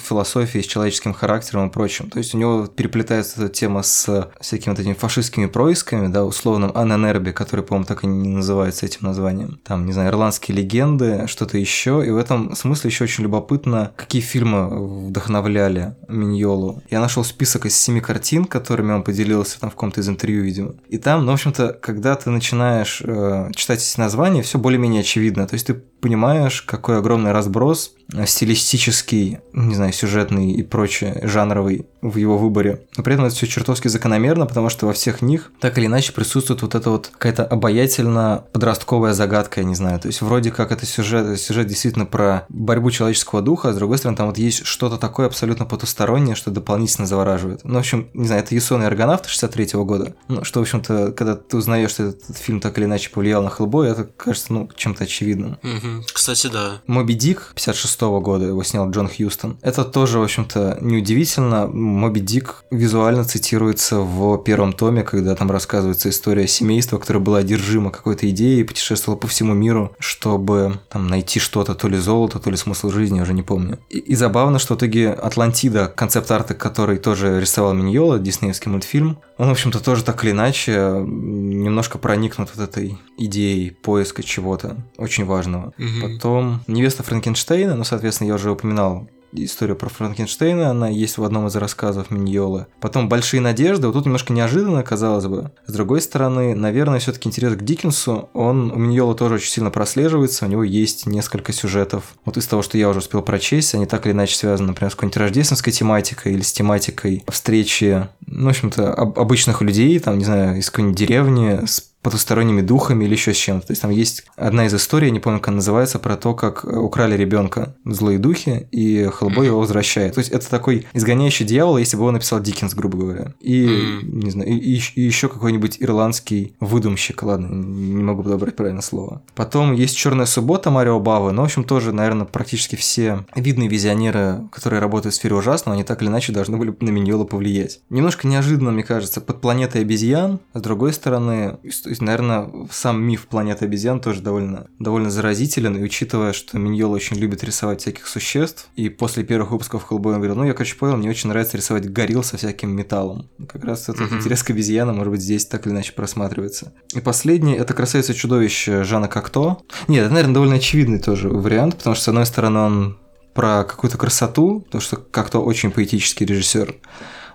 философией, 0.02 0.64
с 0.64 0.66
человеческим 0.66 1.14
характером 1.14 1.68
и 1.68 1.72
прочим. 1.72 2.10
То 2.10 2.18
есть 2.18 2.34
у 2.34 2.38
него 2.38 2.66
переплетается 2.66 3.42
эта 3.42 3.52
тема 3.52 3.82
с 3.82 4.30
всякими 4.40 4.72
вот 4.72 4.80
этими 4.80 4.94
фашистскими 4.94 5.46
происками, 5.46 6.08
да, 6.08 6.24
условным 6.24 6.72
Анненербе, 6.74 7.32
который, 7.32 7.64
по-моему, 7.64 7.86
так 7.86 8.04
и 8.04 8.06
не 8.06 8.28
называется 8.28 8.86
этим 8.86 9.00
названием. 9.02 9.60
Там, 9.64 9.86
не 9.86 9.92
знаю, 9.92 10.10
ирландские 10.10 10.56
легенды, 10.56 11.26
что-то 11.26 11.58
еще. 11.58 12.04
И 12.06 12.10
в 12.10 12.16
этом 12.16 12.54
смысле 12.54 12.90
еще 12.90 13.04
очень 13.04 13.24
любопытно, 13.24 13.92
какие 13.96 14.22
фильмы 14.22 15.06
вдохновляли 15.08 15.94
Миньолу. 16.08 16.82
Я 16.96 17.02
нашел 17.02 17.24
список 17.24 17.66
из 17.66 17.76
семи 17.76 18.00
картин, 18.00 18.46
которыми 18.46 18.92
он 18.92 19.02
поделился 19.02 19.60
там 19.60 19.68
в 19.68 19.74
каком-то 19.74 20.00
из 20.00 20.08
интервью, 20.08 20.42
видимо. 20.42 20.76
И 20.88 20.96
там, 20.96 21.26
ну, 21.26 21.32
в 21.32 21.34
общем-то, 21.34 21.78
когда 21.82 22.14
ты 22.16 22.30
начинаешь 22.30 23.02
э, 23.04 23.50
читать 23.54 23.86
эти 23.86 24.00
названия, 24.00 24.40
все 24.40 24.58
более-менее 24.58 25.00
очевидно. 25.00 25.46
То 25.46 25.56
есть 25.56 25.66
ты 25.66 25.74
понимаешь, 26.06 26.62
какой 26.62 26.98
огромный 26.98 27.32
разброс 27.32 27.96
стилистический, 28.24 29.38
не 29.52 29.74
знаю, 29.74 29.92
сюжетный 29.92 30.52
и 30.52 30.62
прочее, 30.62 31.20
жанровый 31.24 31.86
в 32.02 32.16
его 32.16 32.38
выборе. 32.38 32.82
Но 32.96 33.02
при 33.02 33.14
этом 33.14 33.26
это 33.26 33.34
все 33.34 33.46
чертовски 33.46 33.88
закономерно, 33.88 34.46
потому 34.46 34.68
что 34.68 34.86
во 34.86 34.92
всех 34.92 35.22
них 35.22 35.50
так 35.60 35.76
или 35.78 35.86
иначе 35.86 36.12
присутствует 36.12 36.62
вот 36.62 36.74
эта 36.74 36.90
вот 36.90 37.08
какая-то 37.08 37.44
обаятельно 37.44 38.44
подростковая 38.52 39.12
загадка, 39.12 39.60
я 39.60 39.66
не 39.66 39.74
знаю. 39.74 39.98
То 39.98 40.06
есть 40.06 40.22
вроде 40.22 40.52
как 40.52 40.70
это 40.70 40.86
сюжет, 40.86 41.38
сюжет 41.40 41.66
действительно 41.66 42.06
про 42.06 42.46
борьбу 42.48 42.90
человеческого 42.90 43.42
духа, 43.42 43.70
а 43.70 43.72
с 43.72 43.76
другой 43.76 43.98
стороны 43.98 44.16
там 44.16 44.28
вот 44.28 44.38
есть 44.38 44.64
что-то 44.64 44.98
такое 44.98 45.26
абсолютно 45.26 45.64
потустороннее, 45.64 46.36
что 46.36 46.50
дополнительно 46.50 47.06
завораживает. 47.06 47.62
Ну, 47.64 47.74
в 47.74 47.78
общем, 47.78 48.08
не 48.14 48.26
знаю, 48.26 48.42
это 48.42 48.54
Ясон 48.54 48.82
и 48.82 48.86
Аргонавты 48.86 49.28
63 49.28 49.70
года. 49.82 50.14
Ну, 50.28 50.44
что, 50.44 50.60
в 50.60 50.62
общем-то, 50.62 51.12
когда 51.12 51.34
ты 51.34 51.56
узнаешь, 51.56 51.90
что 51.90 52.04
этот 52.04 52.36
фильм 52.36 52.60
так 52.60 52.78
или 52.78 52.84
иначе 52.84 53.10
повлиял 53.10 53.42
на 53.42 53.50
Хеллбой, 53.50 53.88
это 53.88 54.04
кажется, 54.04 54.52
ну, 54.52 54.68
чем-то 54.76 55.04
очевидным. 55.04 55.58
Мгм. 55.62 55.95
Кстати, 56.12 56.48
да. 56.48 56.80
Моби 56.86 57.14
Дик 57.14 57.52
56 57.54 58.00
года, 58.00 58.46
его 58.46 58.62
снял 58.62 58.90
Джон 58.90 59.08
Хьюстон. 59.08 59.58
Это 59.62 59.84
тоже, 59.84 60.18
в 60.18 60.22
общем-то, 60.22 60.78
неудивительно. 60.80 61.66
Моби 61.66 62.20
Дик 62.20 62.64
визуально 62.70 63.24
цитируется 63.24 64.00
в 64.00 64.38
первом 64.38 64.72
томе, 64.72 65.02
когда 65.02 65.34
там 65.34 65.50
рассказывается 65.50 66.10
история 66.10 66.46
семейства, 66.46 66.98
которое 66.98 67.20
было 67.20 67.38
одержимо 67.38 67.90
какой-то 67.90 68.28
идеей 68.30 68.60
и 68.60 68.64
путешествовало 68.64 69.18
по 69.18 69.26
всему 69.26 69.54
миру, 69.54 69.92
чтобы 69.98 70.80
там 70.88 71.08
найти 71.08 71.40
что-то, 71.40 71.74
то 71.74 71.88
ли 71.88 71.96
золото, 71.98 72.38
то 72.38 72.50
ли 72.50 72.56
смысл 72.56 72.90
жизни, 72.90 73.20
уже 73.20 73.32
не 73.32 73.42
помню. 73.42 73.78
И, 73.90 73.98
и 73.98 74.14
забавно, 74.14 74.58
что 74.58 74.74
в 74.74 74.78
итоге 74.78 75.10
Атлантида, 75.10 75.92
концепт-арта, 75.94 76.54
который 76.54 76.98
тоже 76.98 77.40
рисовал 77.40 77.74
Миньола, 77.74 78.18
диснеевский 78.18 78.70
мультфильм, 78.70 79.18
он, 79.38 79.48
в 79.48 79.52
общем-то, 79.52 79.82
тоже 79.82 80.02
так 80.02 80.24
или 80.24 80.30
иначе 80.30 81.04
немножко 81.06 81.98
проникнут 81.98 82.50
вот 82.54 82.68
этой 82.68 82.98
идеей 83.18 83.70
поиска 83.70 84.22
чего-то 84.22 84.76
очень 84.96 85.24
важного. 85.24 85.72
Мгм. 85.78 86.00
Потом 86.14 86.60
«Невеста 86.66 87.02
Франкенштейна», 87.02 87.74
ну, 87.74 87.84
соответственно, 87.84 88.28
я 88.28 88.34
уже 88.34 88.50
упоминал 88.50 89.08
историю 89.32 89.76
про 89.76 89.88
Франкенштейна, 89.88 90.70
она 90.70 90.88
есть 90.88 91.18
в 91.18 91.24
одном 91.24 91.46
из 91.46 91.56
рассказов 91.56 92.10
Миньолы. 92.10 92.66
Потом 92.80 93.08
«Большие 93.08 93.40
надежды», 93.40 93.86
вот 93.86 93.92
тут 93.92 94.06
немножко 94.06 94.32
неожиданно, 94.32 94.82
казалось 94.82 95.26
бы. 95.26 95.50
С 95.66 95.72
другой 95.72 96.00
стороны, 96.00 96.54
наверное, 96.54 97.00
все 97.00 97.12
таки 97.12 97.28
интерес 97.28 97.54
к 97.54 97.62
Диккенсу, 97.62 98.30
он 98.32 98.70
у 98.70 98.76
Миньола 98.76 99.14
тоже 99.14 99.34
очень 99.34 99.50
сильно 99.50 99.70
прослеживается, 99.70 100.46
у 100.46 100.48
него 100.48 100.62
есть 100.64 101.06
несколько 101.06 101.52
сюжетов. 101.52 102.14
Вот 102.24 102.36
из 102.36 102.46
того, 102.46 102.62
что 102.62 102.78
я 102.78 102.88
уже 102.88 103.00
успел 103.00 103.22
прочесть, 103.22 103.74
они 103.74 103.86
так 103.86 104.06
или 104.06 104.12
иначе 104.12 104.36
связаны, 104.36 104.68
например, 104.68 104.90
с 104.90 104.94
какой-нибудь 104.94 105.18
рождественской 105.18 105.72
тематикой 105.72 106.32
или 106.32 106.42
с 106.42 106.52
тематикой 106.52 107.24
встречи, 107.28 108.08
ну, 108.26 108.46
в 108.46 108.50
общем-то, 108.50 108.94
об- 108.94 109.18
обычных 109.18 109.60
людей, 109.60 109.98
там, 109.98 110.18
не 110.18 110.24
знаю, 110.24 110.58
из 110.58 110.70
какой-нибудь 110.70 110.98
деревни, 110.98 111.66
с 111.66 111.90
потусторонними 112.06 112.60
духами 112.60 113.04
или 113.04 113.14
еще 113.14 113.34
с 113.34 113.36
чем-то. 113.36 113.66
То 113.66 113.72
есть 113.72 113.82
там 113.82 113.90
есть 113.90 114.26
одна 114.36 114.66
из 114.66 114.74
историй, 114.74 115.08
я 115.08 115.12
не 115.12 115.18
помню, 115.18 115.40
как 115.40 115.48
она 115.48 115.56
называется, 115.56 115.98
про 115.98 116.16
то, 116.16 116.34
как 116.34 116.64
э, 116.64 116.68
украли 116.68 117.16
ребенка 117.16 117.74
злые 117.84 118.20
духи, 118.20 118.68
и 118.70 119.10
Хеллбой 119.12 119.46
его 119.46 119.58
возвращает. 119.58 120.14
То 120.14 120.20
есть 120.20 120.30
это 120.30 120.48
такой 120.48 120.86
изгоняющий 120.92 121.44
дьявола, 121.44 121.78
если 121.78 121.96
бы 121.96 122.02
его 122.02 122.12
написал 122.12 122.38
Диккенс, 122.38 122.74
грубо 122.74 122.98
говоря. 122.98 123.34
И, 123.40 123.98
не 124.04 124.30
знаю, 124.30 124.48
и, 124.48 124.80
и 124.94 125.00
еще 125.00 125.28
какой-нибудь 125.28 125.78
ирландский 125.80 126.54
выдумщик, 126.60 127.24
ладно, 127.24 127.48
не 127.48 128.04
могу 128.04 128.22
подобрать 128.22 128.54
правильное 128.54 128.82
слово. 128.82 129.22
Потом 129.34 129.72
есть 129.72 129.96
Черная 129.96 130.26
суббота 130.26 130.70
Марио 130.70 131.00
Бавы, 131.00 131.32
но, 131.32 131.42
в 131.42 131.46
общем, 131.46 131.64
тоже, 131.64 131.92
наверное, 131.92 132.26
практически 132.26 132.76
все 132.76 133.26
видные 133.34 133.68
визионеры, 133.68 134.42
которые 134.52 134.78
работают 134.78 135.14
в 135.14 135.16
сфере 135.16 135.34
ужасного, 135.34 135.74
они 135.74 135.82
так 135.82 136.02
или 136.02 136.08
иначе 136.08 136.32
должны 136.32 136.56
были 136.56 136.72
на 136.78 136.90
Миньола 136.90 137.24
повлиять. 137.24 137.80
Немножко 137.90 138.28
неожиданно, 138.28 138.70
мне 138.70 138.84
кажется, 138.84 139.20
под 139.20 139.40
планетой 139.40 139.80
обезьян, 139.80 140.38
а 140.52 140.60
с 140.60 140.62
другой 140.62 140.92
стороны, 140.92 141.58
то 141.82 141.88
есть, 141.96 142.02
наверное, 142.02 142.48
сам 142.70 143.02
миф 143.02 143.26
планеты 143.26 143.64
обезьян 143.64 144.00
тоже 144.00 144.20
довольно, 144.20 144.68
довольно 144.78 145.10
заразителен, 145.10 145.76
и 145.76 145.82
учитывая, 145.82 146.32
что 146.32 146.58
Миньола 146.58 146.94
очень 146.94 147.16
любит 147.16 147.42
рисовать 147.44 147.80
всяких 147.80 148.06
существ, 148.06 148.68
и 148.76 148.88
после 148.88 149.24
первых 149.24 149.50
выпусков 149.50 149.84
Хеллбоя 149.88 150.14
он 150.14 150.20
говорил, 150.20 150.36
ну, 150.36 150.44
я, 150.44 150.52
короче, 150.52 150.76
понял, 150.76 150.96
мне 150.96 151.10
очень 151.10 151.28
нравится 151.28 151.56
рисовать 151.56 151.90
горилл 151.90 152.22
со 152.22 152.36
всяким 152.36 152.70
металлом. 152.70 153.28
Как 153.48 153.64
раз 153.64 153.88
этот 153.88 154.10
Мгм. 154.10 154.18
интерес 154.20 154.42
к 154.42 154.50
обезьянам, 154.50 154.96
может 154.96 155.10
быть, 155.12 155.20
здесь 155.22 155.46
так 155.46 155.66
или 155.66 155.72
иначе 155.72 155.92
просматривается. 155.92 156.72
И 156.94 157.00
последний– 157.00 157.54
это 157.56 157.74
«Красавица 157.74 158.12
и 158.12 158.16
чудовище» 158.16 158.84
Жана 158.84 159.08
Кокто. 159.08 159.58
Нет, 159.88 160.04
это, 160.04 160.12
наверное, 160.14 160.34
довольно 160.34 160.56
очевидный 160.56 160.98
тоже 160.98 161.28
вариант, 161.28 161.76
потому 161.76 161.94
что, 161.94 162.04
с 162.04 162.08
одной 162.08 162.26
стороны, 162.26 162.58
он 162.60 162.98
про 163.34 163.64
какую-то 163.64 163.98
красоту, 163.98 164.60
потому 164.60 164.80
что 164.80 164.96
Кокто 164.96 165.40
очень 165.40 165.70
поэтический 165.70 166.24
режиссер. 166.24 166.74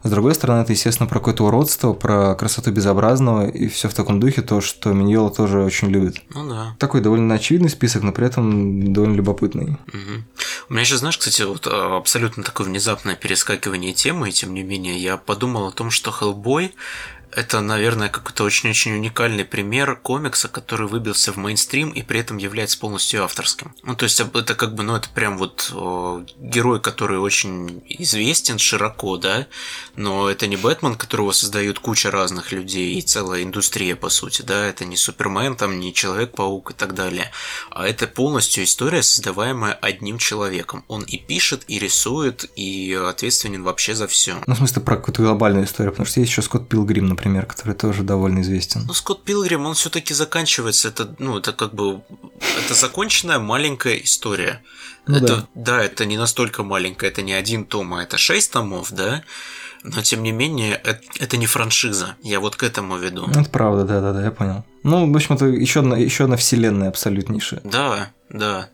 С 0.04 0.10
другой 0.10 0.34
стороны, 0.34 0.62
это, 0.62 0.72
естественно, 0.72 1.08
про 1.08 1.20
какое-то 1.20 1.46
уродство, 1.46 1.94
про 1.94 2.36
красоту 2.36 2.72
безобразного 2.72 3.48
и 3.48 3.68
все 3.68 3.88
в 3.88 3.94
таком 3.94 4.20
духе, 4.20 4.42
то, 4.42 4.62
что 4.62 4.94
Миньола 4.94 5.30
тоже 5.30 5.64
очень 5.64 5.90
любит. 5.90 6.22
Ну 6.34 6.50
да. 6.50 6.76
Такой 6.80 7.02
довольно 7.02 7.36
очевидный 7.36 7.70
список, 7.70 8.04
но 8.04 8.12
при 8.12 8.26
этом 8.26 8.94
довольно 8.94 9.16
любопытный. 9.16 9.78
Мгм. 9.94 10.26
У 10.70 10.74
меня 10.74 10.86
сейчас, 10.86 11.00
знаешь, 11.00 11.18
кстати, 11.18 11.44
вот 11.44 11.68
а, 11.68 11.98
абсолютно 11.98 12.44
такое 12.44 12.66
внезапное 12.68 13.16
перескакивание 13.16 13.94
темы, 13.94 14.30
и 14.30 14.32
тем 14.32 14.54
не 14.54 14.64
менее, 14.64 14.98
я 14.98 15.18
подумал 15.18 15.68
о 15.68 15.72
том, 15.72 15.92
что 15.92 16.12
Хеллбой 16.12 16.74
Это, 17.32 17.62
наверное, 17.62 18.10
какой-то 18.10 18.44
очень-очень 18.44 18.94
уникальный 18.94 19.46
пример 19.46 19.96
комикса, 19.96 20.50
который 20.50 20.88
выбился 20.88 21.32
в 21.32 21.38
мейнстрим 21.38 21.90
и 21.92 22.02
при 22.02 22.20
этом 22.20 22.38
является 22.38 22.78
полностью 22.78 23.24
авторским. 23.24 23.74
Ну, 23.84 23.96
то 23.96 24.04
есть 24.04 24.20
это 24.20 24.54
как 24.54 24.76
бы, 24.76 24.84
ну, 24.84 24.96
это 24.96 25.10
прям 25.10 25.38
вот 25.38 25.72
о, 25.74 26.24
герой, 26.38 26.82
который 26.82 27.20
очень 27.20 27.84
известен 27.88 28.60
широко, 28.60 29.18
да, 29.18 29.48
но 29.96 30.30
это 30.30 30.48
не 30.48 30.58
Бэтмен, 30.58 30.96
которого 30.96 31.32
создают 31.32 31.80
куча 31.80 32.12
разных 32.12 32.52
людей 32.52 32.96
и 32.96 33.02
целая 33.02 33.44
индустрия, 33.44 33.96
по 33.96 34.10
сути, 34.10 34.42
да, 34.42 34.66
это 34.66 34.84
не 34.84 34.98
Супермен, 34.98 35.56
там, 35.56 35.80
не 35.80 35.94
Человек-паук 35.94 36.72
и 36.72 36.74
так 36.74 36.94
далее, 36.96 37.32
а 37.70 37.88
это 37.88 38.08
полностью 38.08 38.64
история, 38.66 39.04
создаваемая 39.04 39.74
одним 39.74 40.18
человеком. 40.18 40.84
Он 40.88 41.04
и 41.04 41.18
пишет, 41.18 41.64
и 41.68 41.80
рисует, 41.80 42.50
и 42.56 42.94
ответственен 42.94 43.64
вообще 43.64 43.96
за 43.96 44.08
все. 44.08 44.42
Ну, 44.46 44.54
в 44.54 44.58
смысле, 44.58 44.82
про 44.82 44.98
какую-то 44.98 45.22
глобальную 45.22 45.66
историю, 45.66 45.92
потому 45.92 46.08
что 46.08 46.20
есть 46.20 46.32
еще 46.32 46.42
Скотт 46.42 46.68
Пилгрим, 46.68 47.08
например, 47.08 47.21
который 47.48 47.76
тоже 47.76 48.04
довольно 48.04 48.42
известен. 48.42 48.84
Ну, 48.88 48.94
Скотт 48.94 49.24
Пилгрим, 49.24 49.66
он 49.66 49.74
все-таки 49.74 50.14
заканчивается, 50.14 50.88
это, 50.88 51.16
ну, 51.20 51.38
это 51.38 51.54
как 51.54 51.74
бы, 51.74 52.02
это 52.64 52.74
законченная 52.74 53.40
маленькая 53.40 53.96
история. 53.96 54.62
Ну, 55.08 55.18
это, 55.18 55.28
да. 55.28 55.48
да, 55.56 55.84
это 55.84 56.06
не 56.06 56.18
настолько 56.18 56.64
маленькая, 56.64 57.10
это 57.10 57.22
не 57.22 57.34
один 57.34 57.66
том, 57.66 57.94
а 57.94 58.04
это 58.04 58.18
шесть 58.18 58.52
томов, 58.52 58.92
да, 58.92 59.24
но 59.84 60.02
тем 60.02 60.22
не 60.24 60.32
менее, 60.32 60.76
это, 60.76 61.02
это 61.20 61.38
не 61.38 61.48
франшиза. 61.48 62.16
Я 62.22 62.40
вот 62.40 62.56
к 62.56 62.64
этому 62.64 62.98
веду. 62.98 63.28
Это 63.28 63.50
правда, 63.50 63.84
да, 63.84 64.02
да, 64.02 64.14
да, 64.14 64.24
я 64.24 64.32
понял. 64.32 64.64
Ну, 64.84 65.12
в 65.12 65.16
общем, 65.16 65.36
это 65.36 65.46
еще 65.46 65.80
одна, 65.80 65.98
еще 65.98 66.26
одна 66.26 66.38
вселенная 66.38 66.90
абсолютнейшая. 66.90 67.62
Да, 67.64 68.12
да. 68.30 68.70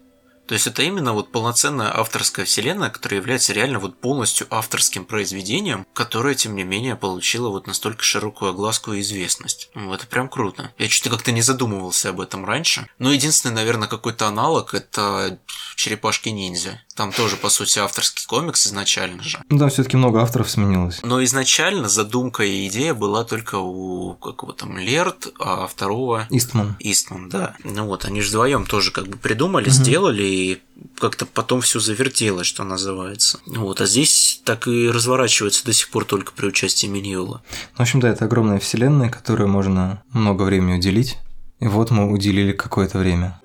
То 0.47 0.53
есть 0.53 0.65
это 0.65 0.81
именно 0.81 1.13
вот 1.13 1.31
полноценная 1.31 1.95
авторская 1.95 2.45
вселенная, 2.45 2.89
которая 2.89 3.19
является 3.19 3.53
реально 3.53 3.79
вот 3.79 3.99
полностью 3.99 4.47
авторским 4.49 5.03
произведением, 5.03 5.85
которое, 5.93 6.35
тем 6.35 6.55
не 6.55 6.63
менее, 6.63 6.95
получило 6.95 7.49
вот 7.49 7.67
настолько 7.67 8.03
широкую 8.03 8.51
огласку 8.51 8.93
и 8.93 9.01
известность. 9.01 9.69
Ну, 9.75 9.93
это 9.93 10.07
прям 10.07 10.29
круто. 10.29 10.71
Я 10.77 10.89
что-то 10.89 11.15
как-то 11.15 11.31
не 11.31 11.41
задумывался 11.41 12.09
об 12.09 12.21
этом 12.21 12.45
раньше. 12.45 12.87
Но 12.97 13.11
единственный, 13.11 13.55
наверное, 13.55 13.89
какой-то 13.89 14.27
аналог 14.27 14.73
это 14.73 15.39
Черепашки-ниндзя. 15.75 16.81
Там 16.97 17.11
тоже, 17.11 17.35
по 17.35 17.49
сути, 17.49 17.77
авторский 17.77 18.25
комикс 18.25 18.65
изначально 18.65 19.21
же. 19.21 19.39
Ну, 19.49 19.59
там 19.59 19.69
все-таки 19.69 19.95
много 19.95 20.19
авторов 20.19 20.49
сменилось. 20.49 20.99
Но 21.03 21.23
изначально 21.23 21.89
задумка 21.89 22.43
и 22.43 22.67
идея 22.67 22.95
была 22.95 23.23
только 23.23 23.59
у 23.59 24.15
какого 24.15 24.51
там 24.53 24.79
Лерт, 24.79 25.27
а 25.39 25.67
второго... 25.67 26.25
Истман. 26.31 26.75
Истман, 26.79 27.29
да. 27.29 27.55
Ну 27.63 27.85
вот, 27.85 28.05
они 28.05 28.21
же 28.21 28.29
вдвоем 28.29 28.65
тоже 28.65 28.89
как 28.89 29.07
бы 29.07 29.15
придумали, 29.15 29.65
угу. 29.65 29.73
сделали, 29.75 30.23
и 30.23 30.61
как-то 30.99 31.27
потом 31.27 31.61
все 31.61 31.79
завертелось, 31.79 32.47
что 32.47 32.63
называется. 32.63 33.41
Вот, 33.45 33.79
а 33.79 33.85
здесь 33.85 34.41
так 34.43 34.67
и 34.67 34.89
разворачивается 34.89 35.63
до 35.65 35.73
сих 35.73 35.89
пор 35.89 36.03
только 36.03 36.31
при 36.31 36.47
участии 36.47 36.87
Миньола. 36.87 37.43
В 37.75 37.79
общем, 37.79 37.99
да, 37.99 38.09
это 38.09 38.25
огромная 38.25 38.57
вселенная, 38.57 39.09
которую 39.09 39.49
можно 39.49 40.01
много 40.13 40.41
времени 40.41 40.77
уделить. 40.77 41.19
И 41.59 41.67
вот 41.67 41.91
мы 41.91 42.11
уделили 42.11 42.53
какое-то 42.53 42.97
время. 42.97 43.39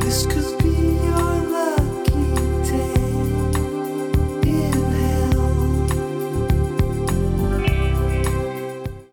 This 0.00 0.28